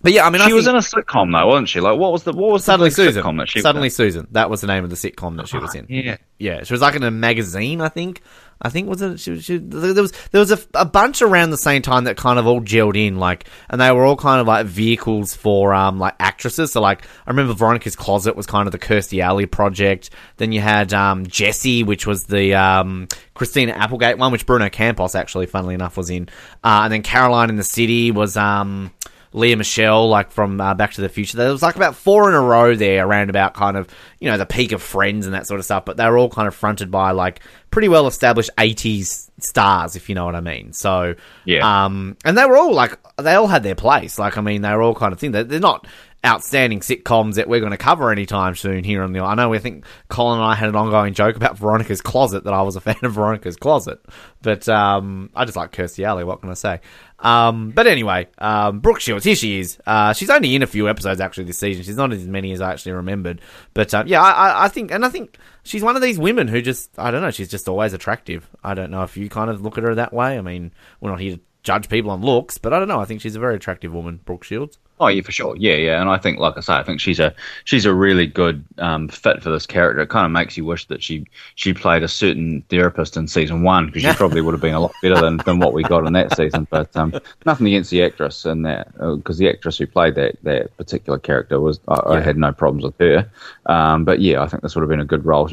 But 0.00 0.12
yeah, 0.12 0.26
I 0.26 0.30
mean, 0.30 0.40
she 0.42 0.52
I 0.52 0.54
was 0.54 0.66
in 0.66 0.76
a 0.76 0.78
sitcom 0.78 1.32
though, 1.32 1.46
wasn't 1.46 1.68
she? 1.68 1.80
Like, 1.80 1.98
what 1.98 2.12
was 2.12 2.22
the 2.22 2.32
what 2.32 2.52
was 2.52 2.64
suddenly 2.64 2.90
the 2.90 2.94
Susan? 2.94 3.22
Sitcom 3.22 3.38
that 3.38 3.48
she 3.48 3.60
suddenly 3.60 3.90
Susan. 3.90 4.28
That 4.30 4.48
was 4.48 4.60
the 4.60 4.68
name 4.68 4.84
of 4.84 4.90
the 4.90 4.96
sitcom 4.96 5.36
that 5.36 5.48
she 5.48 5.58
was 5.58 5.74
in. 5.74 5.86
Yeah, 5.88 6.18
yeah. 6.38 6.62
She 6.62 6.72
was 6.72 6.80
like 6.80 6.94
in 6.94 7.02
a 7.02 7.10
magazine, 7.10 7.80
I 7.80 7.88
think. 7.88 8.22
I 8.60 8.70
think 8.70 8.88
was 8.88 9.02
it. 9.02 9.20
She, 9.20 9.40
she, 9.40 9.58
there 9.58 10.02
was 10.02 10.12
there 10.32 10.40
was 10.40 10.50
a, 10.50 10.58
a, 10.74 10.84
bunch 10.84 11.22
around 11.22 11.50
the 11.50 11.56
same 11.56 11.80
time 11.80 12.04
that 12.04 12.16
kind 12.16 12.40
of 12.40 12.46
all 12.46 12.60
gelled 12.60 12.96
in, 12.96 13.16
like, 13.16 13.48
and 13.70 13.80
they 13.80 13.90
were 13.92 14.04
all 14.04 14.16
kind 14.16 14.40
of 14.40 14.48
like 14.48 14.66
vehicles 14.66 15.34
for 15.34 15.72
um 15.72 15.98
like 15.98 16.14
actresses. 16.18 16.72
So 16.72 16.80
like, 16.80 17.04
I 17.26 17.30
remember 17.30 17.54
Veronica's 17.54 17.94
Closet 17.94 18.34
was 18.34 18.46
kind 18.46 18.66
of 18.66 18.72
the 18.72 18.78
Kirstie 18.78 19.22
Alley 19.22 19.46
project. 19.46 20.10
Then 20.38 20.50
you 20.50 20.60
had 20.60 20.92
um 20.92 21.26
Jesse, 21.26 21.84
which 21.84 22.06
was 22.06 22.24
the 22.24 22.54
um 22.54 23.06
Christina 23.34 23.72
Applegate 23.72 24.18
one, 24.18 24.32
which 24.32 24.44
Bruno 24.44 24.68
Campos 24.68 25.14
actually, 25.14 25.46
funnily 25.46 25.74
enough, 25.74 25.96
was 25.96 26.10
in. 26.10 26.28
Uh, 26.64 26.80
and 26.82 26.92
then 26.92 27.02
Caroline 27.02 27.50
in 27.50 27.56
the 27.56 27.64
City 27.64 28.10
was 28.10 28.36
um 28.36 28.90
Lea 29.32 29.54
Michelle, 29.54 30.08
like 30.08 30.30
from 30.30 30.60
uh, 30.60 30.74
Back 30.74 30.92
to 30.92 31.00
the 31.00 31.08
Future. 31.08 31.36
There 31.36 31.52
was 31.52 31.62
like 31.62 31.76
about 31.76 31.94
four 31.94 32.28
in 32.28 32.34
a 32.34 32.40
row 32.40 32.74
there 32.74 33.06
around 33.06 33.30
about 33.30 33.54
kind 33.54 33.76
of, 33.76 33.88
you 34.20 34.30
know, 34.30 34.38
the 34.38 34.46
peak 34.46 34.72
of 34.72 34.82
Friends 34.82 35.26
and 35.26 35.34
that 35.34 35.46
sort 35.46 35.60
of 35.60 35.64
stuff, 35.64 35.84
but 35.84 35.96
they 35.96 36.08
were 36.08 36.18
all 36.18 36.30
kind 36.30 36.48
of 36.48 36.54
fronted 36.54 36.90
by 36.90 37.10
like 37.10 37.40
pretty 37.70 37.88
well 37.88 38.06
established 38.06 38.50
80s 38.56 39.30
stars, 39.38 39.96
if 39.96 40.08
you 40.08 40.14
know 40.14 40.24
what 40.24 40.34
I 40.34 40.40
mean. 40.40 40.72
So, 40.72 41.14
yeah. 41.44 41.84
Um, 41.84 42.16
and 42.24 42.36
they 42.36 42.44
were 42.46 42.56
all 42.56 42.72
like, 42.72 42.98
they 43.16 43.34
all 43.34 43.46
had 43.46 43.62
their 43.62 43.74
place. 43.74 44.18
Like, 44.18 44.38
I 44.38 44.40
mean, 44.40 44.62
they 44.62 44.70
were 44.74 44.82
all 44.82 44.94
kind 44.94 45.12
of 45.12 45.18
things. 45.18 45.32
They're 45.32 45.60
not 45.60 45.86
outstanding 46.26 46.80
sitcoms 46.80 47.34
that 47.34 47.48
we're 47.48 47.60
going 47.60 47.70
to 47.70 47.78
cover 47.78 48.10
anytime 48.10 48.54
soon 48.56 48.82
here 48.82 49.02
on 49.02 49.12
the. 49.12 49.20
I 49.20 49.34
know 49.34 49.48
we 49.48 49.58
think 49.58 49.84
Colin 50.08 50.38
and 50.38 50.44
I 50.44 50.54
had 50.54 50.68
an 50.68 50.74
ongoing 50.74 51.14
joke 51.14 51.36
about 51.36 51.56
Veronica's 51.56 52.00
Closet 52.00 52.44
that 52.44 52.52
I 52.52 52.62
was 52.62 52.76
a 52.76 52.80
fan 52.80 52.96
of 53.02 53.12
Veronica's 53.12 53.56
Closet, 53.56 54.00
but 54.42 54.68
um, 54.68 55.30
I 55.34 55.44
just 55.44 55.56
like 55.56 55.72
Kirstie 55.72 56.04
Alley. 56.04 56.24
What 56.24 56.40
can 56.40 56.50
I 56.50 56.54
say? 56.54 56.80
Um, 57.20 57.70
but 57.70 57.86
anyway, 57.86 58.28
um, 58.38 58.80
Brooke 58.80 59.00
Shields, 59.00 59.24
here 59.24 59.36
she 59.36 59.60
is. 59.60 59.78
Uh, 59.86 60.12
she's 60.12 60.30
only 60.30 60.54
in 60.54 60.62
a 60.62 60.66
few 60.66 60.88
episodes 60.88 61.20
actually 61.20 61.44
this 61.44 61.58
season. 61.58 61.82
She's 61.82 61.96
not 61.96 62.12
as 62.12 62.26
many 62.26 62.52
as 62.52 62.60
I 62.60 62.72
actually 62.72 62.92
remembered. 62.92 63.40
But 63.74 63.94
uh, 63.94 64.04
yeah, 64.06 64.22
I, 64.22 64.64
I 64.64 64.68
think, 64.68 64.90
and 64.90 65.04
I 65.04 65.08
think 65.08 65.38
she's 65.62 65.82
one 65.82 65.96
of 65.96 66.02
these 66.02 66.18
women 66.18 66.48
who 66.48 66.62
just, 66.62 66.96
I 66.98 67.10
don't 67.10 67.22
know, 67.22 67.30
she's 67.30 67.48
just 67.48 67.68
always 67.68 67.92
attractive. 67.92 68.48
I 68.62 68.74
don't 68.74 68.90
know 68.90 69.02
if 69.02 69.16
you 69.16 69.28
kind 69.28 69.50
of 69.50 69.62
look 69.62 69.78
at 69.78 69.84
her 69.84 69.94
that 69.96 70.12
way. 70.12 70.38
I 70.38 70.40
mean, 70.40 70.72
we're 71.00 71.10
not 71.10 71.20
here 71.20 71.36
to 71.36 71.40
judge 71.62 71.88
people 71.88 72.10
on 72.10 72.22
looks, 72.22 72.58
but 72.58 72.72
I 72.72 72.78
don't 72.78 72.88
know. 72.88 73.00
I 73.00 73.04
think 73.04 73.20
she's 73.20 73.36
a 73.36 73.40
very 73.40 73.56
attractive 73.56 73.92
woman, 73.92 74.20
Brooke 74.24 74.44
Shields. 74.44 74.78
Oh 75.00 75.06
yeah, 75.06 75.22
for 75.22 75.32
sure. 75.32 75.56
Yeah, 75.56 75.74
yeah. 75.74 76.00
And 76.00 76.10
I 76.10 76.18
think, 76.18 76.38
like 76.38 76.56
I 76.56 76.60
say, 76.60 76.74
I 76.74 76.82
think 76.82 77.00
she's 77.00 77.20
a 77.20 77.34
she's 77.64 77.84
a 77.84 77.94
really 77.94 78.26
good 78.26 78.64
um, 78.78 79.08
fit 79.08 79.42
for 79.42 79.50
this 79.50 79.66
character. 79.66 80.02
It 80.02 80.08
kind 80.08 80.26
of 80.26 80.32
makes 80.32 80.56
you 80.56 80.64
wish 80.64 80.86
that 80.86 81.02
she 81.02 81.26
she 81.54 81.72
played 81.72 82.02
a 82.02 82.08
certain 82.08 82.62
therapist 82.68 83.16
in 83.16 83.28
season 83.28 83.62
one 83.62 83.86
because 83.86 84.02
she 84.02 84.12
probably 84.14 84.40
would 84.40 84.54
have 84.54 84.60
been 84.60 84.74
a 84.74 84.80
lot 84.80 84.94
better 85.02 85.20
than, 85.20 85.36
than 85.38 85.58
what 85.60 85.72
we 85.72 85.82
got 85.82 86.06
in 86.06 86.12
that 86.14 86.36
season. 86.36 86.66
But 86.70 86.96
um, 86.96 87.14
nothing 87.46 87.68
against 87.68 87.90
the 87.90 88.02
actress 88.02 88.44
in 88.44 88.62
that 88.62 88.92
because 88.92 89.36
uh, 89.36 89.38
the 89.38 89.50
actress 89.50 89.78
who 89.78 89.86
played 89.86 90.16
that 90.16 90.36
that 90.42 90.76
particular 90.76 91.18
character 91.18 91.60
was 91.60 91.78
I, 91.88 91.94
yeah. 91.94 92.18
I 92.18 92.20
had 92.20 92.36
no 92.36 92.52
problems 92.52 92.84
with 92.84 92.98
her. 92.98 93.30
Um, 93.66 94.04
but 94.04 94.20
yeah, 94.20 94.42
I 94.42 94.48
think 94.48 94.62
this 94.62 94.74
would 94.74 94.82
have 94.82 94.90
been 94.90 95.00
a 95.00 95.04
good 95.04 95.24
role. 95.24 95.48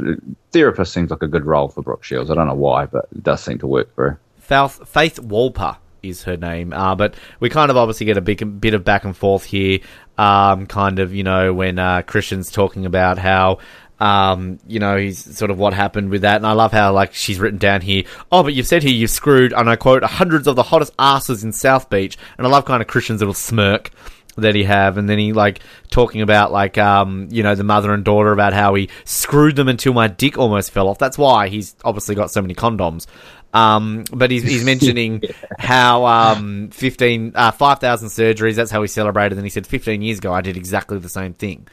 Therapist 0.51 0.93
seems 0.93 1.11
like 1.11 1.21
a 1.21 1.27
good 1.27 1.45
role 1.45 1.67
for 1.67 1.81
Brooke 1.83 2.03
Shields. 2.03 2.31
I 2.31 2.35
don't 2.35 2.47
know 2.47 2.55
why, 2.55 2.85
but 2.85 3.07
it 3.11 3.23
does 3.23 3.43
seem 3.43 3.59
to 3.59 3.67
work 3.67 3.93
for 3.93 4.09
her. 4.09 4.19
Faith, 4.39 4.87
Faith 4.87 5.19
Wolper 5.21 5.77
is 6.09 6.23
her 6.23 6.37
name. 6.37 6.73
Uh, 6.73 6.95
but 6.95 7.15
we 7.39 7.49
kind 7.49 7.71
of 7.71 7.77
obviously 7.77 8.05
get 8.05 8.17
a 8.17 8.21
big 8.21 8.59
bit 8.61 8.73
of 8.73 8.83
back 8.83 9.03
and 9.03 9.15
forth 9.15 9.43
here. 9.43 9.79
Um, 10.17 10.65
kind 10.65 10.99
of, 10.99 11.13
you 11.13 11.23
know, 11.23 11.53
when 11.53 11.77
uh, 11.79 12.01
Christian's 12.03 12.51
talking 12.51 12.85
about 12.85 13.17
how. 13.17 13.59
Um, 13.97 14.59
you 14.67 14.79
know, 14.79 14.97
he's 14.97 15.37
sort 15.37 15.51
of 15.51 15.57
what 15.57 15.73
happened 15.73 16.09
with 16.09 16.23
that, 16.23 16.35
and 16.35 16.45
I 16.45 16.51
love 16.51 16.73
how 16.73 16.91
like 16.91 17.13
she's 17.13 17.39
written 17.39 17.59
down 17.59 17.79
here. 17.79 18.03
Oh, 18.29 18.43
but 18.43 18.53
you've 18.53 18.67
said 18.67 18.83
here 18.83 18.91
you've 18.91 19.09
screwed, 19.09 19.53
and 19.53 19.69
I 19.69 19.77
quote, 19.77 20.03
hundreds 20.03 20.47
of 20.47 20.57
the 20.57 20.63
hottest 20.63 20.93
asses 20.99 21.45
in 21.45 21.53
South 21.53 21.89
Beach, 21.89 22.17
and 22.37 22.45
I 22.45 22.49
love 22.49 22.65
kind 22.65 22.81
of 22.81 22.89
Christian's 22.89 23.21
little 23.21 23.33
smirk. 23.33 23.91
That 24.37 24.55
he 24.55 24.63
have, 24.63 24.97
and 24.97 25.09
then 25.09 25.17
he 25.17 25.33
like 25.33 25.59
talking 25.89 26.21
about 26.21 26.51
like 26.51 26.77
um 26.77 27.27
you 27.31 27.43
know 27.43 27.55
the 27.55 27.63
mother 27.63 27.93
and 27.93 28.03
daughter 28.03 28.31
about 28.31 28.53
how 28.53 28.73
he 28.75 28.89
screwed 29.03 29.55
them 29.55 29.67
until 29.67 29.93
my 29.93 30.07
dick 30.07 30.37
almost 30.37 30.71
fell 30.71 30.87
off. 30.87 30.97
That's 30.97 31.17
why 31.17 31.47
he's 31.47 31.75
obviously 31.83 32.15
got 32.15 32.31
so 32.31 32.41
many 32.41 32.53
condoms. 32.53 33.07
Um, 33.53 34.03
but 34.11 34.31
he's, 34.31 34.43
he's 34.43 34.65
mentioning 34.73 35.21
yeah. 35.23 35.31
how 35.57 36.05
um 36.05 36.69
15 36.71 37.31
uh, 37.35 37.51
5,000 37.51 38.09
surgeries. 38.09 38.55
That's 38.55 38.71
how 38.71 38.81
he 38.81 38.87
celebrated. 38.87 39.37
And 39.37 39.45
he 39.45 39.49
said 39.49 39.65
15 39.65 40.01
years 40.01 40.17
ago 40.17 40.33
I 40.33 40.41
did 40.41 40.57
exactly 40.57 40.99
the 40.99 41.09
same 41.09 41.33
thing. 41.33 41.67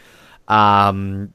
Um, 0.46 1.34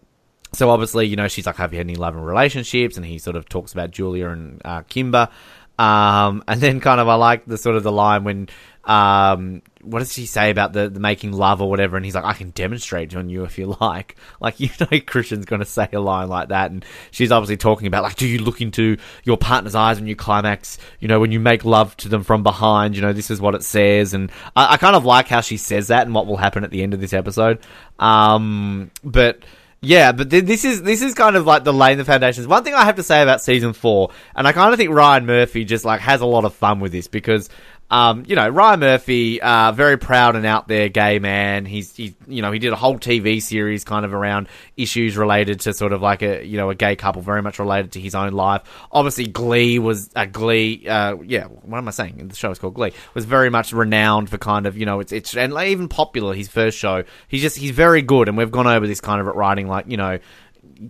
so 0.54 0.70
obviously 0.70 1.08
you 1.08 1.18
know 1.18 1.28
she's 1.28 1.46
like 1.46 1.58
have 1.58 1.74
you 1.74 1.78
had 1.78 1.88
any 1.88 1.96
love 1.96 2.16
and 2.16 2.26
relationships? 2.26 2.96
And 2.96 3.06
he 3.06 3.18
sort 3.20 3.36
of 3.36 3.50
talks 3.50 3.74
about 3.74 3.92
Julia 3.92 4.30
and 4.30 4.62
uh, 4.64 4.82
Kimber. 4.84 5.30
Um, 5.78 6.44
and 6.48 6.60
then 6.60 6.80
kind 6.80 7.00
of 7.00 7.08
I 7.08 7.16
like 7.16 7.46
the 7.46 7.58
sort 7.58 7.76
of 7.76 7.84
the 7.84 7.92
line 7.92 8.24
when 8.24 8.50
um, 8.86 9.62
what 9.88 10.00
does 10.00 10.14
she 10.14 10.26
say 10.26 10.50
about 10.50 10.74
the, 10.74 10.90
the 10.90 11.00
making 11.00 11.32
love 11.32 11.62
or 11.62 11.70
whatever? 11.70 11.96
And 11.96 12.06
he's 12.06 12.16
like, 12.16 12.26
I 12.26 12.34
can 12.34 12.52
demonstrate 12.52 13.16
on 13.16 13.30
you 13.30 13.44
if 13.44 13.58
you 13.58 13.76
like. 13.80 14.16
Like, 14.40 14.60
you 14.60 14.70
know, 14.80 15.00
Christian's 15.06 15.46
going 15.46 15.62
to 15.62 15.66
say 15.66 15.90
a 15.92 16.00
line 16.00 16.30
like 16.30 16.50
that. 16.50 16.70
And 16.70 16.86
she's 17.10 17.32
obviously 17.32 17.58
talking 17.58 17.88
about, 17.88 18.04
like, 18.04 18.16
do 18.18 18.28
you 18.28 18.40
look 18.40 18.62
into 18.62 18.98
your 19.24 19.36
partner's 19.36 19.74
eyes 19.74 19.98
when 19.98 20.08
you 20.08 20.16
climax? 20.16 20.78
You 21.00 21.08
know, 21.08 21.20
when 21.20 21.32
you 21.32 21.40
make 21.40 21.66
love 21.66 21.98
to 21.98 22.10
them 22.10 22.24
from 22.24 22.44
behind, 22.44 22.96
you 22.96 23.02
know, 23.02 23.14
this 23.14 23.32
is 23.32 23.42
what 23.42 23.56
it 23.56 23.64
says. 23.64 24.14
And 24.14 24.32
I, 24.56 24.74
I 24.74 24.78
kind 24.78 24.96
of 24.96 25.06
like 25.06 25.28
how 25.28 25.42
she 25.42 25.58
says 25.58 25.88
that 25.88 26.06
and 26.06 26.14
what 26.14 26.28
will 26.28 26.38
happen 26.38 26.64
at 26.64 26.70
the 26.70 26.84
end 26.84 26.94
of 26.94 27.02
this 27.02 27.14
episode. 27.14 27.60
Um, 28.00 28.92
but. 29.04 29.40
Yeah, 29.80 30.12
but 30.12 30.32
this 30.32 30.66
is 30.66 30.82
this 30.82 31.04
is 31.04 31.14
kind 31.14 31.36
of 31.36 31.46
like 31.46 31.64
the 31.64 31.72
laying 31.72 32.00
the 32.00 32.06
foundations. 32.06 32.48
One 32.48 32.64
thing 32.64 32.74
I 32.74 32.84
have 32.84 32.96
to 32.96 33.04
say 33.04 33.22
about 33.22 33.44
season 33.44 33.74
four, 33.74 34.10
and 34.36 34.48
I 34.48 34.52
kind 34.52 34.74
of 34.74 34.80
think 34.80 34.92
Ryan 34.92 35.28
Murphy 35.28 35.66
just 35.66 35.86
like 35.86 36.02
has 36.02 36.22
a 36.22 36.26
lot 36.26 36.46
of 36.46 36.56
fun 36.56 36.80
with 36.80 36.92
this 36.92 37.08
because 37.08 37.48
um, 37.90 38.26
you 38.28 38.36
know, 38.36 38.50
Ryan 38.50 38.82
Murphy, 38.82 39.42
uh, 39.42 39.72
very 39.72 39.98
proud 39.98 40.36
and 40.36 40.46
out 40.46 40.68
there 40.68 40.90
gay 40.90 41.20
man. 41.20 41.66
He's, 41.66 41.96
he, 41.96 42.16
you 42.28 42.42
know, 42.42 42.52
he 42.52 42.60
did 42.60 42.74
a 42.74 42.76
whole 42.76 43.00
TV 43.00 43.42
series 43.42 43.86
kind 43.86 44.04
of 44.04 44.14
around 44.14 44.50
issues 44.76 45.16
related 45.16 45.62
to 45.62 45.74
sort 45.74 45.94
of 45.94 46.02
like 46.02 46.22
a, 46.22 46.46
you 46.46 46.58
know, 46.58 46.70
a 46.70 46.76
gay 46.76 46.98
couple, 46.98 47.22
very 47.22 47.42
much 47.42 47.60
related 47.60 47.94
to 47.94 48.02
his 48.02 48.14
own 48.14 48.34
life. 48.34 48.64
Obviously, 48.92 49.28
Glee 49.28 49.80
was, 49.80 50.10
uh, 50.16 50.26
Glee, 50.26 50.86
uh, 50.88 51.16
yeah, 51.24 51.46
what 51.46 51.78
am 51.78 51.88
I 51.88 51.92
saying? 51.92 52.28
The 52.28 52.36
show 52.36 52.52
is 52.52 52.60
called 52.60 52.74
Glee, 52.74 52.92
was 53.14 53.24
very 53.24 53.50
much 53.50 53.72
renowned 53.72 54.30
for 54.30 54.38
kind 54.38 54.66
of, 54.66 54.78
you 54.78 54.86
know, 54.86 55.00
it's, 55.00 55.14
it's, 55.14 55.38
and 55.38 55.54
even 55.54 55.88
popular, 55.88 56.34
his 56.34 56.50
first 56.50 56.78
show. 56.78 57.06
He's 57.30 57.42
just, 57.42 57.56
he's 57.56 57.72
very 57.72 58.02
good, 58.02 58.28
and 58.28 58.38
we've 58.38 58.52
gone 58.52 58.68
over 58.68 58.86
this 58.86 59.00
kind 59.00 59.22
of 59.22 59.28
at 59.28 59.36
writing, 59.36 59.68
like, 59.68 59.86
you 59.88 59.98
know, 59.98 60.20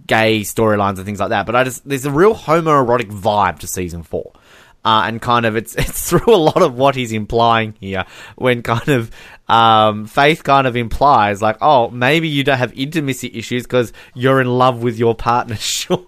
gay 0.05 0.41
storylines 0.41 0.97
and 0.97 1.05
things 1.05 1.19
like 1.19 1.29
that. 1.29 1.45
But 1.45 1.55
I 1.55 1.63
just, 1.63 1.87
there's 1.87 2.05
a 2.05 2.11
real 2.11 2.33
homoerotic 2.33 3.11
vibe 3.11 3.59
to 3.59 3.67
season 3.67 4.03
four. 4.03 4.33
Uh, 4.85 5.03
and 5.05 5.21
kind 5.21 5.45
of 5.45 5.55
it's 5.55 5.75
it's 5.77 6.09
through 6.09 6.33
a 6.33 6.37
lot 6.37 6.61
of 6.61 6.75
what 6.75 6.95
he's 6.95 7.11
implying 7.11 7.73
here 7.79 8.05
when 8.35 8.63
kind 8.63 8.87
of 8.87 9.11
um, 9.49 10.05
Faith 10.05 10.43
kind 10.43 10.65
of 10.67 10.75
implies 10.75 11.41
like 11.41 11.57
oh 11.61 11.89
maybe 11.89 12.27
you 12.27 12.43
don't 12.43 12.57
have 12.57 12.73
intimacy 12.73 13.29
issues 13.33 13.63
because 13.63 13.91
you're 14.13 14.39
in 14.39 14.47
love 14.47 14.83
with 14.83 14.97
your 14.97 15.15
partner 15.15 15.55
Sean 15.59 16.05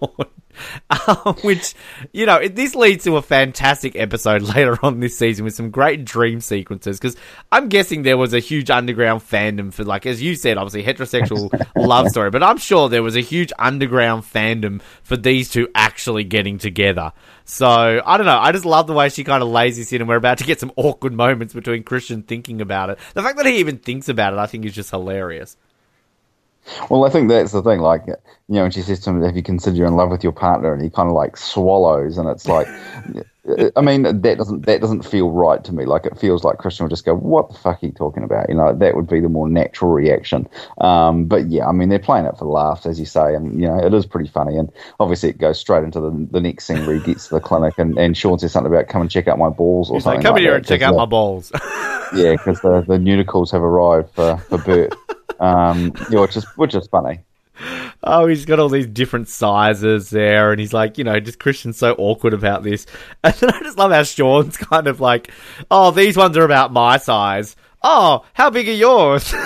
um, 1.06 1.34
which 1.42 1.74
you 2.12 2.26
know 2.26 2.36
it, 2.36 2.56
this 2.56 2.74
leads 2.74 3.04
to 3.04 3.16
a 3.16 3.22
fantastic 3.22 3.96
episode 3.96 4.42
later 4.54 4.78
on 4.82 5.00
this 5.00 5.16
season 5.16 5.44
with 5.44 5.54
some 5.54 5.70
great 5.70 6.04
dream 6.04 6.40
sequences 6.40 6.98
because 6.98 7.16
I'm 7.52 7.68
guessing 7.68 8.02
there 8.02 8.18
was 8.18 8.34
a 8.34 8.38
huge 8.38 8.70
underground 8.70 9.22
fandom 9.22 9.72
for 9.72 9.84
like 9.84 10.06
as 10.06 10.22
you 10.22 10.34
said 10.34 10.56
obviously 10.56 10.82
heterosexual 10.82 11.50
love 11.76 12.08
story 12.08 12.30
but 12.30 12.42
I'm 12.42 12.58
sure 12.58 12.88
there 12.88 13.02
was 13.02 13.16
a 13.16 13.20
huge 13.20 13.52
underground 13.58 14.24
fandom 14.24 14.80
for 15.02 15.16
these 15.16 15.50
two 15.50 15.68
actually 15.74 16.24
getting 16.24 16.58
together 16.58 17.12
so 17.50 18.00
I 18.06 18.16
don't 18.16 18.26
know. 18.26 18.38
I 18.38 18.52
just 18.52 18.64
love 18.64 18.86
the 18.86 18.92
way 18.92 19.08
she 19.08 19.24
kind 19.24 19.42
of 19.42 19.48
lays 19.48 19.76
this 19.76 19.92
in, 19.92 20.00
and 20.00 20.08
we're 20.08 20.14
about 20.14 20.38
to 20.38 20.44
get 20.44 20.60
some 20.60 20.70
awkward 20.76 21.12
moments 21.12 21.52
between 21.52 21.82
Christian 21.82 22.22
thinking 22.22 22.60
about 22.60 22.90
it. 22.90 22.98
The 23.14 23.22
fact 23.22 23.38
that 23.38 23.46
he 23.46 23.56
even 23.56 23.78
thinks 23.78 24.08
about 24.08 24.32
it, 24.32 24.38
I 24.38 24.46
think, 24.46 24.64
is 24.64 24.72
just 24.72 24.90
hilarious. 24.90 25.56
Well, 26.88 27.04
I 27.04 27.10
think 27.10 27.28
that's 27.28 27.52
the 27.52 27.62
thing. 27.62 27.80
Like, 27.80 28.06
you 28.06 28.14
know, 28.48 28.62
when 28.62 28.70
she 28.70 28.82
says 28.82 29.00
to 29.00 29.10
him, 29.10 29.22
"Have 29.22 29.36
you 29.36 29.42
considered 29.42 29.76
you're 29.76 29.86
in 29.86 29.96
love 29.96 30.10
with 30.10 30.22
your 30.22 30.32
partner?" 30.32 30.72
and 30.72 30.82
he 30.82 30.90
kind 30.90 31.08
of 31.08 31.14
like 31.14 31.36
swallows, 31.36 32.18
and 32.18 32.28
it's 32.28 32.46
like, 32.46 32.68
I 33.74 33.80
mean, 33.80 34.02
that 34.02 34.36
doesn't 34.36 34.66
that 34.66 34.82
doesn't 34.82 35.02
feel 35.02 35.30
right 35.30 35.64
to 35.64 35.72
me. 35.72 35.86
Like, 35.86 36.04
it 36.04 36.18
feels 36.18 36.44
like 36.44 36.58
Christian 36.58 36.84
will 36.84 36.90
just 36.90 37.06
go, 37.06 37.14
"What 37.14 37.48
the 37.48 37.56
fuck 37.56 37.82
are 37.82 37.86
you 37.86 37.92
talking 37.92 38.22
about?" 38.22 38.50
You 38.50 38.54
know, 38.54 38.74
that 38.74 38.94
would 38.94 39.08
be 39.08 39.20
the 39.20 39.30
more 39.30 39.48
natural 39.48 39.90
reaction. 39.92 40.46
Um, 40.78 41.24
but 41.24 41.48
yeah, 41.48 41.66
I 41.66 41.72
mean, 41.72 41.88
they're 41.88 41.98
playing 41.98 42.26
it 42.26 42.36
for 42.36 42.44
laughs, 42.44 42.84
as 42.84 43.00
you 43.00 43.06
say, 43.06 43.34
and 43.34 43.58
you 43.58 43.66
know, 43.66 43.78
it 43.78 43.94
is 43.94 44.04
pretty 44.04 44.28
funny. 44.28 44.58
And 44.58 44.70
obviously, 44.98 45.30
it 45.30 45.38
goes 45.38 45.58
straight 45.58 45.84
into 45.84 46.00
the, 46.00 46.28
the 46.30 46.40
next 46.40 46.66
scene 46.66 46.84
where 46.84 46.96
he 46.96 47.02
gets 47.02 47.28
to 47.28 47.36
the 47.36 47.40
clinic, 47.40 47.74
and, 47.78 47.98
and 47.98 48.14
Sean 48.14 48.38
says 48.38 48.52
something 48.52 48.70
about 48.72 48.88
come 48.88 49.00
and 49.00 49.10
check 49.10 49.26
out 49.26 49.38
my 49.38 49.48
balls 49.48 49.90
or 49.90 49.94
He's 49.94 50.04
something. 50.04 50.18
Like, 50.18 50.26
come 50.26 50.34
like 50.34 50.42
here 50.42 50.54
and 50.56 50.66
check 50.66 50.82
out 50.82 50.94
my 50.94 51.06
balls. 51.06 51.50
yeah, 52.14 52.32
because 52.32 52.60
the 52.60 52.84
the 52.86 52.98
nudicles 53.02 53.50
have 53.52 53.62
arrived 53.62 54.10
for 54.14 54.36
for 54.36 54.58
Bert. 54.58 54.94
Um, 55.40 55.94
yeah, 56.10 56.20
which 56.20 56.36
is 56.36 56.44
which 56.56 56.74
is 56.74 56.86
funny. 56.88 57.20
Oh, 58.02 58.26
he's 58.26 58.44
got 58.44 58.58
all 58.58 58.68
these 58.68 58.86
different 58.86 59.28
sizes 59.28 60.10
there, 60.10 60.50
and 60.50 60.60
he's 60.60 60.72
like, 60.72 60.98
you 60.98 61.04
know, 61.04 61.20
just 61.20 61.38
Christian's 61.38 61.76
so 61.78 61.94
awkward 61.98 62.34
about 62.34 62.62
this. 62.62 62.86
And 63.24 63.34
then 63.34 63.50
I 63.50 63.60
just 63.60 63.76
love 63.78 63.92
how 63.92 64.02
Sean's 64.02 64.56
kind 64.56 64.86
of 64.86 65.00
like, 65.00 65.30
oh, 65.70 65.90
these 65.90 66.16
ones 66.16 66.36
are 66.36 66.44
about 66.44 66.72
my 66.72 66.96
size. 66.96 67.56
Oh, 67.82 68.24
how 68.32 68.50
big 68.50 68.68
are 68.68 68.72
yours? 68.72 69.34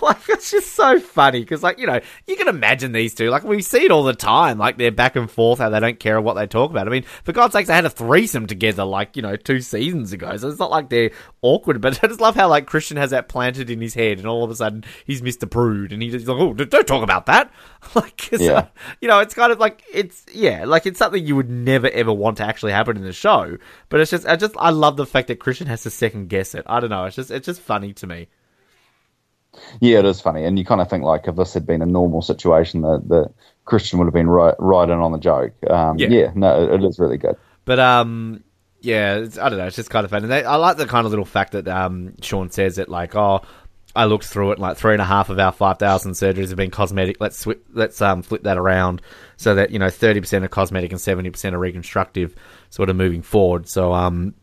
like 0.02 0.28
it's 0.28 0.50
just 0.50 0.72
so 0.72 0.98
funny 0.98 1.40
because 1.40 1.62
like 1.62 1.78
you 1.78 1.86
know 1.86 2.00
you 2.26 2.36
can 2.36 2.48
imagine 2.48 2.92
these 2.92 3.14
two. 3.14 3.28
Like 3.28 3.44
we 3.44 3.60
see 3.62 3.84
it 3.84 3.90
all 3.90 4.04
the 4.04 4.14
time. 4.14 4.58
Like 4.58 4.78
they're 4.78 4.90
back 4.90 5.16
and 5.16 5.30
forth 5.30 5.58
how 5.58 5.68
they 5.68 5.80
don't 5.80 6.00
care 6.00 6.20
what 6.20 6.34
they 6.34 6.46
talk 6.46 6.70
about. 6.70 6.86
I 6.86 6.90
mean 6.90 7.04
for 7.24 7.32
god's 7.32 7.52
sakes 7.52 7.68
they 7.68 7.74
had 7.74 7.84
a 7.84 7.90
threesome 7.90 8.46
together 8.46 8.84
like 8.84 9.16
you 9.16 9.22
know 9.22 9.36
two 9.36 9.60
seasons 9.60 10.12
ago. 10.12 10.36
So 10.36 10.48
it's 10.48 10.58
not 10.58 10.70
like 10.70 10.88
they're 10.88 11.10
awkward 11.42 11.80
but 11.80 11.98
i 12.04 12.06
just 12.06 12.20
love 12.20 12.34
how 12.34 12.48
like 12.48 12.66
christian 12.66 12.96
has 12.96 13.10
that 13.10 13.28
planted 13.28 13.70
in 13.70 13.80
his 13.80 13.94
head 13.94 14.18
and 14.18 14.26
all 14.26 14.44
of 14.44 14.50
a 14.50 14.54
sudden 14.54 14.84
he's 15.06 15.22
mr 15.22 15.50
prude 15.50 15.92
and 15.92 16.02
he's 16.02 16.26
like 16.26 16.38
oh 16.38 16.52
don't 16.52 16.86
talk 16.86 17.02
about 17.02 17.26
that. 17.26 17.50
Like 17.94 18.30
yeah. 18.30 18.52
Uh, 18.52 18.66
you 19.00 19.08
know 19.08 19.20
it's 19.20 19.34
kind 19.34 19.50
of 19.50 19.58
like 19.58 19.82
it's 19.92 20.24
yeah 20.32 20.64
like 20.64 20.86
it's 20.86 20.98
something 20.98 21.26
you 21.26 21.34
would 21.34 21.50
never 21.50 21.88
ever 21.88 22.12
want 22.12 22.36
to 22.36 22.44
actually 22.44 22.72
happen 22.72 22.96
in 22.96 23.04
the 23.04 23.12
show. 23.12 23.56
But 23.88 24.00
it's 24.00 24.10
just 24.10 24.26
i 24.26 24.36
just 24.36 24.54
i 24.58 24.70
love 24.70 24.96
the 24.96 25.06
fact 25.06 25.28
that 25.28 25.40
christian 25.40 25.66
has 25.66 25.82
to 25.82 25.90
second 25.90 26.28
guess 26.28 26.54
it. 26.54 26.64
I 26.66 26.78
don't 26.80 26.90
know. 26.90 27.06
It's 27.06 27.16
just 27.16 27.30
it's 27.30 27.46
just 27.46 27.60
funny 27.60 27.92
to 27.94 28.06
me 28.06 28.28
yeah, 29.80 29.98
it 29.98 30.04
is 30.04 30.20
funny, 30.20 30.44
and 30.44 30.58
you 30.58 30.64
kind 30.64 30.80
of 30.80 30.88
think 30.88 31.04
like 31.04 31.26
if 31.26 31.36
this 31.36 31.54
had 31.54 31.66
been 31.66 31.82
a 31.82 31.86
normal 31.86 32.22
situation, 32.22 32.82
that 32.82 33.08
that 33.08 33.32
Christian 33.64 33.98
would 33.98 34.06
have 34.06 34.14
been 34.14 34.28
right 34.28 34.54
right 34.58 34.88
in 34.88 34.98
on 34.98 35.12
the 35.12 35.18
joke. 35.18 35.52
Um, 35.68 35.98
yeah. 35.98 36.08
yeah, 36.08 36.32
no, 36.34 36.62
it, 36.62 36.82
it 36.82 36.84
is 36.84 36.98
really 36.98 37.18
good. 37.18 37.36
But 37.64 37.78
um, 37.78 38.42
yeah, 38.80 39.26
I 39.40 39.48
don't 39.48 39.58
know. 39.58 39.66
It's 39.66 39.76
just 39.76 39.90
kind 39.90 40.04
of 40.04 40.10
fun, 40.10 40.22
and 40.22 40.32
they, 40.32 40.44
I 40.44 40.56
like 40.56 40.76
the 40.76 40.86
kind 40.86 41.06
of 41.06 41.10
little 41.12 41.24
fact 41.24 41.52
that 41.52 41.68
um, 41.68 42.14
Sean 42.22 42.50
says 42.50 42.78
it 42.78 42.88
like, 42.88 43.14
oh, 43.14 43.42
I 43.94 44.04
looked 44.04 44.24
through 44.24 44.52
it, 44.52 44.58
like 44.58 44.76
three 44.76 44.92
and 44.92 45.02
a 45.02 45.06
half 45.06 45.30
of 45.30 45.38
our 45.38 45.52
five 45.52 45.78
thousand 45.78 46.12
surgeries 46.12 46.48
have 46.48 46.56
been 46.56 46.70
cosmetic. 46.70 47.16
Let's 47.20 47.38
sw- 47.38 47.60
let's 47.72 48.00
um 48.00 48.22
flip 48.22 48.44
that 48.44 48.58
around 48.58 49.02
so 49.36 49.56
that 49.56 49.70
you 49.70 49.78
know 49.78 49.90
thirty 49.90 50.20
percent 50.20 50.44
are 50.44 50.48
cosmetic 50.48 50.92
and 50.92 51.00
seventy 51.00 51.30
percent 51.30 51.54
are 51.54 51.58
reconstructive, 51.58 52.34
sort 52.70 52.88
of 52.88 52.96
moving 52.96 53.22
forward. 53.22 53.68
So 53.68 53.92
um, 53.92 54.34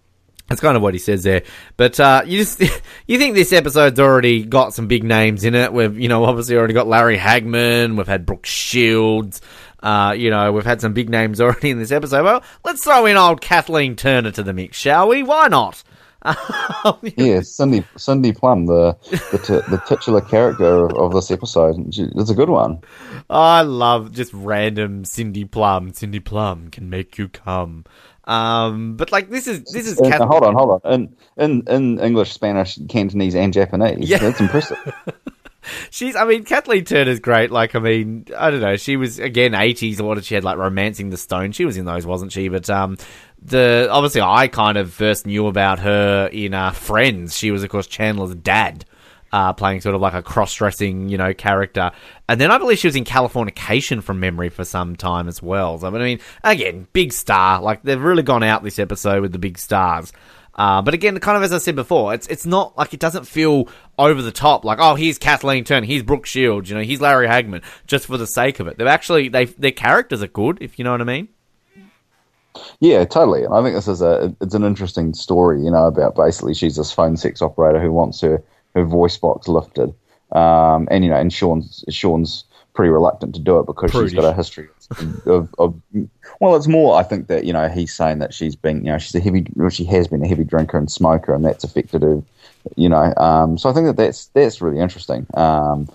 that's 0.48 0.62
kind 0.62 0.76
of 0.76 0.84
what 0.84 0.94
he 0.94 1.00
says 1.00 1.24
there. 1.24 1.44
But 1.76 2.00
uh, 2.00 2.24
you 2.26 2.40
just 2.40 2.60
you 3.08 3.18
think 3.18 3.36
this 3.36 3.54
episode's 3.54 4.00
already 4.00 4.44
got 4.44 4.74
some 4.74 4.88
big 4.88 5.04
names 5.04 5.44
in 5.44 5.56
it. 5.56 5.74
We've 5.74 5.98
you 6.00 6.08
know 6.10 6.26
obviously 6.26 6.56
already 6.56 6.74
got 6.74 6.88
Larry 6.88 7.18
Hagman. 7.18 7.98
We've 7.98 8.08
had 8.08 8.26
Brooke 8.26 8.46
Shields. 8.46 9.42
Uh, 9.82 10.16
you 10.18 10.32
know 10.32 10.52
we've 10.52 10.66
had 10.66 10.82
some 10.82 10.94
big 10.94 11.10
names 11.10 11.40
already 11.42 11.70
in 11.70 11.80
this 11.80 11.92
episode. 11.92 12.24
Well, 12.24 12.44
let's 12.64 12.84
throw 12.84 13.06
in 13.06 13.18
old 13.18 13.42
Kathleen 13.42 13.96
Turner 13.96 14.32
to 14.32 14.44
the 14.44 14.54
mix, 14.54 14.78
shall 14.78 15.10
we? 15.10 15.24
Why 15.24 15.48
not? 15.48 15.84
yeah, 17.17 17.41
Cindy 17.41 17.84
Cindy 17.95 18.34
Plumb, 18.34 18.65
the 18.65 18.97
the, 19.32 19.38
t- 19.38 19.71
the 19.71 19.82
titular 19.88 20.21
character 20.21 20.86
of, 20.86 20.93
of, 20.95 21.13
this 21.13 21.30
episode. 21.30 21.75
It's 21.95 22.30
a 22.30 22.34
good 22.34 22.49
one. 22.49 22.82
I 23.30 23.62
love 23.62 24.12
just 24.12 24.34
random 24.34 25.06
Cindy 25.06 25.45
Plumb. 25.45 25.93
Cindy 25.93 26.19
Plumb 26.19 26.69
can 26.69 26.89
make 26.89 27.17
you 27.17 27.30
come. 27.30 27.86
Um, 28.23 28.97
but 28.97 29.12
like 29.12 29.30
this 29.30 29.47
is 29.47 29.63
this 29.71 29.88
is 29.88 29.99
Kath- 29.99 30.21
hold 30.21 30.43
on, 30.43 30.53
hold 30.53 30.82
on. 30.84 30.93
In 30.93 31.15
in 31.38 31.63
in 31.67 31.99
English, 31.99 32.34
Spanish, 32.34 32.77
Cantonese, 32.89 33.36
and 33.36 33.53
Japanese. 33.53 34.10
Yeah, 34.10 34.17
that's 34.17 34.41
impressive. 34.41 34.77
She's, 35.89 36.15
I 36.15 36.25
mean, 36.25 36.43
Kathleen 36.43 36.86
Turner's 36.86 37.19
great. 37.19 37.51
Like, 37.51 37.75
I 37.75 37.80
mean, 37.80 38.25
I 38.38 38.51
don't 38.51 38.62
know. 38.62 38.77
She 38.77 38.97
was 38.97 39.19
again 39.19 39.53
eighties. 39.53 40.01
What 40.01 40.15
did 40.15 40.25
she 40.25 40.36
had 40.36 40.43
like 40.43 40.58
Romancing 40.58 41.10
the 41.10 41.17
Stone? 41.17 41.51
She 41.51 41.65
was 41.65 41.77
in 41.77 41.86
those, 41.86 42.06
wasn't 42.06 42.32
she? 42.32 42.49
But 42.49 42.70
um, 42.70 42.97
the 43.41 43.88
obviously 43.91 44.22
I 44.22 44.47
kind 44.47 44.78
of 44.78 44.93
first 44.93 45.26
knew 45.26 45.47
about 45.47 45.80
her 45.80 46.28
in 46.28 46.53
uh, 46.53 46.72
Friends. 46.72 47.38
She 47.38 47.51
was, 47.51 47.63
of 47.63 47.70
course, 47.70 47.88
Chandler's 47.88 48.36
dad 48.36 48.86
uh, 49.32 49.53
playing 49.53 49.82
sort 49.82 49.93
of 49.93 50.01
like 50.01 50.13
a 50.13 50.24
cross-dressing, 50.24 51.09
you 51.09 51.18
know, 51.18 51.34
character. 51.34 51.91
And 52.30 52.39
then 52.39 52.49
I 52.49 52.57
believe 52.57 52.78
she 52.78 52.88
was 52.88 52.95
in 52.95 53.03
Californication 53.03 54.01
from 54.01 54.20
memory 54.20 54.49
for 54.49 54.63
some 54.63 54.95
time 54.95 55.28
as 55.28 55.41
well. 55.41 55.78
So, 55.78 55.88
I 55.88 55.89
mean, 55.89 56.20
again, 56.43 56.88
big 56.93 57.11
star. 57.11 57.61
Like 57.61 57.84
they've 57.84 58.01
really 58.01 58.24
gone 58.24 58.43
out 58.43 58.63
this 58.63 58.80
episode 58.80 59.22
with 59.22 59.34
the 59.34 59.39
big 59.39 59.57
stars. 59.57 60.13
Uh, 60.58 60.82
but 60.82 60.93
again, 60.93 61.20
kind 61.20 61.38
of 61.38 61.43
as 61.43 61.53
I 61.53 61.60
said 61.60 61.76
before, 61.76 62.14
it's 62.14 62.26
it's 62.28 62.45
not 62.45 62.76
like 62.78 62.93
it 62.93 62.99
doesn't 62.99 63.26
feel 63.26 63.68
over 63.99 64.22
the 64.22 64.32
top. 64.32 64.66
Like, 64.66 64.80
oh, 64.82 64.95
here's 64.95 65.20
Kathleen 65.20 65.64
Turner, 65.64 65.86
here's 65.86 66.03
Brooke 66.03 66.26
Shields, 66.26 66.70
you 66.70 66.76
know, 66.76 66.82
here's 66.82 67.01
Larry 67.01 67.28
Hagman, 67.28 67.64
just 67.86 68.08
for 68.08 68.18
the 68.18 68.26
sake 68.26 68.60
of 68.60 68.68
it. 68.68 68.78
They've 68.78 68.88
actually 68.88 69.30
they 69.30 69.45
their 69.45 69.72
characters 69.72 70.24
are 70.24 70.28
good, 70.28 70.58
if 70.62 70.80
you 70.80 70.86
know 70.86 70.91
what 70.91 71.01
I 71.01 71.05
mean. 71.05 71.28
Yeah, 72.80 73.05
totally. 73.05 73.43
And 73.43 73.53
I 73.53 73.62
think 73.62 73.76
this 73.76 73.88
is 73.88 74.01
a 74.01 74.36
it's 74.41 74.55
an 74.55 74.64
interesting 74.64 75.14
story, 75.14 75.64
you 75.64 75.70
know, 75.70 75.86
about 75.86 76.16
basically 76.16 76.55
she's 76.55 76.76
this 76.76 76.91
phone 76.91 77.18
sex 77.18 77.41
operator 77.41 77.80
who 77.80 77.91
wants 77.91 78.22
her 78.22 78.43
her 78.74 78.84
voice 78.84 79.18
box 79.18 79.47
lifted. 79.47 79.93
Um, 80.32 80.88
and 80.89 81.03
you 81.03 81.12
know, 81.12 81.18
and 81.18 81.32
Sean's 81.32 81.84
Sean's 81.89 82.45
pretty 82.74 82.89
reluctant 82.89 83.36
to 83.36 83.41
do 83.41 83.60
it 83.60 83.66
because 83.66 83.91
Prudish. 83.91 84.12
she's 84.12 84.20
got 84.20 84.28
a 84.28 84.34
history 84.34 84.70
of, 85.26 85.54
of, 85.58 85.82
well, 86.40 86.56
it's 86.56 86.68
more. 86.68 86.98
I 86.98 87.04
think 87.04 87.28
that 87.28 87.44
you 87.46 87.54
know 87.54 87.68
he's 87.68 87.94
saying 87.94 88.20
that 88.20 88.34
she's 88.34 88.56
been, 88.56 88.78
you 88.86 88.92
know, 88.92 88.98
she's 88.98 89.16
a 89.16 89.20
heavy, 89.20 89.46
she 89.70 89.84
has 89.86 90.08
been 90.08 90.24
a 90.24 90.28
heavy 90.28 90.44
drinker 90.44 90.78
and 90.78 90.92
smoker, 90.92 91.34
and 91.34 91.44
that's 91.44 91.64
affected 91.64 92.04
her, 92.04 92.22
you 92.76 92.90
know. 92.90 93.14
Um, 93.18 93.58
so 93.58 93.70
I 93.70 93.74
think 93.74 93.88
that 93.88 93.98
that's 93.98 94.28
that's 94.28 94.62
really 94.62 94.80
interesting. 94.80 95.28
Um, 95.34 95.90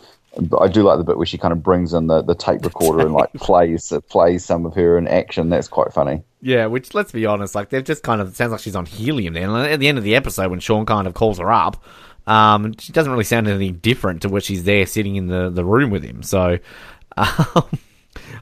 I 0.59 0.69
do 0.69 0.83
like 0.83 0.99
the 0.99 1.05
bit 1.05 1.19
where 1.19 1.27
she 1.27 1.37
kind 1.37 1.53
of 1.53 1.63
brings 1.63 1.93
in 1.93 2.07
the, 2.07 2.23
the 2.23 2.35
tape 2.35 2.65
recorder 2.65 3.05
and 3.05 3.13
like 3.13 3.33
plays 3.37 3.93
plays 4.09 4.45
some 4.45 4.65
of 4.65 4.75
her 4.75 4.97
in 4.97 5.07
action. 5.07 5.51
That's 5.51 5.69
quite 5.69 5.93
funny. 5.93 6.23
Yeah, 6.41 6.67
which 6.67 6.95
let's 6.95 7.13
be 7.13 7.27
honest, 7.27 7.55
like 7.55 7.69
they've 7.69 7.85
just 7.85 8.03
kind 8.03 8.21
of 8.21 8.35
sounds 8.35 8.53
like 8.53 8.61
she's 8.61 8.77
on 8.77 8.87
helium. 8.87 9.35
Then 9.35 9.51
at 9.51 9.81
the 9.81 9.89
end 9.89 9.99
of 9.99 10.05
the 10.05 10.17
episode, 10.17 10.51
when 10.51 10.61
Sean 10.61 10.87
kind 10.87 11.07
of 11.07 11.15
calls 11.15 11.39
her 11.39 11.53
up, 11.53 11.83
um, 12.27 12.75
she 12.79 12.93
doesn't 12.93 13.13
really 13.13 13.25
sound 13.25 13.49
any 13.49 13.71
different 13.71 14.23
to 14.23 14.29
what 14.29 14.43
she's 14.43 14.65
there 14.65 14.87
sitting 14.87 15.17
in 15.17 15.27
the, 15.27 15.51
the 15.51 15.65
room 15.65 15.91
with 15.91 16.03
him. 16.03 16.23
So, 16.23 16.59
um, 17.17 17.79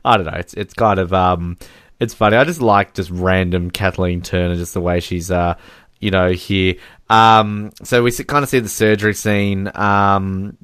I 0.04 0.16
don't 0.16 0.26
know. 0.26 0.38
It's 0.38 0.54
it's 0.54 0.74
kind 0.74 0.98
of 0.98 1.12
um, 1.12 1.58
it's 1.98 2.14
funny. 2.14 2.36
I 2.36 2.44
just 2.44 2.60
like 2.60 2.94
just 2.94 3.10
random 3.10 3.70
Kathleen 3.70 4.22
Turner, 4.22 4.56
just 4.56 4.74
the 4.74 4.80
way 4.80 5.00
she's 5.00 5.30
uh, 5.30 5.56
you 6.00 6.10
know, 6.10 6.30
here. 6.30 6.74
Um, 7.08 7.70
so 7.84 8.02
we 8.02 8.10
kind 8.10 8.42
of 8.42 8.48
see 8.48 8.58
the 8.58 8.68
surgery 8.68 9.14
scene, 9.14 9.70
um, 9.74 10.56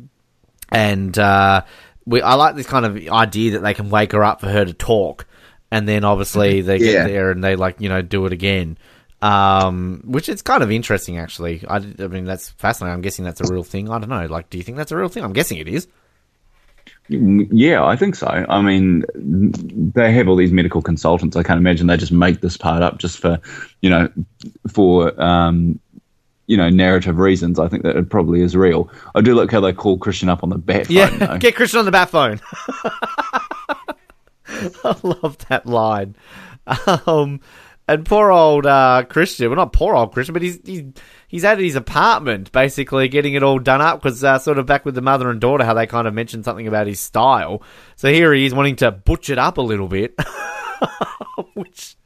and 0.71 1.17
uh, 1.19 1.63
we 2.07 2.23
I 2.23 2.35
like 2.35 2.57
this 2.57 2.67
kind 2.67 2.87
of 2.87 2.97
idea 3.09 3.53
that 3.53 3.63
they 3.63 3.75
can 3.75 3.91
wake 3.91 4.13
her 4.13 4.25
up 4.25 4.41
for 4.41 4.49
her 4.49 4.65
to 4.65 4.73
talk, 4.73 5.27
and 5.71 5.87
then 5.87 6.05
obviously 6.05 6.63
they 6.63 6.79
get 6.79 6.93
yeah. 6.93 7.07
there 7.07 7.31
and 7.31 7.45
they 7.45 7.55
like 7.55 7.81
you 7.81 7.89
know 7.89 8.03
do 8.03 8.27
it 8.27 8.33
again. 8.33 8.79
Um, 9.23 10.03
which 10.05 10.29
is 10.29 10.43
kind 10.43 10.63
of 10.63 10.71
interesting, 10.71 11.19
actually. 11.19 11.65
I, 11.67 11.77
I 11.77 12.07
mean, 12.07 12.27
that's 12.27 12.51
fascinating. 12.51 12.95
I'm 12.95 13.01
guessing 13.01 13.25
that's 13.25 13.41
a 13.41 13.53
real 13.53 13.65
thing. 13.65 13.91
I 13.91 13.99
don't 13.99 14.11
know. 14.11 14.27
Like, 14.27 14.51
do 14.51 14.59
you 14.59 14.65
think 14.65 14.77
that's 14.77 14.93
a 14.93 14.97
real 14.97 15.09
thing? 15.09 15.25
I'm 15.25 15.33
guessing 15.33 15.57
it 15.59 15.69
is. 15.69 15.89
Yeah, 17.09 17.85
I 17.85 17.97
think 17.97 18.17
so. 18.17 18.27
I 18.27 18.61
mean, 18.61 19.05
they 19.15 20.13
have 20.13 20.29
all 20.29 20.37
these 20.37 20.53
medical 20.53 20.83
consultants. 20.83 21.37
I 21.37 21.43
can't 21.43 21.59
imagine 21.59 21.87
they 21.87 21.97
just 21.97 22.13
make 22.13 22.41
this 22.41 22.57
part 22.57 22.83
up 22.83 22.99
just 22.99 23.19
for, 23.19 23.39
you 23.81 23.91
know, 23.91 24.09
for 24.73 25.21
um, 25.23 25.79
you 26.47 26.57
know, 26.57 26.69
narrative 26.69 27.19
reasons. 27.19 27.59
I 27.59 27.69
think 27.69 27.83
that 27.83 27.97
it 27.97 28.09
probably 28.11 28.41
is 28.41 28.57
real. 28.57 28.91
I 29.15 29.21
do 29.21 29.35
like 29.35 29.51
how 29.51 29.61
they 29.61 29.73
call 29.73 29.99
Christian 29.99 30.29
up 30.29 30.43
on 30.43 30.49
the 30.49 30.59
bat 30.59 30.87
phone. 30.87 30.97
Yeah, 30.97 31.11
though. 31.11 31.39
get 31.39 31.55
Christian 31.57 31.81
on 31.81 31.85
the 31.85 31.93
bat 31.93 32.11
phone. 32.11 32.41
I 34.49 34.97
love 35.03 35.39
that 35.49 35.67
line. 35.67 36.17
Um, 37.07 37.41
and 37.87 38.05
poor 38.05 38.33
old 38.33 38.67
uh, 38.67 39.05
Christian, 39.09 39.49
well, 39.49 39.57
not 39.57 39.73
poor 39.73 39.95
old 39.95 40.13
Christian, 40.13 40.33
but 40.33 40.43
he's, 40.43 40.59
he's 40.65 40.83
he's 41.29 41.45
at 41.45 41.59
his 41.59 41.77
apartment, 41.77 42.53
basically 42.53 43.09
getting 43.09 43.35
it 43.35 43.43
all 43.43 43.59
done 43.59 43.81
up 43.81 44.03
because 44.03 44.23
uh, 44.23 44.39
sort 44.39 44.59
of 44.59 44.67
back 44.67 44.85
with 44.85 44.95
the 44.95 45.03
mother 45.03 45.31
and 45.31 45.41
daughter, 45.41 45.65
how 45.65 45.75
they 45.75 45.87
kind 45.87 46.09
of 46.09 46.15
mentioned 46.15 46.45
something 46.45 46.67
about 46.67 46.87
his 46.87 47.01
style. 47.01 47.63
So 47.97 48.13
here 48.13 48.33
he 48.33 48.47
is 48.47 48.55
wanting 48.55 48.77
to 48.77 48.91
butch 48.91 49.31
it 49.31 49.39
up 49.39 49.59
a 49.59 49.63
little 49.63 49.89
bit, 49.89 50.15
which 51.55 51.97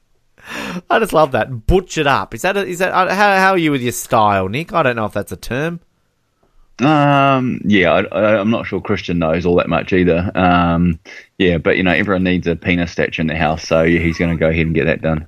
I 0.88 0.98
just 0.98 1.12
love 1.12 1.32
that 1.32 1.66
butch 1.66 1.98
it 1.98 2.06
up. 2.06 2.34
Is 2.34 2.42
that 2.42 2.56
a, 2.56 2.66
is 2.66 2.78
that 2.78 2.92
uh, 2.92 3.14
how 3.14 3.36
how 3.36 3.50
are 3.52 3.58
you 3.58 3.70
with 3.70 3.82
your 3.82 3.92
style, 3.92 4.48
Nick? 4.48 4.72
I 4.72 4.82
don't 4.82 4.96
know 4.96 5.06
if 5.06 5.12
that's 5.12 5.32
a 5.32 5.36
term. 5.36 5.80
Um, 6.80 7.60
yeah, 7.64 7.92
I, 7.92 8.40
am 8.40 8.50
not 8.50 8.66
sure 8.66 8.80
Christian 8.80 9.18
knows 9.18 9.44
all 9.44 9.56
that 9.56 9.68
much 9.68 9.92
either. 9.92 10.32
Um, 10.34 10.98
yeah, 11.36 11.58
but 11.58 11.76
you 11.76 11.82
know, 11.82 11.92
everyone 11.92 12.24
needs 12.24 12.46
a 12.46 12.56
penis 12.56 12.90
statue 12.90 13.20
in 13.20 13.26
the 13.26 13.36
house, 13.36 13.68
so 13.68 13.84
he's 13.84 14.16
going 14.16 14.30
to 14.30 14.40
go 14.40 14.48
ahead 14.48 14.64
and 14.66 14.74
get 14.74 14.86
that 14.86 15.02
done. 15.02 15.26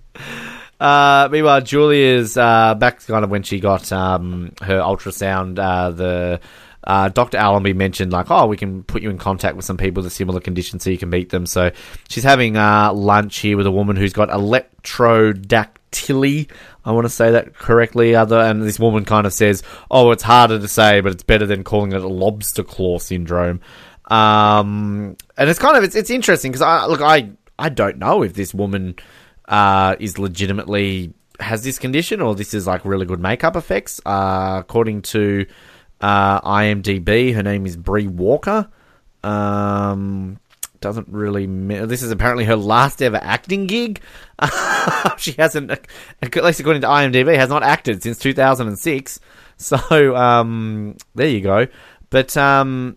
Uh, 0.83 1.29
meanwhile, 1.31 1.61
Julia's 1.61 2.37
uh, 2.37 2.75
back 2.75 3.07
kind 3.07 3.25
of 3.25 3.31
when 3.31 3.45
she 3.45 3.61
got 3.61 3.93
um, 3.93 4.53
her 4.63 4.81
ultrasound. 4.81 5.61
Uh, 5.61 5.93
the 5.93 6.41
uh, 6.83 7.09
Dr. 7.09 7.39
Allenby 7.39 7.73
mentioned 7.73 8.11
like, 8.11 8.33
oh, 8.33 8.49
we 8.49 8.57
can 8.57 8.83
put 8.83 9.01
you 9.01 9.11
in 9.11 9.17
contact 9.17 9.55
with 9.55 9.65
some 9.65 9.77
people 9.77 10.03
with 10.03 10.13
a 10.13 10.15
similar 10.15 10.41
conditions 10.41 10.83
so 10.83 10.91
you 10.91 10.99
can 10.99 11.09
meet 11.09 11.31
them. 11.31 11.47
So 11.47 11.71
she's 12.09 12.25
having 12.25 12.57
uh, 12.57 12.93
lunch 12.93 13.39
here 13.39 13.57
with 13.57 13.69
a 13.69 13.71
woman 13.71 13.95
who's 13.95 14.13
got 14.13 14.31
electrodactyly. 14.31 16.51
I 16.85 16.91
want 16.91 17.05
to 17.05 17.11
say 17.11 17.31
that 17.31 17.55
correctly. 17.55 18.17
Other 18.17 18.41
and 18.41 18.61
this 18.61 18.81
woman 18.81 19.05
kind 19.05 19.25
of 19.25 19.33
says, 19.33 19.63
oh, 19.89 20.11
it's 20.11 20.25
harder 20.25 20.59
to 20.59 20.67
say, 20.67 21.01
but 21.01 21.13
it's 21.13 21.23
better 21.23 21.47
than 21.47 21.63
calling 21.63 21.93
it 21.93 22.03
a 22.03 22.09
lobster 22.09 22.65
claw 22.65 22.99
syndrome. 22.99 23.61
Um, 24.07 25.17
and 25.37 25.49
it's 25.49 25.61
kind 25.61 25.77
of 25.77 25.85
it's, 25.85 25.95
it's 25.95 26.11
interesting 26.11 26.51
because 26.51 26.63
I 26.63 26.87
look 26.87 27.01
I 27.01 27.31
I 27.57 27.69
don't 27.69 27.99
know 27.99 28.25
if 28.25 28.35
this 28.35 28.53
woman 28.53 28.97
uh, 29.53 29.97
is 30.01 30.19
legitimately 30.19 31.13
has 31.39 31.63
this 31.63 31.79
condition 31.79 32.21
or 32.21 32.35
this 32.35 32.55
is 32.55 32.67
like 32.67 32.85
really 32.85 33.05
good 33.05 33.21
makeup 33.21 33.55
effects. 33.55 34.01
Uh, 34.05 34.57
according 34.61 35.03
to 35.03 35.47
uh, 36.01 36.41
IMDb, 36.41 37.35
her 37.35 37.43
name 37.43 37.67
is 37.67 37.77
Bree 37.77 38.07
Walker. 38.07 38.69
Um, 39.23 40.41
doesn't 40.81 41.07
really. 41.09 41.47
This 41.85 42.03
is 42.03 42.11
apparently 42.11 42.45
her 42.47 42.57
last 42.57 43.03
ever 43.03 43.21
acting 43.23 43.67
gig. 43.67 44.01
she 45.19 45.33
hasn't, 45.33 45.71
at 45.71 46.35
least 46.35 46.59
according 46.59 46.83
to 46.83 46.89
IMDb, 46.89 47.37
has 47.37 47.51
not 47.51 47.63
acted 47.63 48.03
since 48.03 48.19
2006. 48.19 49.21
So 49.59 50.17
um, 50.17 50.97
there 51.15 51.29
you 51.29 51.41
go. 51.41 51.69
But 52.11 52.37
um, 52.37 52.97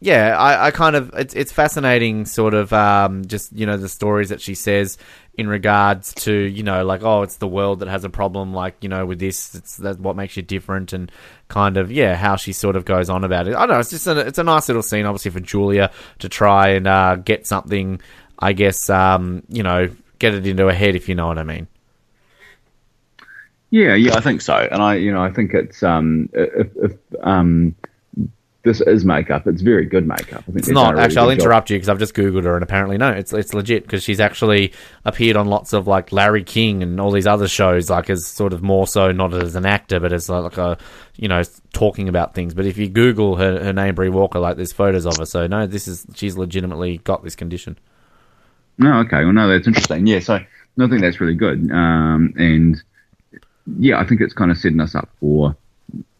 yeah, 0.00 0.38
I, 0.38 0.68
I, 0.68 0.70
kind 0.70 0.96
of 0.96 1.10
it's 1.14 1.34
it's 1.34 1.52
fascinating, 1.52 2.24
sort 2.24 2.54
of 2.54 2.72
um, 2.72 3.26
just 3.26 3.52
you 3.52 3.66
know 3.66 3.76
the 3.76 3.88
stories 3.88 4.28
that 4.28 4.40
she 4.40 4.54
says 4.54 4.96
in 5.38 5.46
regards 5.48 6.12
to 6.12 6.32
you 6.32 6.64
know 6.64 6.84
like 6.84 7.02
oh 7.04 7.22
it's 7.22 7.36
the 7.36 7.46
world 7.46 7.78
that 7.78 7.88
has 7.88 8.02
a 8.02 8.10
problem 8.10 8.52
like 8.52 8.74
you 8.80 8.88
know 8.88 9.06
with 9.06 9.20
this 9.20 9.54
it's 9.54 9.76
that's 9.76 9.98
what 9.98 10.16
makes 10.16 10.36
you 10.36 10.42
different 10.42 10.92
and 10.92 11.10
kind 11.46 11.76
of 11.76 11.90
yeah 11.92 12.16
how 12.16 12.34
she 12.34 12.52
sort 12.52 12.74
of 12.74 12.84
goes 12.84 13.08
on 13.08 13.22
about 13.22 13.46
it. 13.46 13.54
I 13.54 13.60
don't 13.60 13.70
know 13.70 13.78
it's 13.78 13.90
just 13.90 14.06
a, 14.08 14.18
it's 14.18 14.38
a 14.38 14.44
nice 14.44 14.68
little 14.68 14.82
scene 14.82 15.06
obviously 15.06 15.30
for 15.30 15.40
Julia 15.40 15.92
to 16.18 16.28
try 16.28 16.70
and 16.70 16.86
uh, 16.88 17.16
get 17.16 17.46
something 17.46 18.00
I 18.38 18.52
guess 18.52 18.90
um, 18.90 19.44
you 19.48 19.62
know 19.62 19.88
get 20.18 20.34
it 20.34 20.46
into 20.46 20.66
her 20.66 20.72
head 20.72 20.96
if 20.96 21.08
you 21.08 21.14
know 21.14 21.28
what 21.28 21.38
I 21.38 21.44
mean. 21.44 21.68
Yeah, 23.70 23.94
yeah, 23.94 24.14
I 24.16 24.20
think 24.20 24.40
so, 24.40 24.56
and 24.56 24.82
I, 24.82 24.94
you 24.94 25.12
know, 25.12 25.22
I 25.22 25.30
think 25.30 25.52
it's 25.52 25.82
um, 25.82 26.30
if, 26.32 26.74
if 26.76 26.92
um, 27.20 27.74
this 28.64 28.80
is 28.80 29.04
makeup. 29.04 29.46
It's 29.46 29.62
very 29.62 29.86
good 29.86 30.06
makeup. 30.06 30.42
it's 30.48 30.68
not 30.68 30.94
really 30.94 31.04
actually. 31.04 31.18
I'll 31.18 31.30
interrupt 31.30 31.68
job. 31.68 31.74
you 31.74 31.76
because 31.78 31.88
I've 31.88 31.98
just 31.98 32.14
googled 32.14 32.44
her 32.44 32.54
and 32.54 32.62
apparently 32.62 32.98
no, 32.98 33.10
it's 33.10 33.32
it's 33.32 33.54
legit 33.54 33.84
because 33.84 34.02
she's 34.02 34.18
actually 34.18 34.72
appeared 35.04 35.36
on 35.36 35.46
lots 35.46 35.72
of 35.72 35.86
like 35.86 36.10
Larry 36.10 36.42
King 36.42 36.82
and 36.82 37.00
all 37.00 37.12
these 37.12 37.26
other 37.26 37.46
shows, 37.46 37.88
like 37.88 38.10
as 38.10 38.26
sort 38.26 38.52
of 38.52 38.62
more 38.62 38.86
so 38.86 39.12
not 39.12 39.32
as 39.32 39.54
an 39.54 39.64
actor, 39.64 40.00
but 40.00 40.12
as 40.12 40.28
like 40.28 40.58
a 40.58 40.76
you 41.16 41.28
know 41.28 41.42
talking 41.72 42.08
about 42.08 42.34
things. 42.34 42.52
But 42.52 42.66
if 42.66 42.76
you 42.78 42.88
Google 42.88 43.36
her 43.36 43.62
her 43.62 43.72
name 43.72 43.94
Bree 43.94 44.08
Walker, 44.08 44.40
like 44.40 44.56
there's 44.56 44.72
photos 44.72 45.06
of 45.06 45.16
her. 45.18 45.26
So 45.26 45.46
no, 45.46 45.66
this 45.66 45.86
is 45.86 46.04
she's 46.14 46.36
legitimately 46.36 46.98
got 46.98 47.22
this 47.22 47.36
condition. 47.36 47.78
No, 48.76 48.98
okay, 49.00 49.24
well 49.24 49.32
no, 49.32 49.48
that's 49.48 49.68
interesting. 49.68 50.06
Yeah, 50.06 50.18
so 50.18 50.34
I 50.34 50.46
think 50.76 51.00
that's 51.00 51.20
really 51.20 51.34
good, 51.34 51.70
um, 51.70 52.32
and 52.36 52.82
yeah, 53.78 54.00
I 54.00 54.06
think 54.06 54.20
it's 54.20 54.34
kind 54.34 54.50
of 54.50 54.58
setting 54.58 54.80
us 54.80 54.94
up 54.94 55.08
for 55.20 55.56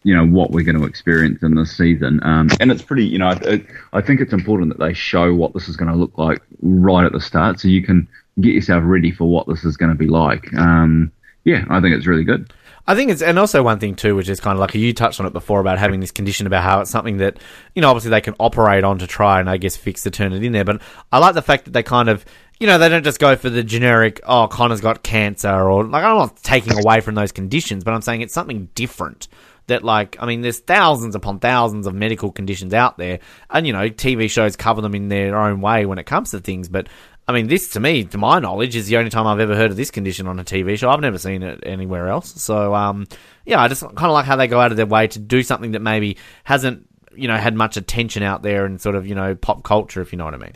you 0.09 0.16
know 0.16 0.24
what 0.24 0.52
we're 0.52 0.64
going 0.64 0.80
to 0.80 0.86
experience 0.86 1.42
in 1.42 1.54
this 1.54 1.76
season. 1.76 2.18
Um, 2.22 2.48
and 2.61 2.72
it's 2.72 2.80
pretty, 2.80 3.04
you 3.04 3.18
know, 3.18 3.32
it, 3.42 3.66
I 3.92 4.00
think 4.00 4.22
it's 4.22 4.32
important 4.32 4.70
that 4.70 4.82
they 4.82 4.94
show 4.94 5.34
what 5.34 5.52
this 5.52 5.68
is 5.68 5.76
going 5.76 5.90
to 5.92 5.98
look 5.98 6.16
like 6.16 6.40
right 6.62 7.04
at 7.04 7.12
the 7.12 7.20
start, 7.20 7.61
so 7.61 7.68
you 7.68 7.82
can 7.82 8.09
get 8.40 8.54
yourself 8.54 8.84
ready 8.86 9.11
for 9.11 9.28
what 9.28 9.46
this 9.46 9.66
is 9.66 9.76
going 9.76 9.90
to 9.90 9.98
be 9.98 10.06
like. 10.06 10.50
Um, 10.54 11.12
yeah, 11.44 11.66
I 11.68 11.82
think 11.82 11.94
it's 11.94 12.06
really 12.06 12.24
good. 12.24 12.50
I 12.86 12.94
think 12.94 13.11
it's, 13.11 13.20
and 13.20 13.38
also 13.38 13.62
one 13.62 13.78
thing 13.78 13.96
too, 13.96 14.16
which 14.16 14.30
is 14.30 14.40
kind 14.40 14.56
of 14.56 14.61
like 14.61 14.74
you 14.74 14.94
touched 14.94 15.20
on 15.20 15.26
it 15.26 15.34
before 15.34 15.61
about 15.61 15.78
having 15.78 16.00
this 16.00 16.11
condition 16.11 16.46
about 16.46 16.62
how 16.62 16.80
it's 16.80 16.90
something 16.90 17.18
that, 17.18 17.36
you 17.74 17.82
know, 17.82 17.90
obviously 17.90 18.11
they 18.11 18.22
can 18.22 18.34
operate 18.40 18.84
on 18.84 18.98
to 19.00 19.06
try 19.06 19.40
and 19.40 19.50
I 19.50 19.59
guess 19.59 19.76
fix 19.76 20.04
to 20.04 20.11
turn 20.11 20.32
it 20.32 20.42
in 20.42 20.52
there. 20.52 20.64
But 20.64 20.80
I 21.12 21.18
like 21.18 21.34
the 21.34 21.42
fact 21.42 21.66
that 21.66 21.72
they 21.72 21.82
kind 21.82 22.09
of, 22.09 22.24
you 22.59 22.66
know, 22.66 22.78
they 22.78 22.88
don't 22.88 23.04
just 23.04 23.20
go 23.20 23.36
for 23.36 23.50
the 23.50 23.62
generic, 23.62 24.22
oh, 24.26 24.48
Connor's 24.48 24.80
got 24.80 25.02
cancer 25.02 25.52
or 25.52 25.84
like, 25.84 26.02
I'm 26.02 26.16
not 26.16 26.42
taking 26.42 26.82
away 26.82 27.02
from 27.02 27.14
those 27.14 27.30
conditions, 27.30 27.84
but 27.84 27.92
I'm 27.92 28.00
saying 28.00 28.22
it's 28.22 28.32
something 28.32 28.70
different 28.74 29.28
that 29.68 29.84
like 29.84 30.16
I 30.20 30.26
mean 30.26 30.42
there's 30.42 30.58
thousands 30.58 31.14
upon 31.14 31.38
thousands 31.38 31.86
of 31.86 31.94
medical 31.94 32.32
conditions 32.32 32.74
out 32.74 32.98
there 32.98 33.20
and 33.50 33.66
you 33.66 33.72
know 33.72 33.88
TV 33.88 34.28
shows 34.28 34.56
cover 34.56 34.82
them 34.82 34.94
in 34.94 35.08
their 35.08 35.38
own 35.38 35.60
way 35.60 35.86
when 35.86 35.98
it 35.98 36.04
comes 36.04 36.32
to 36.32 36.40
things 36.40 36.68
but 36.68 36.88
I 37.26 37.32
mean 37.32 37.46
this 37.46 37.70
to 37.70 37.80
me 37.80 38.04
to 38.04 38.18
my 38.18 38.38
knowledge 38.38 38.74
is 38.74 38.88
the 38.88 38.96
only 38.96 39.10
time 39.10 39.26
I've 39.26 39.40
ever 39.40 39.54
heard 39.54 39.70
of 39.70 39.76
this 39.76 39.90
condition 39.90 40.26
on 40.26 40.38
a 40.38 40.44
TV 40.44 40.78
show. 40.78 40.88
I've 40.90 41.00
never 41.00 41.18
seen 41.18 41.42
it 41.42 41.60
anywhere 41.64 42.08
else. 42.08 42.42
So 42.42 42.74
um 42.74 43.06
yeah 43.46 43.60
I 43.60 43.68
just 43.68 43.82
kind 43.82 43.98
of 43.98 44.12
like 44.12 44.24
how 44.24 44.36
they 44.36 44.48
go 44.48 44.60
out 44.60 44.70
of 44.70 44.76
their 44.76 44.86
way 44.86 45.06
to 45.06 45.18
do 45.18 45.42
something 45.42 45.72
that 45.72 45.80
maybe 45.80 46.16
hasn't 46.44 46.86
you 47.14 47.28
know 47.28 47.36
had 47.36 47.54
much 47.54 47.76
attention 47.76 48.22
out 48.22 48.42
there 48.42 48.64
and 48.64 48.80
sort 48.80 48.96
of 48.96 49.06
you 49.06 49.14
know 49.14 49.34
pop 49.34 49.62
culture 49.62 50.00
if 50.00 50.12
you 50.12 50.18
know 50.18 50.24
what 50.24 50.34
I 50.34 50.38
mean. 50.38 50.54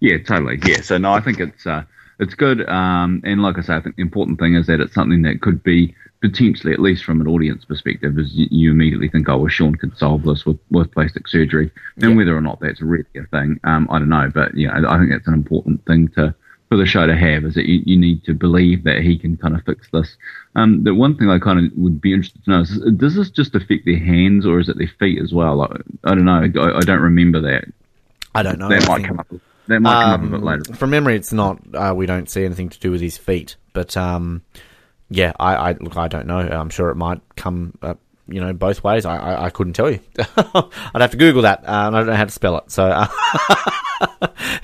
Yeah 0.00 0.18
totally. 0.18 0.60
Yeah 0.64 0.82
so 0.82 0.98
no 0.98 1.12
I 1.12 1.20
think 1.20 1.40
it's 1.40 1.66
uh 1.66 1.84
it's 2.20 2.34
good 2.34 2.68
um 2.68 3.22
and 3.24 3.40
like 3.42 3.56
I 3.58 3.62
say 3.62 3.76
I 3.76 3.80
think 3.80 3.96
the 3.96 4.02
important 4.02 4.38
thing 4.38 4.54
is 4.54 4.66
that 4.66 4.80
it's 4.80 4.94
something 4.94 5.22
that 5.22 5.40
could 5.40 5.62
be 5.62 5.94
potentially, 6.20 6.72
at 6.72 6.80
least 6.80 7.04
from 7.04 7.20
an 7.20 7.28
audience 7.28 7.64
perspective, 7.64 8.18
is 8.18 8.34
you, 8.34 8.48
you 8.50 8.70
immediately 8.70 9.08
think, 9.08 9.28
oh, 9.28 9.38
well, 9.38 9.48
Sean 9.48 9.74
could 9.74 9.96
solve 9.96 10.24
this 10.24 10.44
with, 10.44 10.58
with 10.70 10.92
plastic 10.92 11.28
surgery. 11.28 11.70
And 12.02 12.16
whether 12.16 12.36
or 12.36 12.40
not 12.40 12.60
that's 12.60 12.80
really 12.80 13.04
a 13.16 13.26
thing, 13.26 13.60
um, 13.64 13.88
I 13.90 13.98
don't 13.98 14.08
know. 14.08 14.30
But 14.32 14.56
yeah, 14.56 14.80
I 14.88 14.98
think 14.98 15.10
that's 15.10 15.28
an 15.28 15.34
important 15.34 15.84
thing 15.86 16.08
to 16.16 16.34
for 16.68 16.76
the 16.76 16.86
show 16.86 17.06
to 17.06 17.16
have 17.16 17.44
is 17.44 17.54
that 17.54 17.66
you, 17.66 17.82
you 17.86 17.98
need 17.98 18.22
to 18.24 18.34
believe 18.34 18.84
that 18.84 19.00
he 19.00 19.18
can 19.18 19.36
kind 19.36 19.54
of 19.54 19.64
fix 19.64 19.88
this. 19.90 20.16
Um, 20.54 20.84
the 20.84 20.94
one 20.94 21.16
thing 21.16 21.30
I 21.30 21.38
kind 21.38 21.58
of 21.58 21.72
would 21.78 22.00
be 22.00 22.12
interested 22.12 22.44
to 22.44 22.50
know 22.50 22.60
is 22.60 22.78
does 22.96 23.14
this 23.14 23.30
just 23.30 23.54
affect 23.54 23.86
their 23.86 23.98
hands 23.98 24.44
or 24.44 24.60
is 24.60 24.68
it 24.68 24.76
their 24.76 24.90
feet 24.98 25.20
as 25.20 25.32
well? 25.32 25.56
Like, 25.56 25.70
I 26.04 26.14
don't 26.14 26.24
know. 26.24 26.42
I, 26.42 26.76
I, 26.76 26.80
don't 26.80 27.00
remember 27.00 27.40
that. 27.40 27.64
I 28.34 28.42
don't 28.42 28.58
know. 28.58 28.68
That 28.68 28.86
might 28.86 29.04
come 29.04 29.18
up. 29.18 29.26
That 29.68 29.80
might 29.80 30.04
um, 30.04 30.10
come 30.10 30.12
up 30.12 30.20
a 30.20 30.30
bit 30.30 30.40
um, 30.40 30.44
later. 30.44 30.74
From 30.74 30.90
memory, 30.90 31.16
it's 31.16 31.32
not. 31.32 31.58
Uh, 31.74 31.94
we 31.96 32.06
don't 32.06 32.28
see 32.28 32.44
anything 32.44 32.68
to 32.68 32.78
do 32.78 32.90
with 32.90 33.00
his 33.00 33.16
feet, 33.16 33.56
but 33.72 33.96
um, 33.96 34.42
yeah, 35.10 35.32
I, 35.38 35.54
I 35.54 35.72
look. 35.72 35.96
I 35.96 36.08
don't 36.08 36.26
know. 36.26 36.38
I'm 36.38 36.70
sure 36.70 36.90
it 36.90 36.96
might 36.96 37.20
come. 37.36 37.76
Uh, 37.82 37.94
you 38.30 38.42
know, 38.42 38.52
both 38.52 38.84
ways. 38.84 39.06
I, 39.06 39.16
I, 39.16 39.44
I 39.46 39.50
couldn't 39.50 39.72
tell 39.72 39.90
you. 39.90 40.00
I'd 40.18 41.00
have 41.00 41.12
to 41.12 41.16
Google 41.16 41.42
that, 41.42 41.60
uh, 41.60 41.86
and 41.86 41.96
I 41.96 42.00
don't 42.00 42.08
know 42.08 42.14
how 42.14 42.26
to 42.26 42.30
spell 42.30 42.58
it. 42.58 42.70
So 42.70 42.84
uh, 42.84 43.06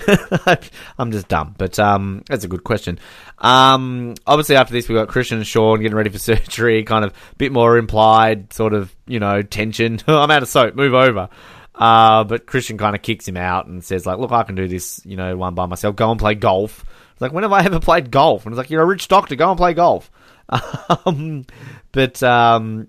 I'm 0.98 1.12
just 1.12 1.28
dumb. 1.28 1.54
But 1.56 1.78
um, 1.78 2.22
that's 2.28 2.44
a 2.44 2.48
good 2.48 2.64
question. 2.64 2.98
Um, 3.38 4.14
obviously, 4.26 4.56
after 4.56 4.72
this, 4.72 4.88
we 4.88 4.94
got 4.94 5.08
Christian 5.08 5.38
and 5.38 5.46
Sean 5.46 5.80
getting 5.80 5.96
ready 5.96 6.10
for 6.10 6.18
surgery. 6.20 6.84
Kind 6.84 7.04
of 7.04 7.12
a 7.12 7.36
bit 7.36 7.52
more 7.52 7.78
implied, 7.78 8.52
sort 8.52 8.74
of, 8.74 8.94
you 9.06 9.20
know, 9.20 9.42
tension. 9.42 10.00
I'm 10.06 10.30
out 10.30 10.42
of 10.42 10.48
soap. 10.48 10.74
Move 10.74 10.94
over. 10.94 11.28
Uh, 11.74 12.22
but 12.24 12.46
Christian 12.46 12.78
kind 12.78 12.94
of 12.94 13.02
kicks 13.02 13.26
him 13.26 13.36
out 13.36 13.66
and 13.66 13.82
says, 13.82 14.06
like, 14.06 14.18
look, 14.18 14.30
I 14.30 14.44
can 14.44 14.54
do 14.54 14.68
this, 14.68 15.00
you 15.04 15.16
know, 15.16 15.36
one 15.36 15.54
by 15.54 15.66
myself. 15.66 15.96
Go 15.96 16.10
and 16.10 16.20
play 16.20 16.34
golf. 16.34 16.84
Like, 17.18 17.32
when 17.32 17.42
have 17.42 17.52
I 17.52 17.64
ever 17.64 17.80
played 17.80 18.10
golf? 18.10 18.44
And 18.44 18.52
it's 18.52 18.58
like, 18.58 18.70
you're 18.70 18.82
a 18.82 18.86
rich 18.86 19.08
doctor. 19.08 19.34
Go 19.34 19.50
and 19.50 19.58
play 19.58 19.74
golf. 19.74 20.10
Um, 21.06 21.44
but 21.92 22.22
um, 22.22 22.88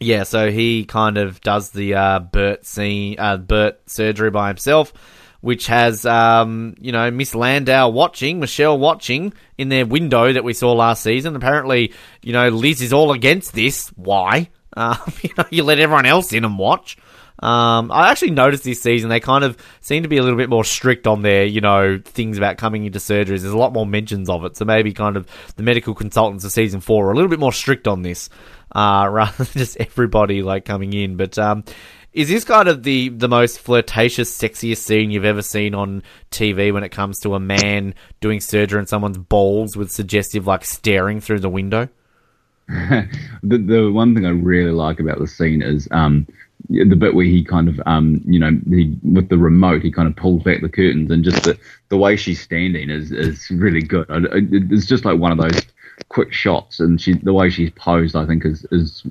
yeah, 0.00 0.22
so 0.22 0.50
he 0.50 0.84
kind 0.84 1.18
of 1.18 1.40
does 1.40 1.70
the 1.70 1.94
uh, 1.94 2.18
Bert 2.20 2.64
scene, 2.64 3.16
uh, 3.18 3.36
Bert 3.36 3.80
surgery 3.88 4.30
by 4.30 4.48
himself, 4.48 4.92
which 5.40 5.66
has 5.66 6.06
um, 6.06 6.74
you 6.80 6.92
know 6.92 7.10
Miss 7.10 7.34
Landau 7.34 7.88
watching, 7.88 8.40
Michelle 8.40 8.78
watching 8.78 9.32
in 9.56 9.68
their 9.68 9.86
window 9.86 10.32
that 10.32 10.44
we 10.44 10.52
saw 10.52 10.72
last 10.72 11.02
season. 11.02 11.36
Apparently, 11.36 11.92
you 12.22 12.32
know 12.32 12.48
Liz 12.48 12.80
is 12.80 12.92
all 12.92 13.12
against 13.12 13.54
this. 13.54 13.88
Why? 13.90 14.50
Uh, 14.76 14.96
you 15.22 15.30
know, 15.36 15.44
you 15.50 15.64
let 15.64 15.80
everyone 15.80 16.06
else 16.06 16.32
in 16.32 16.44
and 16.44 16.58
watch. 16.58 16.96
Um, 17.40 17.92
I 17.92 18.10
actually 18.10 18.32
noticed 18.32 18.64
this 18.64 18.82
season 18.82 19.10
they 19.10 19.20
kind 19.20 19.44
of 19.44 19.56
seem 19.80 20.02
to 20.02 20.08
be 20.08 20.16
a 20.16 20.22
little 20.22 20.36
bit 20.36 20.48
more 20.48 20.64
strict 20.64 21.06
on 21.06 21.22
their, 21.22 21.44
you 21.44 21.60
know, 21.60 22.00
things 22.04 22.36
about 22.36 22.58
coming 22.58 22.84
into 22.84 22.98
surgeries. 22.98 23.42
There's 23.42 23.44
a 23.44 23.58
lot 23.58 23.72
more 23.72 23.86
mentions 23.86 24.28
of 24.28 24.44
it, 24.44 24.56
so 24.56 24.64
maybe 24.64 24.92
kind 24.92 25.16
of 25.16 25.26
the 25.54 25.62
medical 25.62 25.94
consultants 25.94 26.44
of 26.44 26.50
season 26.50 26.80
four 26.80 27.06
are 27.06 27.12
a 27.12 27.14
little 27.14 27.30
bit 27.30 27.38
more 27.38 27.52
strict 27.52 27.86
on 27.86 28.02
this, 28.02 28.28
uh, 28.72 29.08
rather 29.10 29.44
than 29.44 29.52
just 29.52 29.76
everybody 29.76 30.42
like 30.42 30.64
coming 30.64 30.92
in. 30.92 31.16
But 31.16 31.38
um, 31.38 31.64
is 32.12 32.28
this 32.28 32.42
kind 32.42 32.68
of 32.68 32.82
the 32.82 33.10
the 33.10 33.28
most 33.28 33.60
flirtatious, 33.60 34.36
sexiest 34.36 34.78
scene 34.78 35.12
you've 35.12 35.24
ever 35.24 35.42
seen 35.42 35.74
on 35.74 36.02
TV 36.32 36.72
when 36.72 36.82
it 36.82 36.88
comes 36.88 37.20
to 37.20 37.34
a 37.36 37.40
man 37.40 37.94
doing 38.20 38.40
surgery 38.40 38.80
on 38.80 38.86
someone's 38.86 39.18
balls 39.18 39.76
with 39.76 39.92
suggestive 39.92 40.46
like 40.46 40.64
staring 40.64 41.20
through 41.20 41.38
the 41.38 41.48
window? 41.48 41.88
the 42.68 43.08
the 43.42 43.92
one 43.92 44.14
thing 44.14 44.26
I 44.26 44.30
really 44.30 44.72
like 44.72 44.98
about 44.98 45.20
the 45.20 45.28
scene 45.28 45.62
is 45.62 45.86
um, 45.92 46.26
the 46.70 46.96
bit 46.96 47.14
where 47.14 47.24
he 47.24 47.42
kind 47.42 47.68
of 47.68 47.80
um 47.86 48.20
you 48.26 48.38
know 48.38 48.50
he 48.68 48.96
with 49.02 49.28
the 49.28 49.38
remote 49.38 49.82
he 49.82 49.90
kind 49.90 50.06
of 50.08 50.14
pulls 50.16 50.42
back 50.42 50.60
the 50.60 50.68
curtains 50.68 51.10
and 51.10 51.24
just 51.24 51.42
the 51.44 51.58
the 51.88 51.96
way 51.96 52.16
she's 52.16 52.40
standing 52.40 52.90
is 52.90 53.10
is 53.10 53.50
really 53.50 53.82
good. 53.82 54.06
It's 54.10 54.86
just 54.86 55.04
like 55.04 55.18
one 55.18 55.32
of 55.32 55.38
those 55.38 55.62
quick 56.08 56.32
shots 56.32 56.80
and 56.80 57.00
she 57.00 57.14
the 57.14 57.32
way 57.32 57.50
she's 57.50 57.70
posed 57.70 58.14
I 58.14 58.26
think 58.26 58.44
is 58.44 58.66
is 58.70 59.06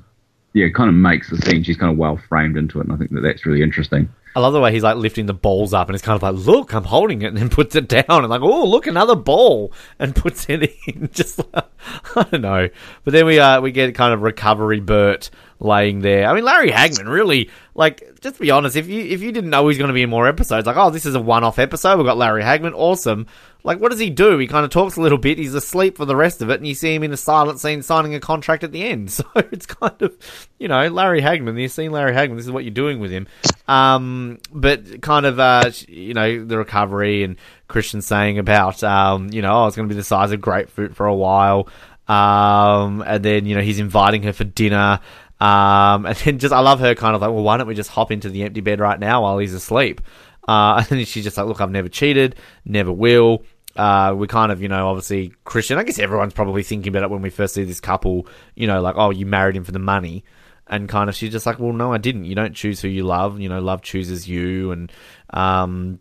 yeah 0.52 0.68
kind 0.68 0.88
of 0.88 0.94
makes 0.94 1.30
the 1.30 1.38
scene. 1.38 1.64
She's 1.64 1.76
kind 1.76 1.92
of 1.92 1.98
well 1.98 2.16
framed 2.28 2.56
into 2.56 2.80
it 2.80 2.84
and 2.84 2.92
I 2.92 2.96
think 2.96 3.10
that 3.10 3.22
that's 3.22 3.44
really 3.44 3.62
interesting. 3.62 4.08
I 4.36 4.40
love 4.40 4.52
the 4.52 4.60
way 4.60 4.72
he's 4.72 4.84
like 4.84 4.96
lifting 4.96 5.26
the 5.26 5.34
balls 5.34 5.74
up 5.74 5.88
and 5.88 5.96
it's 5.96 6.04
kind 6.04 6.14
of 6.14 6.22
like, 6.22 6.46
look, 6.46 6.72
I'm 6.72 6.84
holding 6.84 7.22
it, 7.22 7.28
and 7.28 7.36
then 7.36 7.48
puts 7.48 7.74
it 7.74 7.88
down 7.88 8.04
and 8.08 8.28
like, 8.28 8.42
oh, 8.42 8.66
look, 8.66 8.86
another 8.86 9.16
ball, 9.16 9.72
and 9.98 10.14
puts 10.14 10.46
it 10.48 10.70
in. 10.86 11.08
Just 11.12 11.40
I 11.54 12.22
don't 12.30 12.42
know. 12.42 12.68
But 13.04 13.14
then 13.14 13.26
we 13.26 13.40
uh 13.40 13.60
we 13.60 13.72
get 13.72 13.94
kind 13.96 14.14
of 14.14 14.22
recovery 14.22 14.78
Bert 14.78 15.30
laying 15.60 16.00
there. 16.00 16.28
I 16.28 16.34
mean, 16.34 16.44
Larry 16.44 16.70
Hagman 16.70 17.08
really 17.08 17.50
like. 17.74 18.20
Just 18.20 18.40
be 18.40 18.50
honest, 18.50 18.76
if 18.76 18.88
you 18.88 19.02
if 19.04 19.22
you 19.22 19.32
didn't 19.32 19.50
know 19.50 19.68
he's 19.68 19.78
going 19.78 19.88
to 19.88 19.94
be 19.94 20.02
in 20.02 20.10
more 20.10 20.28
episodes, 20.28 20.66
like, 20.66 20.76
oh, 20.76 20.90
this 20.90 21.06
is 21.06 21.14
a 21.14 21.20
one 21.20 21.44
off 21.44 21.58
episode. 21.58 21.96
We've 21.96 22.06
got 22.06 22.16
Larry 22.16 22.42
Hagman, 22.42 22.72
awesome. 22.74 23.26
Like, 23.64 23.80
what 23.80 23.90
does 23.90 23.98
he 23.98 24.08
do? 24.08 24.38
He 24.38 24.46
kind 24.46 24.64
of 24.64 24.70
talks 24.70 24.96
a 24.96 25.00
little 25.00 25.18
bit. 25.18 25.36
He's 25.36 25.54
asleep 25.54 25.96
for 25.96 26.04
the 26.04 26.14
rest 26.14 26.42
of 26.42 26.48
it, 26.48 26.58
and 26.58 26.66
you 26.66 26.74
see 26.74 26.94
him 26.94 27.02
in 27.02 27.12
a 27.12 27.16
silent 27.16 27.58
scene 27.58 27.82
signing 27.82 28.14
a 28.14 28.20
contract 28.20 28.64
at 28.64 28.72
the 28.72 28.84
end. 28.84 29.10
So 29.18 29.24
it's 29.34 29.66
kind 29.66 30.00
of, 30.00 30.16
you 30.58 30.68
know, 30.68 30.86
Larry 30.88 31.20
Hagman. 31.20 31.60
You've 31.60 31.72
seen 31.72 31.90
Larry 31.90 32.12
Hagman. 32.12 32.36
This 32.36 32.46
is 32.46 32.52
what 32.52 32.62
you're 32.62 32.70
doing 32.70 33.00
with 33.00 33.10
him. 33.10 33.26
Um, 33.66 34.38
but 34.52 35.02
kind 35.02 35.26
of, 35.26 35.40
uh, 35.40 35.72
you 35.88 36.14
know, 36.14 36.44
the 36.44 36.56
recovery 36.56 37.24
and 37.24 37.36
Christian 37.66 38.00
saying 38.00 38.38
about, 38.38 38.84
um, 38.84 39.30
you 39.32 39.42
know, 39.42 39.64
oh, 39.64 39.66
it's 39.66 39.76
going 39.76 39.88
to 39.88 39.92
be 39.92 39.98
the 39.98 40.04
size 40.04 40.30
of 40.30 40.40
grapefruit 40.40 40.94
for 40.94 41.06
a 41.06 41.14
while. 41.14 41.68
Um, 42.06 43.02
and 43.04 43.24
then, 43.24 43.44
you 43.44 43.56
know, 43.56 43.60
he's 43.60 43.80
inviting 43.80 44.22
her 44.22 44.32
for 44.32 44.44
dinner. 44.44 45.00
Um, 45.40 46.06
and 46.06 46.16
then 46.16 46.38
just, 46.38 46.52
I 46.52 46.60
love 46.60 46.80
her 46.80 46.94
kind 46.94 47.14
of 47.14 47.22
like, 47.22 47.30
well, 47.30 47.42
why 47.42 47.56
don't 47.56 47.66
we 47.66 47.74
just 47.74 47.90
hop 47.90 48.10
into 48.10 48.28
the 48.28 48.42
empty 48.42 48.60
bed 48.60 48.80
right 48.80 48.98
now 48.98 49.22
while 49.22 49.38
he's 49.38 49.54
asleep? 49.54 50.00
Uh, 50.46 50.84
and 50.90 50.98
then 50.98 51.04
she's 51.04 51.24
just 51.24 51.36
like, 51.36 51.46
look, 51.46 51.60
I've 51.60 51.70
never 51.70 51.88
cheated, 51.88 52.36
never 52.64 52.92
will. 52.92 53.44
Uh, 53.76 54.12
we 54.16 54.26
kind 54.26 54.50
of, 54.50 54.60
you 54.60 54.68
know, 54.68 54.88
obviously 54.88 55.32
Christian. 55.44 55.78
I 55.78 55.84
guess 55.84 56.00
everyone's 56.00 56.32
probably 56.32 56.64
thinking 56.64 56.90
about 56.90 57.04
it 57.04 57.10
when 57.10 57.22
we 57.22 57.30
first 57.30 57.54
see 57.54 57.62
this 57.62 57.80
couple. 57.80 58.26
You 58.56 58.66
know, 58.66 58.80
like, 58.80 58.96
oh, 58.98 59.10
you 59.10 59.24
married 59.24 59.54
him 59.54 59.62
for 59.62 59.70
the 59.70 59.78
money, 59.78 60.24
and 60.66 60.88
kind 60.88 61.08
of 61.08 61.14
she's 61.14 61.30
just 61.30 61.46
like, 61.46 61.60
well, 61.60 61.72
no, 61.72 61.92
I 61.92 61.98
didn't. 61.98 62.24
You 62.24 62.34
don't 62.34 62.54
choose 62.54 62.80
who 62.80 62.88
you 62.88 63.04
love. 63.04 63.38
You 63.38 63.48
know, 63.48 63.60
love 63.60 63.82
chooses 63.82 64.28
you, 64.28 64.72
and 64.72 64.90
um, 65.30 66.00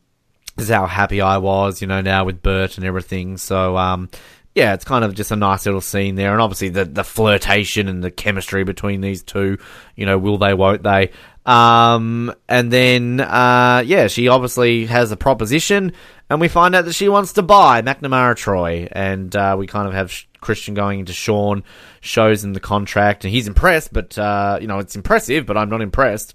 this 0.55 0.69
is 0.69 0.73
how 0.73 0.88
happy 0.88 1.21
I 1.21 1.38
was. 1.38 1.79
You 1.79 1.88
know, 1.88 2.01
now 2.01 2.25
with 2.25 2.41
Bert 2.41 2.77
and 2.77 2.85
everything. 2.85 3.38
So, 3.38 3.77
um, 3.77 4.09
yeah, 4.57 4.73
it's 4.73 4.83
kind 4.83 5.05
of 5.05 5.13
just 5.13 5.29
a 5.29 5.35
nice 5.35 5.67
little 5.67 5.81
scene 5.81 6.15
there, 6.15 6.33
and 6.33 6.41
obviously 6.41 6.69
the 6.69 6.83
the 6.83 7.03
flirtation 7.03 7.87
and 7.87 8.03
the 8.03 8.09
chemistry 8.09 8.63
between 8.63 9.01
these 9.01 9.21
two. 9.21 9.59
You 9.95 10.07
know, 10.07 10.17
will 10.17 10.39
they, 10.39 10.55
won't 10.55 10.81
they? 10.81 11.11
Um, 11.45 12.33
and 12.49 12.73
then, 12.73 13.19
uh, 13.21 13.83
yeah, 13.85 14.07
she 14.07 14.29
obviously 14.29 14.87
has 14.87 15.11
a 15.11 15.15
proposition, 15.15 15.93
and 16.27 16.41
we 16.41 16.47
find 16.47 16.73
out 16.73 16.85
that 16.85 16.93
she 16.93 17.07
wants 17.07 17.33
to 17.33 17.43
buy 17.43 17.83
McNamara 17.83 18.35
Troy, 18.35 18.87
and 18.91 19.33
uh, 19.35 19.55
we 19.59 19.67
kind 19.67 19.87
of 19.87 19.93
have 19.93 20.11
Christian 20.41 20.73
going 20.73 21.01
into 21.01 21.13
Sean, 21.13 21.63
shows 22.01 22.43
him 22.43 22.53
the 22.53 22.59
contract, 22.59 23.25
and 23.25 23.31
he's 23.31 23.47
impressed, 23.47 23.93
but 23.93 24.17
uh, 24.17 24.57
you 24.59 24.65
know 24.65 24.79
it's 24.79 24.95
impressive, 24.95 25.45
but 25.45 25.55
I'm 25.55 25.69
not 25.69 25.81
impressed. 25.81 26.33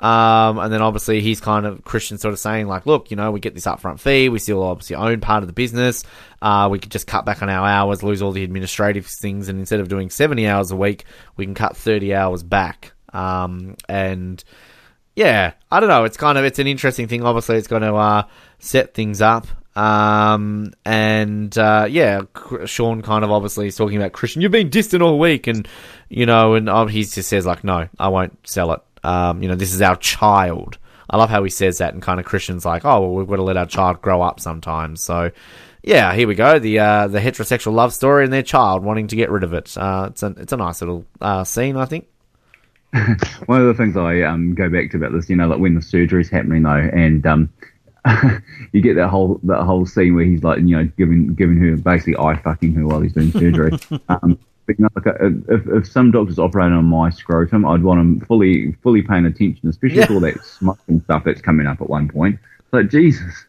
Um, 0.00 0.58
and 0.58 0.72
then 0.72 0.80
obviously 0.80 1.20
he's 1.20 1.40
kind 1.40 1.66
of 1.66 1.82
Christian 1.84 2.18
sort 2.18 2.32
of 2.32 2.38
saying 2.38 2.68
like, 2.68 2.86
look, 2.86 3.10
you 3.10 3.16
know, 3.16 3.32
we 3.32 3.40
get 3.40 3.54
this 3.54 3.66
upfront 3.66 3.98
fee, 3.98 4.28
we 4.28 4.38
still 4.38 4.62
obviously 4.62 4.94
own 4.94 5.20
part 5.20 5.42
of 5.42 5.48
the 5.48 5.52
business. 5.52 6.04
Uh, 6.40 6.68
we 6.70 6.78
could 6.78 6.92
just 6.92 7.06
cut 7.06 7.24
back 7.24 7.42
on 7.42 7.50
our 7.50 7.66
hours, 7.66 8.02
lose 8.02 8.22
all 8.22 8.30
the 8.30 8.44
administrative 8.44 9.06
things, 9.06 9.48
and 9.48 9.58
instead 9.58 9.80
of 9.80 9.88
doing 9.88 10.08
70 10.08 10.46
hours 10.46 10.70
a 10.70 10.76
week, 10.76 11.04
we 11.36 11.44
can 11.44 11.54
cut 11.54 11.76
30 11.76 12.14
hours 12.14 12.44
back. 12.44 12.92
Um, 13.12 13.76
and 13.88 14.42
yeah, 15.16 15.54
I 15.70 15.80
don't 15.80 15.88
know. 15.88 16.04
It's 16.04 16.16
kind 16.16 16.38
of 16.38 16.44
it's 16.44 16.60
an 16.60 16.68
interesting 16.68 17.08
thing. 17.08 17.24
Obviously, 17.24 17.56
it's 17.56 17.66
going 17.66 17.82
to 17.82 17.94
uh, 17.94 18.22
set 18.60 18.94
things 18.94 19.20
up. 19.20 19.48
Um, 19.74 20.72
and 20.84 21.56
uh, 21.58 21.86
yeah, 21.88 22.22
Sean 22.66 23.02
kind 23.02 23.24
of 23.24 23.30
obviously 23.30 23.68
is 23.68 23.76
talking 23.76 23.96
about 23.96 24.12
Christian. 24.12 24.42
You've 24.42 24.52
been 24.52 24.70
distant 24.70 25.02
all 25.02 25.18
week, 25.18 25.46
and 25.46 25.66
you 26.08 26.26
know, 26.26 26.54
and 26.54 26.68
um, 26.68 26.88
he 26.88 27.04
just 27.04 27.28
says 27.28 27.46
like, 27.46 27.64
no, 27.64 27.88
I 27.98 28.08
won't 28.08 28.38
sell 28.46 28.72
it. 28.72 28.80
Um, 29.04 29.42
you 29.42 29.48
know, 29.48 29.54
this 29.54 29.72
is 29.72 29.82
our 29.82 29.96
child. 29.96 30.78
I 31.10 31.16
love 31.16 31.30
how 31.30 31.42
he 31.42 31.50
says 31.50 31.78
that, 31.78 31.94
and 31.94 32.02
kind 32.02 32.20
of 32.20 32.26
Christian's 32.26 32.64
like, 32.64 32.84
oh, 32.84 33.00
well, 33.00 33.14
we've 33.14 33.28
got 33.28 33.36
to 33.36 33.42
let 33.42 33.56
our 33.56 33.66
child 33.66 34.02
grow 34.02 34.20
up 34.20 34.40
sometimes. 34.40 35.02
So, 35.02 35.30
yeah, 35.82 36.12
here 36.14 36.28
we 36.28 36.34
go. 36.34 36.58
The 36.58 36.78
uh, 36.78 37.08
the 37.08 37.18
heterosexual 37.20 37.72
love 37.72 37.94
story 37.94 38.24
and 38.24 38.32
their 38.32 38.42
child 38.42 38.84
wanting 38.84 39.06
to 39.08 39.16
get 39.16 39.30
rid 39.30 39.42
of 39.42 39.54
it. 39.54 39.76
Uh, 39.76 40.08
it's 40.10 40.22
a 40.22 40.34
it's 40.38 40.52
a 40.52 40.56
nice 40.56 40.82
little 40.82 41.06
uh, 41.20 41.44
scene, 41.44 41.76
I 41.76 41.86
think. 41.86 42.06
One 43.46 43.60
of 43.60 43.66
the 43.66 43.74
things 43.74 43.96
I 43.96 44.22
um, 44.22 44.54
go 44.54 44.68
back 44.68 44.90
to 44.90 44.96
about 44.96 45.12
this, 45.12 45.28
you 45.28 45.36
know, 45.36 45.46
like 45.46 45.58
when 45.60 45.74
the 45.74 45.82
surgery's 45.82 46.30
happening 46.30 46.62
though, 46.62 46.90
and 46.92 47.26
um, 47.26 47.52
you 48.72 48.80
get 48.80 48.94
that 48.94 49.08
whole 49.08 49.40
that 49.44 49.62
whole 49.64 49.86
scene 49.86 50.14
where 50.14 50.24
he's 50.24 50.42
like, 50.42 50.58
you 50.58 50.76
know, 50.76 50.84
giving 50.96 51.34
giving 51.34 51.58
her 51.58 51.76
basically 51.76 52.16
eye 52.16 52.36
fucking 52.36 52.74
her 52.74 52.86
while 52.86 53.00
he's 53.00 53.12
doing 53.12 53.32
surgery. 53.32 53.72
um, 54.08 54.38
you 54.78 54.84
know, 54.84 54.88
like, 54.94 55.06
uh, 55.06 55.26
if, 55.48 55.66
if 55.68 55.90
some 55.90 56.10
doctor's 56.10 56.38
operating 56.38 56.74
on 56.76 56.84
my 56.84 57.10
scrotum, 57.10 57.64
I'd 57.64 57.82
want 57.82 58.00
him 58.00 58.20
fully 58.20 58.72
fully 58.82 59.02
paying 59.02 59.26
attention, 59.26 59.68
especially 59.68 59.98
yeah. 59.98 60.06
all 60.10 60.20
that 60.20 60.44
smut 60.44 60.78
and 60.88 61.02
stuff 61.04 61.24
that's 61.24 61.40
coming 61.40 61.66
up 61.66 61.80
at 61.80 61.88
one 61.88 62.08
point. 62.08 62.38
Like 62.72 62.90
Jesus. 62.90 63.46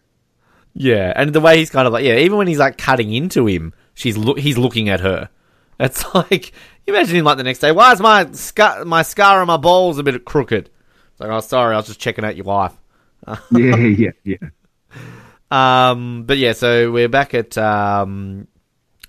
Yeah, 0.73 1.11
and 1.15 1.33
the 1.33 1.41
way 1.41 1.57
he's 1.57 1.69
kind 1.69 1.87
of 1.87 1.93
like, 1.93 2.05
yeah, 2.05 2.17
even 2.17 2.37
when 2.37 2.47
he's 2.47 2.59
like 2.59 2.77
cutting 2.77 3.13
into 3.13 3.47
him, 3.47 3.73
she's 3.93 4.15
lo- 4.17 4.35
he's 4.35 4.57
looking 4.57 4.89
at 4.89 5.01
her. 5.01 5.29
It's 5.81 6.13
like 6.13 6.51
you 6.85 6.93
imagine 6.93 7.15
him 7.15 7.23
like 7.23 7.37
the 7.37 7.43
next 7.43 7.59
day. 7.59 7.71
Why 7.71 7.93
is 7.93 8.01
my 8.01 8.29
scar 8.33 8.83
my 8.83 9.01
scar 9.01 9.39
on 9.39 9.47
my 9.47 9.55
balls 9.55 9.97
a 9.97 10.03
bit 10.03 10.25
crooked? 10.25 10.69
It's 11.11 11.19
like, 11.21 11.29
oh, 11.29 11.39
sorry, 11.39 11.73
I 11.73 11.77
was 11.77 11.87
just 11.87 12.01
checking 12.01 12.25
out 12.25 12.35
your 12.35 12.43
wife. 12.43 12.73
yeah, 13.51 13.77
yeah, 13.77 14.11
yeah. 14.25 14.37
Um, 15.51 16.23
but 16.23 16.37
yeah, 16.37 16.51
so 16.51 16.91
we're 16.91 17.07
back 17.07 17.33
at 17.33 17.57
um, 17.57 18.49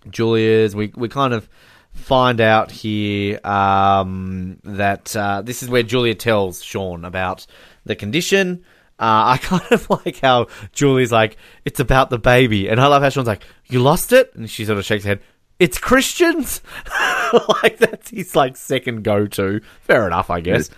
Julia's. 0.09 0.77
We 0.77 0.93
we 0.95 1.09
kind 1.09 1.35
of 1.35 1.49
find 1.93 2.41
out 2.41 2.71
here 2.71 3.41
um, 3.45 4.59
that 4.65 5.15
uh, 5.17 5.43
this 5.43 5.63
is 5.63 5.69
where 5.69 5.83
Julia 5.83 6.15
tells 6.15 6.63
Sean 6.63 7.05
about 7.05 7.47
the 7.85 7.97
condition. 7.97 8.65
Uh, 8.99 9.35
I 9.35 9.39
kind 9.43 9.63
of 9.71 9.89
like 9.91 10.21
how 10.21 10.49
Julie's 10.73 11.13
like, 11.13 11.37
it's 11.65 11.81
about 11.81 12.11
the 12.11 12.19
baby. 12.19 12.69
And 12.69 12.81
I 12.81 12.87
love 12.87 13.03
how 13.03 13.09
Sean's 13.09 13.27
like, 13.27 13.45
you 13.67 13.81
lost 13.81 14.13
it? 14.13 14.35
And 14.35 14.49
she 14.49 14.65
sort 14.65 14.79
of 14.79 14.85
shakes 14.85 15.05
her 15.05 15.11
head. 15.11 15.21
It's 15.59 15.79
Christians? 15.79 16.63
like, 17.63 17.79
that's 17.79 18.11
his, 18.11 18.35
like, 18.35 18.57
second 18.57 19.05
go-to. 19.05 19.61
Fair 19.83 20.07
enough, 20.07 20.31
I 20.31 20.41
guess. 20.41 20.71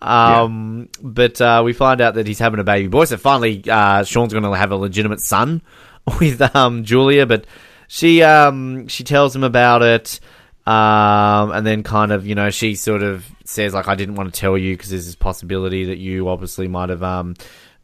Um, 0.00 0.88
yeah. 0.94 1.00
But 1.02 1.40
uh, 1.40 1.62
we 1.64 1.72
find 1.72 2.00
out 2.00 2.14
that 2.14 2.26
he's 2.26 2.38
having 2.38 2.60
a 2.60 2.64
baby 2.64 2.88
boy. 2.88 3.04
So 3.04 3.16
finally, 3.16 3.62
uh, 3.68 4.04
Sean's 4.04 4.32
going 4.32 4.44
to 4.44 4.52
have 4.52 4.72
a 4.72 4.76
legitimate 4.76 5.20
son 5.20 5.62
with 6.20 6.40
um, 6.56 6.84
Julia. 6.84 7.26
But 7.26 7.46
she 7.88 8.22
um, 8.22 8.88
she 8.88 9.04
tells 9.04 9.36
him 9.36 9.44
about 9.44 9.82
it. 9.82 10.20
Um, 10.66 11.50
and 11.50 11.66
then 11.66 11.82
kind 11.82 12.12
of, 12.12 12.26
you 12.26 12.34
know, 12.34 12.50
she 12.50 12.74
sort 12.76 13.02
of 13.02 13.26
says 13.44 13.74
like, 13.74 13.88
I 13.88 13.94
didn't 13.94 14.14
want 14.14 14.32
to 14.32 14.40
tell 14.40 14.56
you 14.56 14.74
because 14.74 14.90
there's 14.90 15.06
this 15.06 15.16
possibility 15.16 15.86
that 15.86 15.98
you 15.98 16.28
obviously 16.28 16.68
might 16.68 16.88
have, 16.88 17.02
um, 17.02 17.34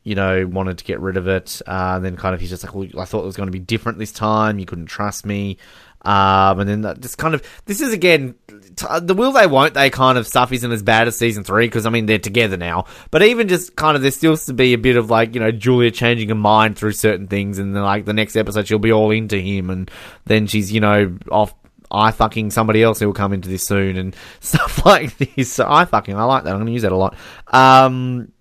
you 0.05 0.15
know, 0.15 0.47
wanted 0.47 0.79
to 0.79 0.85
get 0.85 1.01
rid 1.01 1.17
of 1.17 1.27
it. 1.27 1.61
Uh, 1.67 1.95
and 1.97 2.05
then 2.05 2.17
kind 2.17 2.35
of, 2.35 2.41
he's 2.41 2.51
just 2.51 2.63
like, 2.63 2.75
well, 2.75 2.89
I 2.99 3.05
thought 3.05 3.23
it 3.23 3.27
was 3.27 3.37
going 3.37 3.49
to 3.49 3.53
be 3.53 3.59
different 3.59 3.99
this 3.99 4.13
time. 4.13 4.59
You 4.59 4.67
couldn't 4.67 4.87
trust 4.87 5.27
me. 5.27 5.59
Um, 6.03 6.61
and 6.61 6.69
then 6.69 6.83
that 6.83 7.01
just 7.01 7.19
kind 7.19 7.35
of, 7.35 7.43
this 7.65 7.81
is 7.81 7.93
again, 7.93 8.37
t- 8.77 8.87
the 9.03 9.15
will 9.15 9.33
they 9.33 9.47
won't 9.47 9.75
they 9.75 9.91
kind 9.91 10.17
of 10.17 10.27
stuff 10.27 10.53
isn't 10.53 10.71
as 10.71 10.83
bad 10.83 11.09
as 11.09 11.17
season 11.17 11.45
three 11.45 11.67
because 11.67 11.87
I 11.87 11.91
mean 11.91 12.07
they're 12.07 12.19
together 12.19 12.57
now. 12.57 12.87
But 13.11 13.23
even 13.23 13.49
just 13.49 13.77
kind 13.77 13.97
of 13.97 14.03
there 14.03 14.11
still 14.11 14.37
to 14.37 14.53
be 14.53 14.73
a 14.75 14.79
bit 14.79 14.97
of 14.97 15.11
like 15.11 15.35
you 15.35 15.41
know 15.41 15.51
Julia 15.51 15.91
changing 15.91 16.29
her 16.29 16.35
mind 16.35 16.79
through 16.79 16.93
certain 16.93 17.27
things, 17.27 17.59
and 17.59 17.75
then 17.75 17.83
like 17.83 18.05
the 18.05 18.13
next 18.13 18.37
episode 18.37 18.69
she'll 18.69 18.79
be 18.79 18.93
all 18.93 19.11
into 19.11 19.39
him, 19.39 19.71
and 19.71 19.91
then 20.25 20.47
she's 20.47 20.73
you 20.73 20.81
know 20.81 21.17
off 21.31 21.53
I 21.91 22.11
fucking 22.11 22.51
somebody 22.51 22.83
else 22.83 22.99
who 22.99 23.07
will 23.07 23.15
come 23.15 23.33
into 23.33 23.49
this 23.49 23.65
soon 23.65 23.97
and 23.97 24.17
stuff 24.41 24.85
like 24.85 25.17
this. 25.19 25.53
So 25.53 25.67
I 25.69 25.85
fucking 25.85 26.15
I 26.15 26.25
like 26.25 26.45
that. 26.45 26.51
I'm 26.51 26.57
going 26.57 26.67
to 26.67 26.73
use 26.73 26.83
that 26.83 26.93
a 26.93 26.97
lot. 26.97 27.17
Um, 27.49 28.33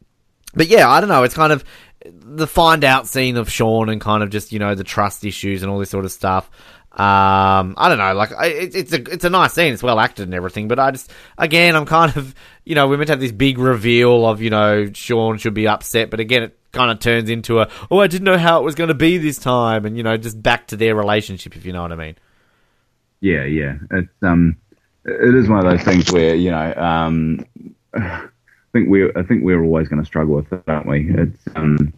but 0.53 0.67
yeah, 0.67 0.89
I 0.89 0.99
don't 0.99 1.09
know. 1.09 1.23
It's 1.23 1.35
kind 1.35 1.53
of 1.53 1.63
the 2.05 2.47
find 2.47 2.83
out 2.83 3.07
scene 3.07 3.37
of 3.37 3.51
Sean 3.51 3.89
and 3.89 3.99
kind 3.99 4.23
of 4.23 4.29
just 4.29 4.51
you 4.51 4.59
know 4.59 4.75
the 4.75 4.83
trust 4.83 5.25
issues 5.25 5.63
and 5.63 5.71
all 5.71 5.79
this 5.79 5.89
sort 5.89 6.05
of 6.05 6.11
stuff. 6.11 6.49
Um, 6.91 7.75
I 7.77 7.89
don't 7.89 7.99
know, 7.99 8.13
like 8.15 8.31
it, 8.31 8.75
it's 8.75 8.91
a 8.91 9.01
it's 9.11 9.23
a 9.23 9.29
nice 9.29 9.53
scene. 9.53 9.73
It's 9.73 9.83
well 9.83 9.99
acted 9.99 10.23
and 10.23 10.33
everything, 10.33 10.67
but 10.67 10.79
I 10.79 10.91
just 10.91 11.11
again 11.37 11.75
I'm 11.75 11.85
kind 11.85 12.15
of 12.17 12.33
you 12.65 12.75
know 12.75 12.87
we're 12.87 12.97
meant 12.97 13.07
to 13.07 13.13
have 13.13 13.19
this 13.19 13.31
big 13.31 13.59
reveal 13.59 14.25
of 14.25 14.41
you 14.41 14.49
know 14.49 14.89
Sean 14.93 15.37
should 15.37 15.53
be 15.53 15.67
upset, 15.67 16.09
but 16.09 16.19
again 16.19 16.43
it 16.43 16.59
kind 16.71 16.89
of 16.89 16.99
turns 16.99 17.29
into 17.29 17.59
a 17.59 17.69
oh 17.91 17.99
I 17.99 18.07
didn't 18.07 18.25
know 18.25 18.37
how 18.37 18.59
it 18.59 18.63
was 18.63 18.75
going 18.75 18.87
to 18.87 18.95
be 18.95 19.19
this 19.19 19.37
time, 19.37 19.85
and 19.85 19.95
you 19.95 20.01
know 20.01 20.17
just 20.17 20.41
back 20.41 20.67
to 20.67 20.75
their 20.75 20.95
relationship 20.95 21.55
if 21.55 21.65
you 21.65 21.73
know 21.73 21.83
what 21.83 21.91
I 21.91 21.95
mean. 21.95 22.15
Yeah, 23.21 23.43
yeah. 23.45 23.77
It's 23.91 24.11
um, 24.21 24.57
it 25.05 25.35
is 25.35 25.49
one 25.49 25.65
of 25.65 25.71
those 25.71 25.83
things 25.83 26.11
where 26.11 26.35
you 26.35 26.51
know, 26.51 26.73
um, 26.75 27.45
I 27.93 28.27
think 28.73 28.89
we're 28.89 29.11
I 29.17 29.23
think 29.23 29.43
we're 29.43 29.63
always 29.63 29.87
going 29.87 30.01
to 30.01 30.05
struggle 30.05 30.35
with 30.35 30.51
it, 30.51 30.63
aren't 30.67 30.87
we? 30.87 31.09
It's 31.09 31.39
um, 31.55 31.93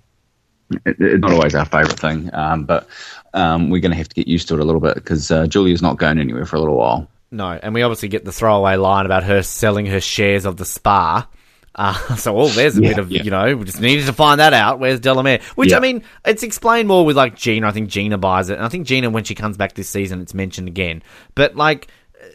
it, 0.85 0.97
it's 0.99 1.21
not 1.21 1.31
always 1.31 1.55
our 1.55 1.65
favourite 1.65 1.99
thing, 1.99 2.33
um, 2.33 2.65
but 2.65 2.87
um, 3.33 3.69
we're 3.69 3.81
going 3.81 3.91
to 3.91 3.97
have 3.97 4.09
to 4.09 4.15
get 4.15 4.27
used 4.27 4.47
to 4.49 4.55
it 4.55 4.59
a 4.59 4.63
little 4.63 4.81
bit 4.81 4.95
because 4.95 5.31
uh, 5.31 5.47
Julia's 5.47 5.81
not 5.81 5.97
going 5.97 6.19
anywhere 6.19 6.45
for 6.45 6.55
a 6.55 6.59
little 6.59 6.77
while. 6.77 7.07
No, 7.31 7.51
and 7.51 7.73
we 7.73 7.83
obviously 7.83 8.09
get 8.09 8.25
the 8.25 8.31
throwaway 8.31 8.75
line 8.75 9.05
about 9.05 9.23
her 9.23 9.43
selling 9.43 9.85
her 9.87 10.01
shares 10.01 10.45
of 10.45 10.57
the 10.57 10.65
spa 10.65 11.27
uh, 11.75 12.15
so, 12.15 12.37
oh, 12.37 12.47
there's 12.47 12.77
a 12.77 12.81
yeah, 12.81 12.89
bit 12.89 12.97
of, 12.99 13.11
yeah. 13.11 13.23
you 13.23 13.31
know, 13.31 13.55
we 13.55 13.65
just 13.65 13.81
needed 13.81 14.05
to 14.07 14.13
find 14.13 14.39
that 14.39 14.53
out. 14.53 14.79
Where's 14.79 14.99
Delamere? 14.99 15.41
Which, 15.55 15.71
yeah. 15.71 15.77
I 15.77 15.79
mean, 15.79 16.03
it's 16.25 16.43
explained 16.43 16.87
more 16.87 17.05
with, 17.05 17.17
like, 17.17 17.35
Gina. 17.35 17.67
I 17.67 17.71
think 17.71 17.89
Gina 17.89 18.17
buys 18.17 18.49
it. 18.49 18.55
And 18.55 18.65
I 18.65 18.69
think 18.69 18.87
Gina, 18.87 19.09
when 19.09 19.23
she 19.23 19.35
comes 19.35 19.57
back 19.57 19.73
this 19.73 19.89
season, 19.89 20.21
it's 20.21 20.33
mentioned 20.33 20.67
again. 20.67 21.03
But, 21.35 21.55
like, 21.55 21.87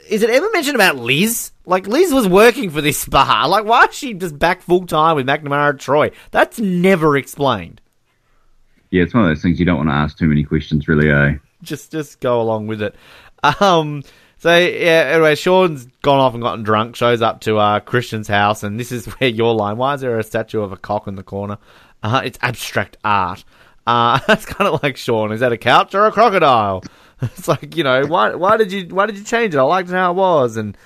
is 0.09 0.23
it 0.23 0.31
ever 0.31 0.49
mentioned 0.53 0.77
about 0.77 0.97
Liz? 0.97 1.53
Like, 1.67 1.87
Liz 1.87 2.13
was 2.13 2.29
working 2.29 2.71
for 2.71 2.81
this 2.81 2.99
spa. 2.99 3.47
Like, 3.49 3.65
why 3.65 3.85
is 3.85 3.95
she 3.95 4.15
just 4.15 4.39
back 4.39 4.63
full 4.63 4.87
time 4.87 5.17
with 5.17 5.27
McNamara 5.27 5.71
and 5.71 5.81
Troy? 5.81 6.11
That's 6.31 6.59
never 6.59 7.17
explained. 7.17 7.81
Yeah, 8.91 9.03
it's 9.03 9.15
one 9.15 9.25
of 9.25 9.31
those 9.31 9.43
things 9.43 9.59
you 9.59 9.67
don't 9.67 9.79
want 9.79 9.89
to 9.89 9.95
ask 9.95 10.17
too 10.17 10.27
many 10.27 10.45
questions, 10.45 10.89
really, 10.89 11.11
eh? 11.11 11.39
Just, 11.63 11.91
just 11.93 12.21
go 12.21 12.41
along 12.41 12.67
with 12.67 12.83
it. 12.83 12.95
Um, 13.61 14.03
so 14.45 14.55
yeah, 14.59 15.09
anyway, 15.15 15.37
Sean's 15.37 15.87
gone 16.03 16.21
off 16.21 16.35
and 16.35 16.43
gotten 16.43 16.65
drunk. 16.65 16.97
Shows 16.97 17.23
up 17.23 17.41
to 17.41 17.57
uh, 17.57 17.81
Christian's 17.81 18.29
house, 18.29 18.63
and 18.63 18.79
this 18.79 18.93
is 18.93 19.07
where 19.19 19.31
your 19.31 19.55
line. 19.55 19.79
Why 19.79 19.95
is 19.95 20.03
there 20.03 20.19
a 20.19 20.23
statue 20.23 20.61
of 20.61 20.71
a 20.71 20.77
cock 20.77 21.07
in 21.07 21.15
the 21.15 21.23
corner? 21.23 21.57
Uh, 22.03 22.21
it's 22.27 22.39
abstract 22.43 22.99
art. 23.03 23.43
Uh, 23.87 24.21
that's 24.27 24.45
kind 24.45 24.69
of 24.69 24.83
like 24.83 24.99
Sean. 24.99 25.33
Is 25.33 25.41
that 25.41 25.53
a 25.53 25.57
couch 25.57 25.95
or 25.95 26.05
a 26.05 26.13
crocodile? 26.13 26.85
It's 27.23 27.49
like 27.49 27.75
you 27.75 27.85
know 27.85 28.05
why 28.05 28.35
why 28.35 28.59
did 28.59 28.71
you 28.71 28.89
why 28.89 29.07
did 29.07 29.17
you 29.17 29.25
change 29.25 29.55
it? 29.55 29.59
I 29.59 29.63
liked 29.63 29.89
how 29.89 30.11
it 30.11 30.17
was, 30.17 30.59
and 30.59 30.77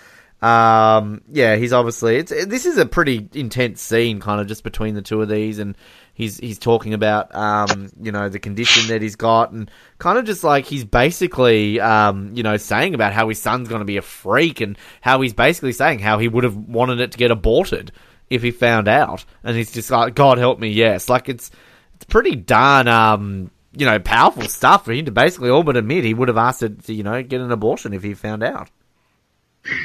um, 0.41 1.23
yeah, 1.29 1.57
he's 1.57 1.73
obviously 1.73 2.17
it's 2.17 2.31
this 2.31 2.65
is 2.65 2.79
a 2.79 2.87
pretty 2.87 3.29
intense 3.33 3.83
scene, 3.83 4.21
kind 4.21 4.41
of 4.41 4.47
just 4.47 4.63
between 4.63 4.95
the 4.95 5.03
two 5.03 5.21
of 5.21 5.29
these, 5.29 5.59
and 5.59 5.77
he's 6.19 6.37
he's 6.37 6.59
talking 6.59 6.93
about 6.93 7.35
um, 7.35 7.91
you 8.03 8.12
know 8.12 8.29
the 8.29 8.41
condition 8.41 8.89
that 8.89 9.01
he's 9.01 9.16
got 9.16 9.53
and 9.53 9.71
kind 9.99 10.19
of 10.19 10.27
just 10.27 10.45
like 10.45 10.66
he's 10.66 10.85
basically 10.85 11.81
um, 11.81 12.35
you 12.35 12.43
know 12.43 12.59
saying 12.59 12.93
about 12.95 13.14
how 13.14 13.29
his 13.29 13.41
son's 13.41 13.69
going 13.69 13.79
to 13.79 13.87
be 13.87 13.97
a 13.97 14.03
freak 14.03 14.61
and 14.61 14.77
how 15.01 15.21
he's 15.23 15.33
basically 15.33 15.73
saying 15.73 16.01
how 16.01 16.19
he 16.19 16.29
would 16.29 16.45
have 16.45 16.57
wanted 16.57 17.01
it 17.01 17.12
to 17.12 17.19
get 17.19 17.31
aborted 17.31 17.93
if 18.29 18.43
he 18.43 18.51
found 18.51 18.89
out. 18.89 19.25
And 19.43 19.57
he's 19.57 19.73
just 19.73 19.91
like 19.91 20.14
God 20.14 20.37
help 20.37 20.59
me 20.59 20.69
yes. 20.69 21.09
Like 21.09 21.29
it's 21.29 21.51
it's 21.95 22.05
pretty 22.05 22.35
darn 22.35 22.89
um, 22.89 23.51
you 23.73 23.87
know 23.87 24.01
powerful 24.01 24.43
stuff 24.49 24.85
for 24.85 24.93
him 24.93 25.07
to 25.07 25.12
basically 25.12 25.51
all 25.51 25.62
but 25.62 25.77
admit 25.77 26.05
he 26.05 26.14
would 26.14 26.29
have 26.29 26.37
asked 26.37 26.64
it 26.64 26.85
to 26.85 26.93
you 26.93 27.05
know 27.05 27.23
get 27.23 27.41
an 27.41 27.53
abortion 27.53 27.95
if 27.95 28.03
he 28.03 28.12
found 28.12 28.43
out. 28.43 28.69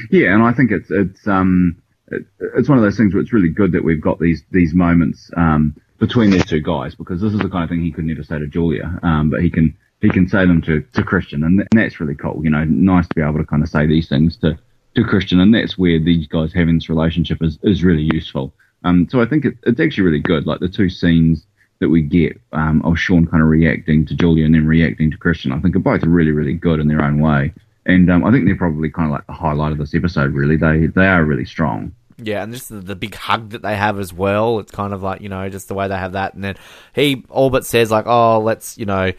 Yeah 0.09 0.33
and 0.33 0.41
I 0.41 0.51
think 0.51 0.71
it's 0.71 0.89
it's 0.89 1.27
um 1.27 1.77
it's 2.55 2.69
one 2.69 2.77
of 2.77 2.83
those 2.83 2.97
things 2.97 3.13
where 3.13 3.21
it's 3.21 3.33
really 3.33 3.49
good 3.49 3.71
that 3.73 3.83
we've 3.83 4.01
got 4.01 4.19
these 4.19 4.43
these 4.51 4.73
moments 4.73 5.29
um, 5.37 5.75
between 6.05 6.31
these 6.31 6.45
two 6.45 6.59
guys 6.59 6.95
because 6.95 7.21
this 7.21 7.31
is 7.31 7.39
the 7.39 7.47
kind 7.47 7.63
of 7.63 7.69
thing 7.69 7.81
he 7.81 7.89
could 7.89 8.03
never 8.03 8.23
say 8.23 8.37
to 8.37 8.45
Julia, 8.45 8.99
um, 9.03 9.29
but 9.29 9.41
he 9.41 9.49
can 9.49 9.73
he 10.01 10.09
can 10.09 10.27
say 10.27 10.45
them 10.45 10.61
to, 10.63 10.81
to 10.81 11.01
Christian, 11.01 11.45
and, 11.45 11.59
th- 11.59 11.67
and 11.71 11.79
that's 11.79 12.01
really 12.01 12.13
cool. 12.13 12.41
You 12.43 12.49
know, 12.49 12.65
nice 12.65 13.07
to 13.07 13.15
be 13.15 13.21
able 13.21 13.37
to 13.37 13.45
kind 13.45 13.63
of 13.63 13.69
say 13.69 13.87
these 13.87 14.09
things 14.09 14.35
to 14.37 14.59
to 14.95 15.03
Christian, 15.05 15.39
and 15.39 15.55
that's 15.55 15.77
where 15.77 15.97
these 15.99 16.27
guys 16.27 16.51
having 16.51 16.75
this 16.75 16.89
relationship 16.89 17.41
is, 17.41 17.57
is 17.63 17.85
really 17.85 18.03
useful. 18.03 18.53
Um, 18.83 19.07
so 19.09 19.21
I 19.21 19.25
think 19.25 19.45
it, 19.45 19.53
it's 19.63 19.79
actually 19.79 20.03
really 20.03 20.19
good. 20.19 20.45
Like 20.45 20.59
the 20.59 20.67
two 20.67 20.89
scenes 20.89 21.47
that 21.79 21.87
we 21.87 22.01
get 22.01 22.37
um, 22.51 22.81
of 22.83 22.99
Sean 22.99 23.25
kind 23.25 23.41
of 23.41 23.47
reacting 23.47 24.05
to 24.07 24.13
Julia 24.13 24.43
and 24.45 24.53
then 24.53 24.67
reacting 24.67 25.09
to 25.09 25.17
Christian, 25.17 25.53
I 25.53 25.59
think 25.59 25.73
are 25.77 25.79
both 25.79 26.03
really, 26.03 26.31
really 26.31 26.53
good 26.53 26.81
in 26.81 26.89
their 26.89 27.01
own 27.01 27.21
way. 27.21 27.53
And 27.85 28.11
um, 28.11 28.25
I 28.25 28.31
think 28.31 28.43
they're 28.45 28.57
probably 28.57 28.89
kind 28.89 29.07
of 29.07 29.13
like 29.13 29.27
the 29.27 29.33
highlight 29.33 29.71
of 29.71 29.77
this 29.77 29.95
episode. 29.95 30.33
Really, 30.33 30.57
they 30.57 30.87
they 30.87 31.07
are 31.07 31.23
really 31.23 31.45
strong. 31.45 31.93
Yeah, 32.17 32.43
and 32.43 32.53
just 32.53 32.69
the, 32.69 32.75
the, 32.75 32.95
big 32.95 33.15
hug 33.15 33.49
that 33.51 33.61
they 33.61 33.75
have 33.75 33.99
as 33.99 34.13
well. 34.13 34.59
It's 34.59 34.71
kind 34.71 34.93
of 34.93 35.01
like 35.01 35.21
you 35.21 35.29
know 35.29 35.49
just 35.49 35.67
the 35.67 35.73
way 35.73 35.87
they 35.87 35.97
have 35.97 36.13
that, 36.13 36.33
and 36.33 36.43
then 36.43 36.55
he 36.93 37.25
all 37.29 37.49
but 37.49 37.65
says 37.65 37.91
like, 37.91 38.05
"Oh, 38.07 38.39
let's 38.39 38.77
you 38.77 38.85
know." 38.85 39.11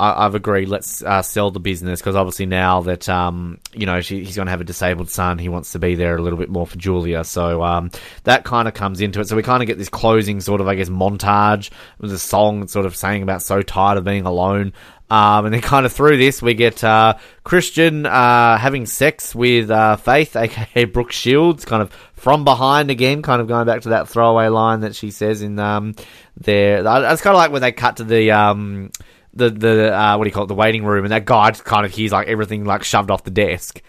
I, 0.00 0.22
have 0.22 0.34
agreed. 0.34 0.68
Let's 0.68 1.02
uh, 1.02 1.20
sell 1.20 1.50
the 1.50 1.60
business 1.60 2.00
because 2.00 2.16
obviously 2.16 2.46
now 2.46 2.80
that 2.82 3.06
um, 3.08 3.58
you 3.74 3.84
know 3.84 4.00
she, 4.00 4.24
he's 4.24 4.34
going 4.34 4.46
to 4.46 4.50
have 4.50 4.62
a 4.62 4.64
disabled 4.64 5.10
son, 5.10 5.38
he 5.38 5.50
wants 5.50 5.72
to 5.72 5.78
be 5.78 5.94
there 5.94 6.16
a 6.16 6.22
little 6.22 6.38
bit 6.38 6.48
more 6.48 6.66
for 6.66 6.78
Julia. 6.78 7.22
So 7.22 7.62
um, 7.62 7.90
that 8.24 8.44
kind 8.44 8.66
of 8.66 8.72
comes 8.72 9.02
into 9.02 9.20
it. 9.20 9.28
So 9.28 9.36
we 9.36 9.42
kind 9.42 9.62
of 9.62 9.66
get 9.66 9.76
this 9.76 9.90
closing 9.90 10.40
sort 10.40 10.62
of, 10.62 10.68
I 10.68 10.74
guess, 10.74 10.88
montage 10.88 11.70
with 11.98 12.12
a 12.12 12.18
song 12.18 12.66
sort 12.66 12.86
of 12.86 12.96
saying 12.96 13.22
about 13.22 13.42
so 13.42 13.60
tired 13.60 13.98
of 13.98 14.04
being 14.04 14.24
alone. 14.24 14.72
Um, 15.10 15.46
and 15.46 15.52
then 15.52 15.60
kind 15.60 15.84
of 15.84 15.92
through 15.92 16.18
this, 16.18 16.40
we 16.40 16.54
get 16.54 16.84
uh, 16.84 17.14
Christian 17.42 18.06
uh, 18.06 18.56
having 18.56 18.86
sex 18.86 19.34
with 19.34 19.68
uh, 19.68 19.96
Faith, 19.96 20.36
aka 20.36 20.84
Brooke 20.84 21.10
Shields, 21.10 21.64
kind 21.64 21.82
of 21.82 21.92
from 22.14 22.44
behind 22.44 22.90
again, 22.90 23.22
kind 23.22 23.42
of 23.42 23.48
going 23.48 23.66
back 23.66 23.82
to 23.82 23.90
that 23.90 24.08
throwaway 24.08 24.46
line 24.48 24.80
that 24.80 24.94
she 24.94 25.10
says 25.10 25.42
in 25.42 25.58
um, 25.58 25.94
there. 26.36 26.78
It's 26.78 27.22
kind 27.22 27.34
of 27.34 27.38
like 27.38 27.50
when 27.50 27.60
they 27.60 27.72
cut 27.72 27.96
to 27.96 28.04
the 28.04 28.30
um, 28.30 28.92
the 29.34 29.50
the 29.50 29.96
uh, 29.96 30.16
what 30.16 30.24
do 30.24 30.28
you 30.28 30.34
call 30.34 30.44
it, 30.44 30.48
the 30.48 30.54
waiting 30.54 30.84
room, 30.84 31.04
and 31.04 31.12
that 31.12 31.24
guy 31.24 31.50
kind 31.50 31.84
of 31.84 31.92
hears 31.92 32.12
like 32.12 32.28
everything 32.28 32.64
like 32.64 32.84
shoved 32.84 33.10
off 33.10 33.24
the 33.24 33.30
desk. 33.32 33.82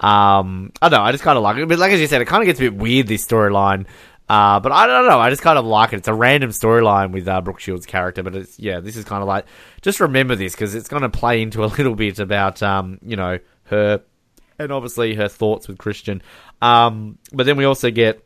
Um, 0.00 0.72
I 0.82 0.88
don't 0.88 0.98
know, 0.98 1.04
I 1.04 1.12
just 1.12 1.22
kind 1.22 1.36
of 1.36 1.44
like 1.44 1.56
it, 1.56 1.68
but 1.68 1.78
like 1.78 1.92
as 1.92 2.00
you 2.00 2.08
said, 2.08 2.20
it 2.20 2.24
kind 2.24 2.42
of 2.42 2.46
gets 2.46 2.58
a 2.58 2.64
bit 2.64 2.74
weird 2.74 3.06
this 3.06 3.24
storyline. 3.24 3.86
Uh, 4.28 4.58
but 4.60 4.72
I 4.72 4.86
don't 4.86 5.06
know. 5.06 5.20
I 5.20 5.30
just 5.30 5.42
kind 5.42 5.58
of 5.58 5.66
like 5.66 5.92
it. 5.92 5.96
It's 5.96 6.08
a 6.08 6.14
random 6.14 6.50
storyline 6.50 7.12
with 7.12 7.28
uh, 7.28 7.40
Brooke 7.42 7.60
Shields' 7.60 7.84
character, 7.84 8.22
but 8.22 8.34
it's 8.34 8.58
yeah. 8.58 8.80
This 8.80 8.96
is 8.96 9.04
kind 9.04 9.22
of 9.22 9.28
like 9.28 9.44
just 9.82 10.00
remember 10.00 10.34
this 10.34 10.54
because 10.54 10.74
it's 10.74 10.88
going 10.88 11.02
to 11.02 11.10
play 11.10 11.42
into 11.42 11.62
a 11.62 11.66
little 11.76 11.94
bit 11.94 12.18
about 12.18 12.62
um, 12.62 12.98
you 13.02 13.16
know 13.16 13.38
her 13.64 14.02
and 14.58 14.72
obviously 14.72 15.14
her 15.14 15.28
thoughts 15.28 15.68
with 15.68 15.78
Christian. 15.78 16.22
Um, 16.62 17.18
but 17.32 17.44
then 17.44 17.56
we 17.56 17.64
also 17.64 17.90
get 17.90 18.24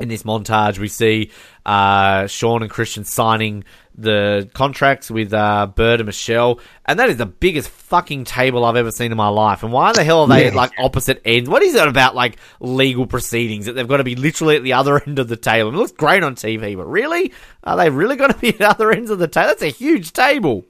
in 0.00 0.08
this 0.08 0.22
montage 0.22 0.78
we 0.78 0.88
see 0.88 1.30
uh, 1.66 2.26
Sean 2.26 2.62
and 2.62 2.70
Christian 2.70 3.04
signing 3.04 3.64
the 4.00 4.48
contracts 4.54 5.10
with 5.10 5.32
uh, 5.32 5.66
Bert 5.66 6.00
and 6.00 6.06
Michelle, 6.06 6.60
and 6.86 6.98
that 6.98 7.10
is 7.10 7.18
the 7.18 7.26
biggest 7.26 7.68
fucking 7.68 8.24
table 8.24 8.64
I've 8.64 8.76
ever 8.76 8.90
seen 8.90 9.12
in 9.12 9.16
my 9.16 9.28
life. 9.28 9.62
And 9.62 9.72
why 9.72 9.92
the 9.92 10.04
hell 10.04 10.22
are 10.22 10.28
they 10.28 10.42
yeah. 10.42 10.48
at 10.48 10.54
like 10.54 10.72
opposite 10.78 11.20
ends? 11.24 11.50
What 11.50 11.62
is 11.62 11.74
it 11.74 11.86
about 11.86 12.14
like 12.14 12.38
legal 12.60 13.06
proceedings 13.06 13.66
that 13.66 13.72
they've 13.72 13.86
got 13.86 13.98
to 13.98 14.04
be 14.04 14.16
literally 14.16 14.56
at 14.56 14.62
the 14.62 14.72
other 14.72 15.02
end 15.02 15.18
of 15.18 15.28
the 15.28 15.36
table? 15.36 15.68
It 15.70 15.76
looks 15.76 15.92
great 15.92 16.22
on 16.22 16.34
TV, 16.34 16.76
but 16.76 16.86
really, 16.86 17.32
are 17.64 17.76
they 17.76 17.90
really 17.90 18.16
going 18.16 18.32
to 18.32 18.38
be 18.38 18.48
at 18.54 18.62
other 18.62 18.90
ends 18.90 19.10
of 19.10 19.18
the 19.18 19.28
table? 19.28 19.48
That's 19.48 19.62
a 19.62 19.68
huge 19.68 20.12
table. 20.12 20.64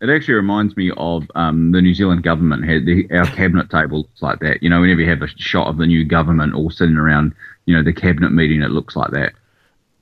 It 0.00 0.10
actually 0.10 0.34
reminds 0.34 0.76
me 0.76 0.92
of 0.96 1.24
um, 1.34 1.72
the 1.72 1.80
New 1.80 1.94
Zealand 1.94 2.22
government 2.24 2.68
had 2.68 2.84
the, 2.84 3.08
our 3.12 3.26
cabinet 3.26 3.70
table 3.70 3.98
looks 3.98 4.20
like 4.20 4.38
that. 4.40 4.62
You 4.62 4.68
know, 4.68 4.80
whenever 4.80 5.00
you 5.00 5.08
have 5.08 5.22
a 5.22 5.28
shot 5.28 5.68
of 5.68 5.78
the 5.78 5.86
new 5.86 6.04
government 6.04 6.54
all 6.54 6.68
sitting 6.68 6.96
around, 6.96 7.34
you 7.66 7.76
know, 7.76 7.82
the 7.82 7.92
cabinet 7.92 8.30
meeting, 8.30 8.62
it 8.62 8.70
looks 8.70 8.96
like 8.96 9.10
that. 9.12 9.32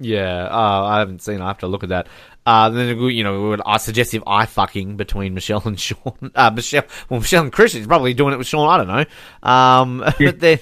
Yeah, 0.01 0.49
uh, 0.51 0.85
I 0.85 0.99
haven't 0.99 1.23
seen. 1.23 1.41
I 1.41 1.47
have 1.47 1.59
to 1.59 1.69
look 1.69 1.85
at 1.85 1.91
that. 1.91 2.09
Uh, 2.45 2.71
then 2.71 2.99
you 2.99 3.23
know, 3.23 3.57
I 3.65 3.77
suggestive 3.77 4.25
eye 4.27 4.47
fucking 4.47 4.97
between 4.97 5.35
Michelle 5.35 5.63
and 5.65 5.79
Sean. 5.79 6.17
Uh, 6.35 6.51
Michelle, 6.51 6.85
well, 7.09 7.21
Michelle 7.21 7.45
and 7.45 7.53
Christian's 7.53 7.87
probably 7.87 8.15
doing 8.15 8.35
it 8.35 8.37
with 8.37 8.49
Sean. 8.49 8.69
I 8.69 8.79
don't 8.79 8.89
know. 8.89 9.49
Um, 9.49 9.99
but 10.19 10.41
then 10.41 10.59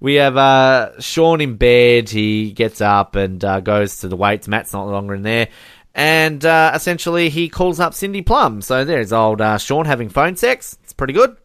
we 0.00 0.14
have 0.14 0.36
uh, 0.36 1.00
Sean 1.00 1.40
in 1.40 1.56
bed. 1.56 2.08
He 2.08 2.52
gets 2.52 2.80
up 2.80 3.14
and 3.14 3.44
uh, 3.44 3.60
goes 3.60 3.98
to 3.98 4.08
the 4.08 4.16
weights. 4.16 4.48
Matt's 4.48 4.72
not 4.72 4.88
longer 4.88 5.14
in 5.14 5.22
there. 5.22 5.48
And 5.94 6.44
uh, 6.44 6.72
essentially, 6.74 7.28
he 7.28 7.48
calls 7.48 7.78
up 7.80 7.94
Cindy 7.94 8.22
Plumb. 8.22 8.62
So 8.62 8.84
there's 8.84 9.12
old 9.12 9.40
uh, 9.40 9.58
Sean 9.58 9.84
having 9.84 10.08
phone 10.08 10.36
sex. 10.36 10.78
It's 10.82 10.92
pretty 10.92 11.12
good. 11.12 11.36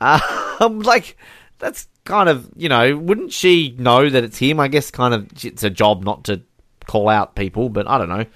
Um, 0.60 0.80
like, 0.80 1.16
that's 1.58 1.88
kind 2.04 2.28
of, 2.28 2.50
you 2.56 2.68
know, 2.68 2.96
wouldn't 2.96 3.32
she 3.32 3.74
know 3.78 4.08
that 4.08 4.24
it's 4.24 4.38
him? 4.38 4.60
I 4.60 4.68
guess 4.68 4.90
kind 4.90 5.14
of 5.14 5.44
it's 5.44 5.64
a 5.64 5.70
job 5.70 6.04
not 6.04 6.24
to 6.24 6.42
call 6.86 7.08
out 7.08 7.34
people, 7.34 7.68
but 7.68 7.88
I 7.88 7.98
don't 7.98 8.08
know. 8.08 8.26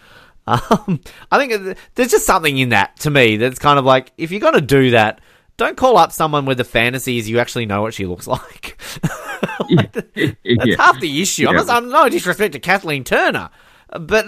Um, 0.49 1.03
I 1.31 1.37
think 1.37 1.77
there's 1.95 2.11
just 2.11 2.25
something 2.25 2.57
in 2.57 2.71
that 2.71 2.99
to 3.01 3.11
me 3.11 3.37
that's 3.37 3.59
kind 3.59 3.79
of 3.79 3.85
like, 3.85 4.13
if 4.17 4.31
you're 4.31 4.41
going 4.41 4.55
to 4.55 4.63
do 4.63 4.93
that, 4.93 5.21
don't 5.59 5.77
call 5.77 5.99
up 5.99 6.11
someone 6.11 6.47
with 6.47 6.57
the 6.57 6.65
fantasies 6.65 7.29
you 7.29 7.39
actually 7.39 7.67
know 7.67 7.83
what 7.83 7.93
she 7.93 8.07
looks 8.07 8.27
like. 8.27 8.81
like 9.69 9.93
that's 9.93 10.37
yeah. 10.43 10.77
half 10.79 10.99
the 11.01 11.21
issue. 11.21 11.43
Yeah. 11.43 11.51
I'm, 11.51 11.57
not, 11.57 11.69
I'm 11.69 11.89
no 11.91 12.09
disrespect 12.09 12.55
to 12.55 12.61
Kathleen 12.61 13.05
Turner, 13.05 13.51
but 13.91 14.27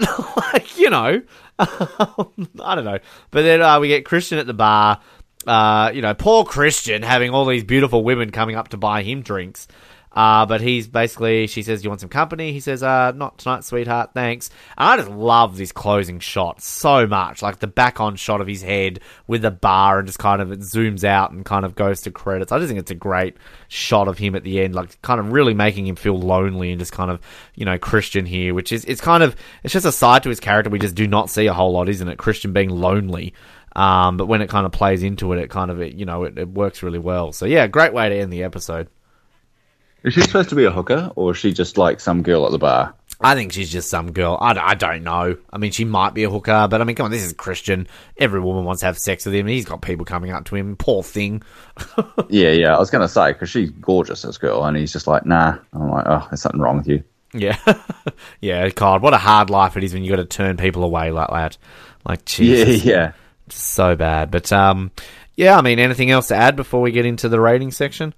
like 0.53 0.77
you 0.77 0.91
know, 0.91 1.23
I 1.57 2.75
don't 2.75 2.85
know. 2.85 2.99
But 3.31 3.41
then 3.41 3.61
uh, 3.61 3.79
we 3.79 3.87
get 3.87 4.05
Christian 4.05 4.37
at 4.37 4.45
the 4.45 4.53
bar. 4.53 5.01
Uh, 5.45 5.91
you 5.93 6.01
know, 6.01 6.13
poor 6.13 6.45
Christian 6.45 7.01
having 7.01 7.31
all 7.31 7.45
these 7.45 7.63
beautiful 7.63 8.03
women 8.03 8.31
coming 8.31 8.55
up 8.55 8.69
to 8.69 8.77
buy 8.77 9.03
him 9.03 9.21
drinks. 9.21 9.67
Uh, 10.13 10.45
but 10.45 10.59
he's 10.59 10.87
basically, 10.87 11.47
she 11.47 11.63
says, 11.63 11.83
You 11.83 11.89
want 11.89 12.01
some 12.01 12.09
company? 12.09 12.51
He 12.51 12.59
says, 12.59 12.83
uh, 12.83 13.13
Not 13.15 13.37
tonight, 13.37 13.63
sweetheart, 13.63 14.11
thanks. 14.13 14.49
And 14.77 14.89
I 14.89 14.97
just 14.97 15.09
love 15.09 15.57
this 15.57 15.71
closing 15.71 16.19
shot 16.19 16.61
so 16.61 17.07
much. 17.07 17.41
Like 17.41 17.59
the 17.59 17.67
back 17.67 18.01
on 18.01 18.17
shot 18.17 18.41
of 18.41 18.47
his 18.47 18.61
head 18.61 18.99
with 19.27 19.41
the 19.41 19.51
bar 19.51 19.99
and 19.99 20.07
just 20.07 20.19
kind 20.19 20.41
of 20.41 20.51
it 20.51 20.59
zooms 20.59 21.05
out 21.05 21.31
and 21.31 21.45
kind 21.45 21.63
of 21.63 21.75
goes 21.75 22.01
to 22.01 22.11
credits. 22.11 22.51
I 22.51 22.57
just 22.59 22.67
think 22.67 22.79
it's 22.79 22.91
a 22.91 22.95
great 22.95 23.37
shot 23.69 24.09
of 24.09 24.17
him 24.17 24.35
at 24.35 24.43
the 24.43 24.59
end, 24.59 24.75
like 24.75 25.01
kind 25.01 25.19
of 25.21 25.31
really 25.31 25.53
making 25.53 25.87
him 25.87 25.95
feel 25.95 26.19
lonely 26.19 26.71
and 26.71 26.79
just 26.79 26.91
kind 26.91 27.09
of, 27.09 27.21
you 27.55 27.63
know, 27.63 27.77
Christian 27.77 28.25
here, 28.25 28.53
which 28.53 28.73
is, 28.73 28.83
it's 28.85 29.01
kind 29.01 29.23
of, 29.23 29.33
it's 29.63 29.73
just 29.73 29.85
a 29.85 29.93
side 29.93 30.23
to 30.23 30.29
his 30.29 30.41
character 30.41 30.69
we 30.69 30.79
just 30.79 30.95
do 30.95 31.07
not 31.07 31.29
see 31.29 31.47
a 31.47 31.53
whole 31.53 31.71
lot, 31.71 31.87
isn't 31.87 32.09
it? 32.09 32.17
Christian 32.17 32.51
being 32.51 32.69
lonely. 32.69 33.33
Um, 33.75 34.17
but 34.17 34.27
when 34.27 34.41
it 34.41 34.49
kind 34.49 34.65
of 34.65 34.71
plays 34.71 35.03
into 35.03 35.31
it, 35.33 35.39
it 35.39 35.49
kind 35.49 35.71
of, 35.71 35.81
it, 35.81 35.93
you 35.93 36.05
know, 36.05 36.23
it, 36.23 36.37
it 36.37 36.49
works 36.49 36.83
really 36.83 36.99
well. 36.99 37.31
So 37.31 37.45
yeah, 37.45 37.67
great 37.67 37.93
way 37.93 38.09
to 38.09 38.15
end 38.15 38.31
the 38.31 38.43
episode. 38.43 38.89
Is 40.03 40.13
she 40.15 40.21
supposed 40.21 40.49
to 40.49 40.55
be 40.55 40.65
a 40.65 40.71
hooker, 40.71 41.11
or 41.15 41.31
is 41.31 41.37
she 41.37 41.53
just 41.53 41.77
like 41.77 41.99
some 41.99 42.23
girl 42.23 42.45
at 42.45 42.51
the 42.51 42.57
bar? 42.57 42.95
I 43.23 43.35
think 43.35 43.53
she's 43.53 43.71
just 43.71 43.89
some 43.89 44.13
girl. 44.13 44.37
I, 44.41 44.53
I 44.59 44.73
don't 44.73 45.03
know. 45.03 45.37
I 45.53 45.57
mean, 45.59 45.71
she 45.71 45.85
might 45.85 46.15
be 46.15 46.23
a 46.23 46.29
hooker, 46.29 46.67
but 46.67 46.81
I 46.81 46.83
mean, 46.83 46.95
come 46.95 47.05
on, 47.05 47.11
this 47.11 47.23
is 47.23 47.33
Christian. 47.33 47.87
Every 48.17 48.39
woman 48.39 48.65
wants 48.65 48.79
to 48.79 48.87
have 48.87 48.97
sex 48.97 49.25
with 49.25 49.35
him. 49.35 49.45
He's 49.45 49.65
got 49.65 49.83
people 49.83 50.05
coming 50.05 50.31
up 50.31 50.45
to 50.45 50.55
him. 50.55 50.75
Poor 50.75 51.03
thing. 51.03 51.43
yeah, 52.29 52.49
yeah. 52.49 52.75
I 52.75 52.79
was 52.79 52.89
going 52.89 53.03
to 53.03 53.07
say, 53.07 53.31
because 53.33 53.49
she's 53.49 53.69
gorgeous, 53.69 54.23
this 54.23 54.39
girl, 54.39 54.65
and 54.65 54.75
he's 54.75 54.91
just 54.91 55.05
like, 55.05 55.25
nah. 55.27 55.57
I'm 55.71 55.91
like, 55.91 56.05
oh, 56.07 56.25
there's 56.31 56.41
something 56.41 56.59
wrong 56.59 56.77
with 56.77 56.87
you. 56.87 57.03
Yeah. 57.33 57.57
yeah, 58.41 58.69
God, 58.69 59.03
what 59.03 59.13
a 59.13 59.19
hard 59.19 59.51
life 59.51 59.77
it 59.77 59.83
is 59.83 59.93
when 59.93 60.03
you 60.03 60.09
got 60.09 60.17
to 60.17 60.25
turn 60.25 60.57
people 60.57 60.83
away 60.83 61.11
like 61.11 61.29
that. 61.29 61.57
Like, 62.03 62.25
Jesus. 62.25 62.83
Yeah, 62.83 62.93
yeah. 62.93 63.11
So 63.51 63.95
bad. 63.95 64.31
But, 64.31 64.51
um, 64.51 64.91
yeah, 65.35 65.57
I 65.57 65.61
mean, 65.61 65.79
anything 65.79 66.11
else 66.11 66.27
to 66.29 66.35
add 66.35 66.55
before 66.55 66.81
we 66.81 66.91
get 66.91 67.05
into 67.05 67.29
the 67.29 67.39
rating 67.39 67.71
section? 67.71 68.13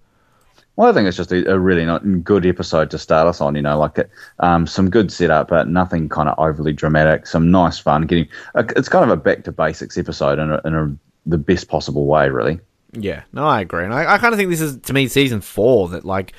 Well, 0.75 0.89
I 0.89 0.93
think 0.93 1.07
it's 1.07 1.17
just 1.17 1.31
a, 1.31 1.51
a, 1.51 1.59
really 1.59 1.85
not 1.85 2.23
good 2.23 2.47
episode 2.47 2.89
to 2.91 2.97
start 2.97 3.27
us 3.27 3.41
on. 3.41 3.55
You 3.55 3.61
know, 3.61 3.77
like 3.77 4.09
um, 4.39 4.65
some 4.65 4.89
good 4.89 5.11
setup, 5.11 5.49
but 5.49 5.67
nothing 5.67 6.09
kind 6.09 6.27
of 6.27 6.39
overly 6.39 6.73
dramatic. 6.73 7.27
Some 7.27 7.51
nice 7.51 7.77
fun. 7.77 8.07
Getting 8.07 8.27
it's 8.55 8.89
kind 8.89 9.09
of 9.09 9.15
a 9.15 9.21
back 9.21 9.43
to 9.43 9.51
basics 9.51 9.97
episode 9.97 10.39
in, 10.39 10.51
a, 10.51 10.61
in 10.65 10.73
a, 10.73 10.97
the 11.27 11.37
best 11.37 11.67
possible 11.67 12.07
way, 12.07 12.29
really. 12.29 12.59
Yeah, 12.93 13.23
no, 13.31 13.45
I 13.45 13.61
agree, 13.61 13.83
and 13.83 13.93
I, 13.93 14.15
I 14.15 14.17
kind 14.17 14.33
of 14.33 14.39
think 14.39 14.49
this 14.49 14.61
is 14.61 14.77
to 14.77 14.93
me 14.93 15.07
season 15.07 15.41
four 15.41 15.89
that 15.89 16.05
like, 16.05 16.33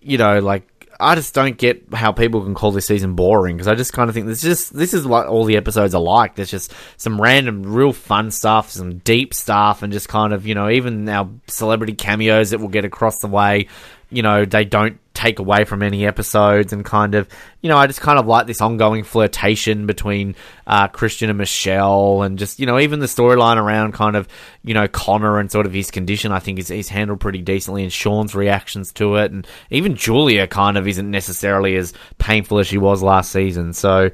you 0.00 0.18
know, 0.18 0.38
like 0.38 0.68
I 1.02 1.14
just 1.14 1.34
don't 1.34 1.56
get 1.58 1.92
how 1.92 2.12
people 2.12 2.42
can 2.42 2.54
call 2.54 2.72
this 2.72 2.86
season 2.86 3.14
boring 3.14 3.56
because 3.56 3.68
I 3.68 3.74
just 3.74 3.92
kind 3.92 4.08
of 4.08 4.14
think 4.14 4.26
this 4.26 4.40
just 4.40 4.74
this 4.74 4.94
is 4.94 5.06
what 5.06 5.26
all 5.26 5.44
the 5.44 5.56
episodes 5.56 5.94
are 5.94 6.00
like. 6.00 6.34
There's 6.36 6.50
just 6.50 6.72
some 6.96 7.20
random, 7.20 7.62
real 7.62 7.92
fun 7.92 8.30
stuff, 8.30 8.70
some 8.70 8.98
deep 8.98 9.34
stuff, 9.34 9.82
and 9.82 9.92
just 9.92 10.08
kind 10.08 10.32
of 10.32 10.46
you 10.46 10.54
know 10.54 10.70
even 10.70 11.08
our 11.08 11.28
celebrity 11.48 11.94
cameos 11.94 12.50
that 12.50 12.58
we'll 12.60 12.68
get 12.68 12.84
across 12.84 13.18
the 13.18 13.28
way 13.28 13.68
you 14.12 14.22
know, 14.22 14.44
they 14.44 14.64
don't 14.64 15.00
take 15.14 15.38
away 15.38 15.64
from 15.64 15.82
any 15.82 16.06
episodes 16.06 16.72
and 16.72 16.84
kind 16.84 17.14
of, 17.14 17.28
you 17.60 17.68
know, 17.68 17.76
I 17.76 17.86
just 17.86 18.00
kind 18.00 18.18
of 18.18 18.26
like 18.26 18.46
this 18.46 18.60
ongoing 18.60 19.04
flirtation 19.04 19.86
between 19.86 20.34
uh, 20.66 20.88
Christian 20.88 21.28
and 21.28 21.38
Michelle 21.38 22.22
and 22.22 22.38
just, 22.38 22.58
you 22.58 22.66
know, 22.66 22.78
even 22.78 23.00
the 23.00 23.06
storyline 23.06 23.56
around 23.56 23.92
kind 23.92 24.16
of, 24.16 24.26
you 24.64 24.74
know, 24.74 24.88
Connor 24.88 25.38
and 25.38 25.50
sort 25.50 25.66
of 25.66 25.72
his 25.72 25.90
condition, 25.90 26.32
I 26.32 26.38
think 26.38 26.58
is, 26.58 26.70
is 26.70 26.88
handled 26.88 27.20
pretty 27.20 27.42
decently 27.42 27.82
and 27.82 27.92
Sean's 27.92 28.34
reactions 28.34 28.92
to 28.94 29.16
it. 29.16 29.32
And 29.32 29.46
even 29.70 29.96
Julia 29.96 30.46
kind 30.46 30.76
of 30.78 30.88
isn't 30.88 31.10
necessarily 31.10 31.76
as 31.76 31.92
painful 32.18 32.58
as 32.58 32.66
she 32.66 32.78
was 32.78 33.02
last 33.02 33.32
season. 33.32 33.72
So, 33.72 34.10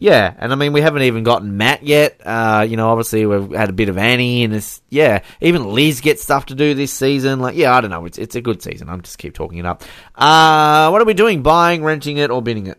yeah, 0.00 0.32
and 0.38 0.50
I 0.50 0.56
mean 0.56 0.72
we 0.72 0.80
haven't 0.80 1.02
even 1.02 1.24
gotten 1.24 1.58
Matt 1.58 1.82
yet. 1.82 2.18
Uh, 2.24 2.66
you 2.66 2.78
know, 2.78 2.88
obviously 2.88 3.26
we've 3.26 3.52
had 3.52 3.68
a 3.68 3.72
bit 3.74 3.90
of 3.90 3.98
Annie, 3.98 4.44
and 4.44 4.54
it's 4.54 4.80
yeah. 4.88 5.20
Even 5.42 5.74
Liz 5.74 6.00
gets 6.00 6.22
stuff 6.22 6.46
to 6.46 6.54
do 6.54 6.72
this 6.72 6.90
season. 6.90 7.38
Like, 7.38 7.54
yeah, 7.54 7.76
I 7.76 7.82
don't 7.82 7.90
know. 7.90 8.06
It's 8.06 8.16
it's 8.16 8.34
a 8.34 8.40
good 8.40 8.62
season. 8.62 8.88
I'm 8.88 9.02
just 9.02 9.18
keep 9.18 9.34
talking 9.34 9.58
it 9.58 9.66
up. 9.66 9.84
Uh, 10.16 10.88
what 10.88 11.02
are 11.02 11.04
we 11.04 11.12
doing? 11.12 11.42
Buying, 11.42 11.84
renting 11.84 12.16
it, 12.16 12.30
or 12.30 12.40
bidding 12.40 12.66
it? 12.66 12.78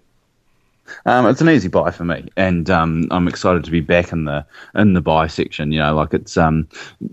Um, 1.06 1.28
it's 1.28 1.42
an 1.42 1.50
easy 1.50 1.68
buy 1.68 1.92
for 1.92 2.06
me, 2.06 2.28
and 2.36 2.68
um, 2.72 3.08
I'm 3.12 3.28
excited 3.28 3.64
to 3.66 3.72
be 3.72 3.82
back 3.82 4.12
in 4.12 4.26
the 4.26 4.44
in 4.74 4.94
the 4.94 5.02
buy 5.02 5.28
section. 5.28 5.72
You 5.72 5.78
know, 5.78 5.94
like 5.94 6.16
it's 6.16 6.38
um, 6.38 6.68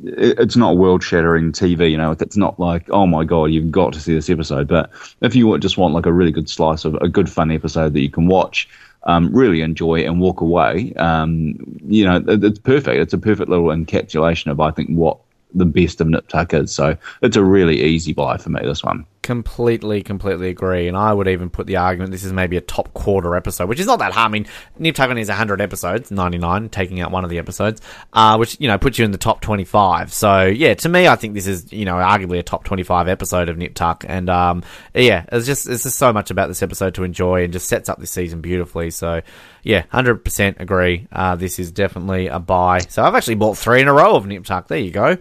it's 0.05 0.57
not 0.57 0.79
world 0.79 1.05
shattering 1.05 1.53
TV. 1.53 1.91
You 1.91 1.99
know, 1.99 2.13
it's 2.13 2.37
not 2.37 2.59
like 2.59 2.89
oh 2.89 3.07
my 3.07 3.25
god, 3.25 3.47
you've 3.47 3.71
got 3.71 3.93
to 3.93 4.01
see 4.01 4.15
this 4.15 4.31
episode. 4.31 4.69
But 4.69 4.91
if 5.21 5.37
you 5.37 5.59
just 5.59 5.77
want 5.77 5.93
like 5.93 6.07
a 6.07 6.13
really 6.13 6.33
good 6.33 6.49
slice 6.49 6.87
of 6.87 6.95
a 6.95 7.09
good 7.11 7.29
fun 7.29 7.51
episode 7.51 7.93
that 7.93 8.01
you 8.01 8.11
can 8.11 8.27
watch 8.27 8.71
um, 9.09 9.35
really 9.35 9.63
enjoy 9.63 10.05
and 10.05 10.21
walk 10.21 10.43
away, 10.43 10.93
um, 10.95 11.57
you 11.87 12.05
know, 12.05 12.17
it, 12.29 12.45
it's 12.45 12.59
perfect. 12.59 13.01
It's 13.01 13.15
a 13.15 13.19
perfect 13.19 13.49
little 13.49 13.69
encapsulation 13.69 14.51
of, 14.51 14.61
I 14.61 14.71
think, 14.71 14.91
what 14.91 15.19
the 15.55 15.65
best 15.65 16.03
of 16.03 16.09
Nip 16.09 16.29
Tuck 16.29 16.53
is. 16.53 16.71
So 16.71 16.97
it's 17.23 17.37
a 17.37 17.43
really 17.43 17.83
easy 17.83 18.13
buy 18.13 18.37
for 18.37 18.51
me, 18.51 18.61
this 18.63 18.85
one. 18.85 19.07
Completely, 19.29 20.03
completely 20.03 20.49
agree. 20.49 20.89
And 20.89 20.97
I 20.97 21.13
would 21.13 21.29
even 21.29 21.51
put 21.51 21.67
the 21.67 21.77
argument 21.77 22.13
this 22.13 22.25
is 22.25 22.33
maybe 22.33 22.57
a 22.57 22.63
top 22.63 22.95
quarter 22.95 23.37
episode, 23.37 23.69
which 23.69 23.79
is 23.79 23.85
not 23.85 23.99
that 23.99 24.13
hard. 24.13 24.31
I 24.31 24.33
mean, 24.33 24.47
Nip 24.79 24.95
Tuck 24.95 25.15
is 25.15 25.29
100 25.29 25.61
episodes, 25.61 26.11
99, 26.11 26.71
taking 26.71 27.03
out 27.03 27.11
one 27.11 27.25
of 27.25 27.29
the 27.29 27.37
episodes, 27.37 27.83
uh, 28.15 28.39
which, 28.39 28.59
you 28.59 28.69
know, 28.69 28.79
puts 28.79 28.99
you 28.99 29.05
in 29.05 29.11
the 29.11 29.19
top 29.19 29.43
25. 29.43 30.15
So, 30.15 30.47
yeah, 30.47 30.73
to 30.73 30.89
me, 30.89 31.07
I 31.07 31.17
think 31.17 31.35
this 31.35 31.47
is, 31.47 31.71
you 31.71 31.85
know, 31.85 31.97
arguably 31.97 32.39
a 32.39 32.43
top 32.43 32.65
25 32.65 33.07
episode 33.07 33.51
of 33.51 33.59
Nip 33.59 33.75
Tuck. 33.75 34.03
And, 34.09 34.31
um, 34.31 34.63
yeah, 34.95 35.27
it's 35.31 35.45
just, 35.45 35.69
it's 35.69 35.83
just 35.83 35.99
so 35.99 36.11
much 36.11 36.31
about 36.31 36.49
this 36.49 36.63
episode 36.63 36.95
to 36.95 37.05
enjoy 37.05 37.45
and 37.45 37.53
just 37.53 37.69
sets 37.69 37.91
up 37.91 37.99
this 37.99 38.11
season 38.11 38.41
beautifully. 38.41 38.91
So, 38.91 39.21
yeah, 39.63 39.83
100% 39.93 40.59
agree. 40.59 41.07
Uh, 41.13 41.37
this 41.37 41.59
is 41.59 41.71
definitely 41.71 42.29
a 42.29 42.39
buy. 42.39 42.79
So 42.79 43.03
I've 43.03 43.15
actually 43.15 43.35
bought 43.35 43.59
three 43.59 43.83
in 43.83 43.89
a 43.89 43.93
row 43.93 44.17
of 44.17 44.27
Nip 44.27 44.47
Tuck. 44.47 44.69
There 44.69 44.79
you 44.79 44.91
go. 44.91 45.19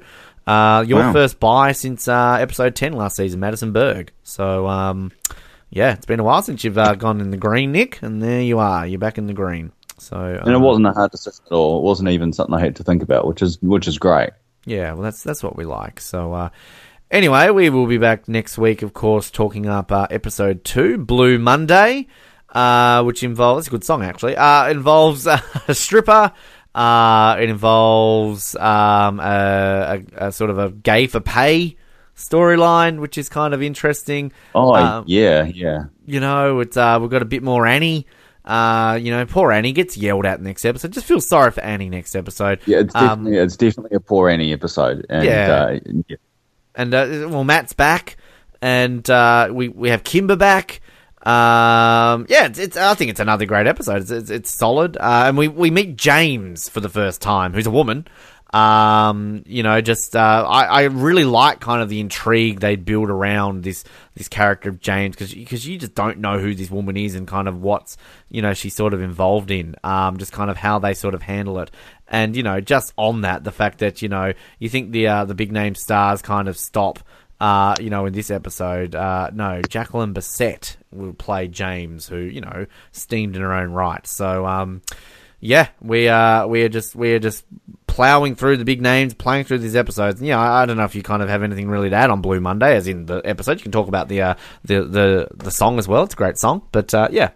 Uh, 0.47 0.85
your 0.87 0.99
wow. 0.99 1.13
first 1.13 1.39
buy 1.41 1.73
since 1.73 2.07
uh, 2.07 2.37
episode 2.39 2.73
10 2.73 2.93
last 2.93 3.17
season, 3.17 3.41
Madison 3.41 3.73
Berg. 3.73 4.13
So, 4.23 4.65
um, 4.65 5.11
yeah, 5.69 5.93
it's 5.93 6.05
been 6.05 6.21
a 6.21 6.23
while 6.23 6.41
since 6.41 6.63
you've 6.63 6.77
uh, 6.77 6.95
gone 6.95 7.19
in 7.19 7.31
the 7.31 7.37
green, 7.37 7.73
Nick, 7.73 8.01
and 8.01 8.21
there 8.23 8.41
you 8.41 8.59
are. 8.59 8.87
You're 8.87 8.97
back 8.99 9.17
in 9.17 9.27
the 9.27 9.33
green. 9.33 9.73
So, 9.97 10.17
and 10.17 10.47
it 10.47 10.55
um, 10.55 10.61
wasn't 10.61 10.87
a 10.87 10.93
hard 10.93 11.11
decision 11.11 11.43
at 11.47 11.51
all. 11.51 11.79
It 11.79 11.83
wasn't 11.83 12.09
even 12.09 12.31
something 12.31 12.55
I 12.55 12.61
had 12.61 12.77
to 12.77 12.83
think 12.83 13.03
about, 13.03 13.27
which 13.27 13.41
is 13.41 13.61
which 13.61 13.87
is 13.87 13.97
great. 13.97 14.29
Yeah, 14.63 14.93
well, 14.93 15.01
that's 15.01 15.23
that's 15.23 15.43
what 15.43 15.57
we 15.57 15.65
like. 15.65 15.99
So, 15.99 16.33
uh, 16.33 16.49
anyway, 17.11 17.49
we 17.49 17.69
will 17.69 17.87
be 17.87 17.97
back 17.97 18.27
next 18.29 18.57
week, 18.57 18.83
of 18.83 18.93
course, 18.93 19.31
talking 19.31 19.65
up 19.65 19.91
uh, 19.91 20.07
episode 20.09 20.63
two, 20.63 20.97
Blue 20.97 21.39
Monday, 21.39 22.07
uh, 22.49 23.03
which 23.03 23.23
involves 23.23 23.67
a 23.67 23.71
good 23.71 23.83
song 23.83 24.03
actually. 24.03 24.37
Uh, 24.37 24.69
involves 24.69 25.27
a 25.67 25.73
stripper 25.73 26.31
uh, 26.77 27.37
it 27.39 27.49
involves 27.49 28.55
um, 28.55 29.19
a, 29.19 30.03
a, 30.15 30.27
a, 30.27 30.31
sort 30.31 30.51
of 30.51 30.59
a 30.59 30.69
gay 30.69 31.07
for 31.07 31.19
pay 31.19 31.75
storyline, 32.15 32.99
which 32.99 33.17
is 33.17 33.29
kind 33.29 33.55
of 33.55 33.63
interesting. 33.63 34.31
Oh, 34.53 34.75
um, 34.75 35.03
yeah, 35.07 35.45
yeah. 35.45 35.85
You 36.05 36.19
know, 36.19 36.59
it's 36.59 36.77
uh, 36.77 36.99
we've 37.01 37.09
got 37.09 37.23
a 37.23 37.25
bit 37.25 37.41
more 37.41 37.65
Annie. 37.65 38.05
Uh, 38.45 38.99
you 39.01 39.09
know, 39.09 39.25
poor 39.25 39.51
Annie 39.51 39.71
gets 39.71 39.97
yelled 39.97 40.27
at 40.27 40.39
next 40.39 40.65
episode. 40.65 40.93
Just 40.93 41.07
feel 41.07 41.19
sorry 41.19 41.49
for 41.49 41.61
Annie 41.61 41.89
next 41.89 42.15
episode. 42.15 42.59
Yeah, 42.67 42.81
it's 42.81 42.93
um, 42.93 43.07
definitely, 43.07 43.39
um, 43.39 43.45
it's 43.45 43.57
definitely 43.57 43.95
a 43.95 43.99
poor 43.99 44.29
Annie 44.29 44.53
episode. 44.53 45.03
And, 45.09 45.25
yeah. 45.25 45.53
Uh, 45.53 45.79
yeah. 46.07 46.17
And 46.75 46.93
uh, 46.93 47.27
well, 47.27 47.43
Matt's 47.43 47.73
back, 47.73 48.17
and 48.61 49.09
uh, 49.09 49.49
we 49.51 49.67
we 49.69 49.89
have 49.89 50.03
Kimber 50.03 50.35
back. 50.35 50.79
Um, 51.23 52.25
yeah, 52.29 52.45
it's, 52.45 52.59
it's, 52.59 52.77
I 52.77 52.93
think 52.93 53.11
it's 53.11 53.19
another 53.19 53.45
great 53.45 53.67
episode. 53.67 54.01
It's, 54.03 54.11
it's, 54.11 54.29
it's 54.29 54.49
solid. 54.49 54.97
Uh, 54.97 55.25
and 55.27 55.37
we, 55.37 55.47
we 55.47 55.71
meet 55.71 55.97
James 55.97 56.69
for 56.69 56.79
the 56.79 56.89
first 56.89 57.21
time, 57.21 57.53
who's 57.53 57.67
a 57.67 57.71
woman. 57.71 58.07
Um, 58.53 59.43
you 59.45 59.61
know, 59.61 59.81
just 59.81 60.15
uh, 60.15 60.45
I, 60.47 60.63
I 60.63 60.81
really 60.83 61.25
like 61.25 61.59
kind 61.59 61.81
of 61.81 61.89
the 61.89 61.99
intrigue 61.99 62.61
they 62.61 62.77
build 62.77 63.09
around 63.09 63.63
this 63.63 63.83
this 64.15 64.29
character 64.29 64.69
of 64.69 64.79
James 64.79 65.15
because 65.15 65.33
because 65.33 65.67
you 65.67 65.77
just 65.77 65.93
don't 65.93 66.19
know 66.19 66.39
who 66.39 66.55
this 66.55 66.71
woman 66.71 66.95
is 66.95 67.13
and 67.15 67.27
kind 67.27 67.49
of 67.49 67.61
what's 67.61 67.97
you 68.29 68.41
know 68.41 68.53
she's 68.53 68.73
sort 68.73 68.93
of 68.93 69.01
involved 69.01 69.51
in. 69.51 69.75
Um, 69.83 70.17
just 70.17 70.31
kind 70.31 70.49
of 70.49 70.55
how 70.55 70.79
they 70.79 70.93
sort 70.93 71.13
of 71.13 71.21
handle 71.21 71.59
it. 71.59 71.71
And 72.07 72.37
you 72.37 72.43
know, 72.43 72.61
just 72.61 72.93
on 72.95 73.21
that, 73.21 73.43
the 73.43 73.51
fact 73.51 73.79
that 73.79 74.01
you 74.01 74.07
know 74.07 74.33
you 74.59 74.69
think 74.69 74.91
the 74.91 75.07
uh, 75.07 75.25
the 75.25 75.35
big 75.35 75.51
name 75.51 75.75
stars 75.75 76.21
kind 76.21 76.47
of 76.47 76.57
stop. 76.57 76.99
Uh, 77.39 77.75
you 77.79 77.89
know, 77.89 78.05
in 78.07 78.13
this 78.13 78.31
episode, 78.31 78.95
uh, 78.95 79.29
no, 79.31 79.61
Jacqueline 79.61 80.13
Bisset 80.13 80.75
will 80.91 81.13
play 81.13 81.47
James, 81.47 82.07
who 82.07 82.17
you 82.17 82.41
know 82.41 82.65
steamed 82.91 83.35
in 83.35 83.41
her 83.41 83.53
own 83.53 83.71
right. 83.71 84.05
So, 84.07 84.45
um, 84.47 84.81
yeah, 85.39 85.69
we 85.81 86.07
are 86.07 86.47
we 86.47 86.63
are 86.63 86.69
just 86.69 86.95
we 86.95 87.13
are 87.13 87.19
just 87.19 87.45
plowing 87.85 88.35
through 88.35 88.57
the 88.57 88.65
big 88.65 88.81
names, 88.81 89.13
playing 89.13 89.45
through 89.45 89.59
these 89.59 89.75
episodes. 89.75 90.19
And 90.19 90.27
yeah, 90.27 90.39
I, 90.39 90.63
I, 90.63 90.65
don't 90.65 90.77
know 90.77 90.83
if 90.83 90.95
you 90.95 91.03
kind 91.03 91.21
of 91.21 91.29
have 91.29 91.43
anything 91.43 91.69
really 91.69 91.89
to 91.89 91.95
add 91.95 92.09
on 92.09 92.21
Blue 92.21 92.39
Monday, 92.39 92.75
as 92.75 92.87
in 92.87 93.05
the 93.05 93.21
episode. 93.23 93.59
You 93.59 93.63
can 93.63 93.71
talk 93.71 93.87
about 93.87 94.07
the 94.07 94.21
uh, 94.21 94.35
the 94.63 94.83
the 94.83 95.27
the 95.35 95.51
song 95.51 95.77
as 95.77 95.87
well. 95.87 96.03
It's 96.03 96.13
a 96.13 96.17
great 96.17 96.39
song, 96.39 96.63
but 96.71 96.93
uh, 96.93 97.07
yeah, 97.11 97.31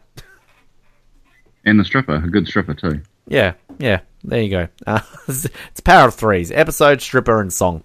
and 1.66 1.80
the 1.80 1.86
stripper, 1.86 2.16
a 2.16 2.30
good 2.30 2.48
stripper 2.48 2.74
too. 2.74 3.02
Yeah, 3.28 3.54
yeah. 3.80 4.02
There 4.24 4.42
you 4.42 4.50
go. 4.50 4.68
Uh, 4.86 5.02
it's 5.28 5.82
power 5.84 6.08
of 6.08 6.16
threes. 6.16 6.52
Episode, 6.52 7.02
stripper, 7.02 7.42
and 7.42 7.52
song. 7.52 7.84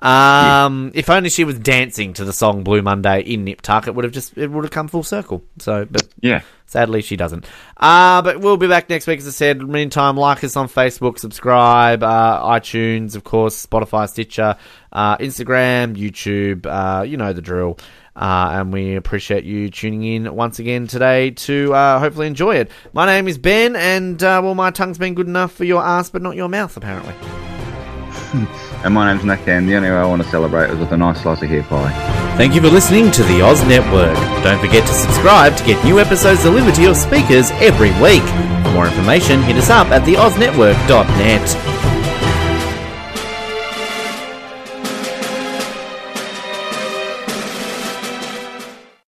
Um, 0.00 0.92
yeah. 0.94 1.00
If 1.00 1.10
only 1.10 1.30
she 1.30 1.44
was 1.44 1.58
dancing 1.58 2.12
to 2.14 2.24
the 2.24 2.32
song 2.32 2.62
Blue 2.62 2.82
Monday 2.82 3.22
in 3.22 3.44
Nip 3.44 3.62
Tuck, 3.62 3.88
it 3.88 3.94
would 3.94 4.04
have 4.04 4.12
just 4.12 4.36
it 4.36 4.50
would 4.50 4.64
have 4.64 4.70
come 4.70 4.88
full 4.88 5.02
circle. 5.02 5.42
So, 5.58 5.86
but 5.90 6.06
yeah, 6.20 6.42
sadly 6.66 7.02
she 7.02 7.16
doesn't. 7.16 7.46
Uh, 7.76 8.22
but 8.22 8.40
we'll 8.40 8.56
be 8.56 8.68
back 8.68 8.88
next 8.88 9.06
week, 9.06 9.18
as 9.18 9.26
I 9.26 9.30
said. 9.30 9.66
Meantime, 9.66 10.16
like 10.16 10.44
us 10.44 10.56
on 10.56 10.68
Facebook, 10.68 11.18
subscribe, 11.18 12.02
uh, 12.02 12.42
iTunes, 12.44 13.16
of 13.16 13.24
course, 13.24 13.66
Spotify, 13.66 14.08
Stitcher, 14.08 14.56
uh, 14.92 15.16
Instagram, 15.16 15.96
YouTube. 15.96 16.66
Uh, 16.66 17.02
you 17.02 17.16
know 17.16 17.32
the 17.32 17.42
drill. 17.42 17.78
Uh, 18.18 18.50
and 18.54 18.72
we 18.72 18.96
appreciate 18.96 19.44
you 19.44 19.70
tuning 19.70 20.02
in 20.02 20.34
once 20.34 20.58
again 20.58 20.88
today 20.88 21.30
to 21.30 21.72
uh, 21.72 22.00
hopefully 22.00 22.26
enjoy 22.26 22.56
it. 22.56 22.68
My 22.92 23.06
name 23.06 23.28
is 23.28 23.38
Ben, 23.38 23.76
and 23.76 24.20
uh, 24.20 24.40
well, 24.42 24.56
my 24.56 24.72
tongue's 24.72 24.98
been 24.98 25.14
good 25.14 25.28
enough 25.28 25.52
for 25.52 25.62
your 25.62 25.84
ass, 25.84 26.10
but 26.10 26.20
not 26.20 26.34
your 26.34 26.48
mouth, 26.48 26.76
apparently. 26.76 27.14
and 28.84 28.92
my 28.92 29.12
name's 29.12 29.24
Nick, 29.24 29.46
and 29.46 29.68
the 29.68 29.76
only 29.76 29.88
way 29.88 29.96
I 29.96 30.04
want 30.04 30.20
to 30.22 30.28
celebrate 30.28 30.70
is 30.70 30.78
with 30.78 30.90
a 30.90 30.96
nice 30.96 31.22
slice 31.22 31.42
of 31.42 31.48
hair 31.48 31.62
pie. 31.62 31.92
Thank 32.36 32.54
you 32.54 32.60
for 32.60 32.68
listening 32.68 33.12
to 33.12 33.22
the 33.22 33.40
Oz 33.40 33.62
Network. 33.68 34.16
Don't 34.42 34.60
forget 34.60 34.84
to 34.88 34.94
subscribe 34.94 35.56
to 35.56 35.64
get 35.64 35.84
new 35.84 36.00
episodes 36.00 36.42
delivered 36.42 36.74
to 36.74 36.82
your 36.82 36.96
speakers 36.96 37.52
every 37.52 37.90
week. 38.02 38.24
For 38.64 38.72
more 38.72 38.86
information, 38.86 39.42
hit 39.42 39.56
us 39.56 39.70
up 39.70 39.86
at 39.88 40.02
theoznetwork.net. 40.02 41.77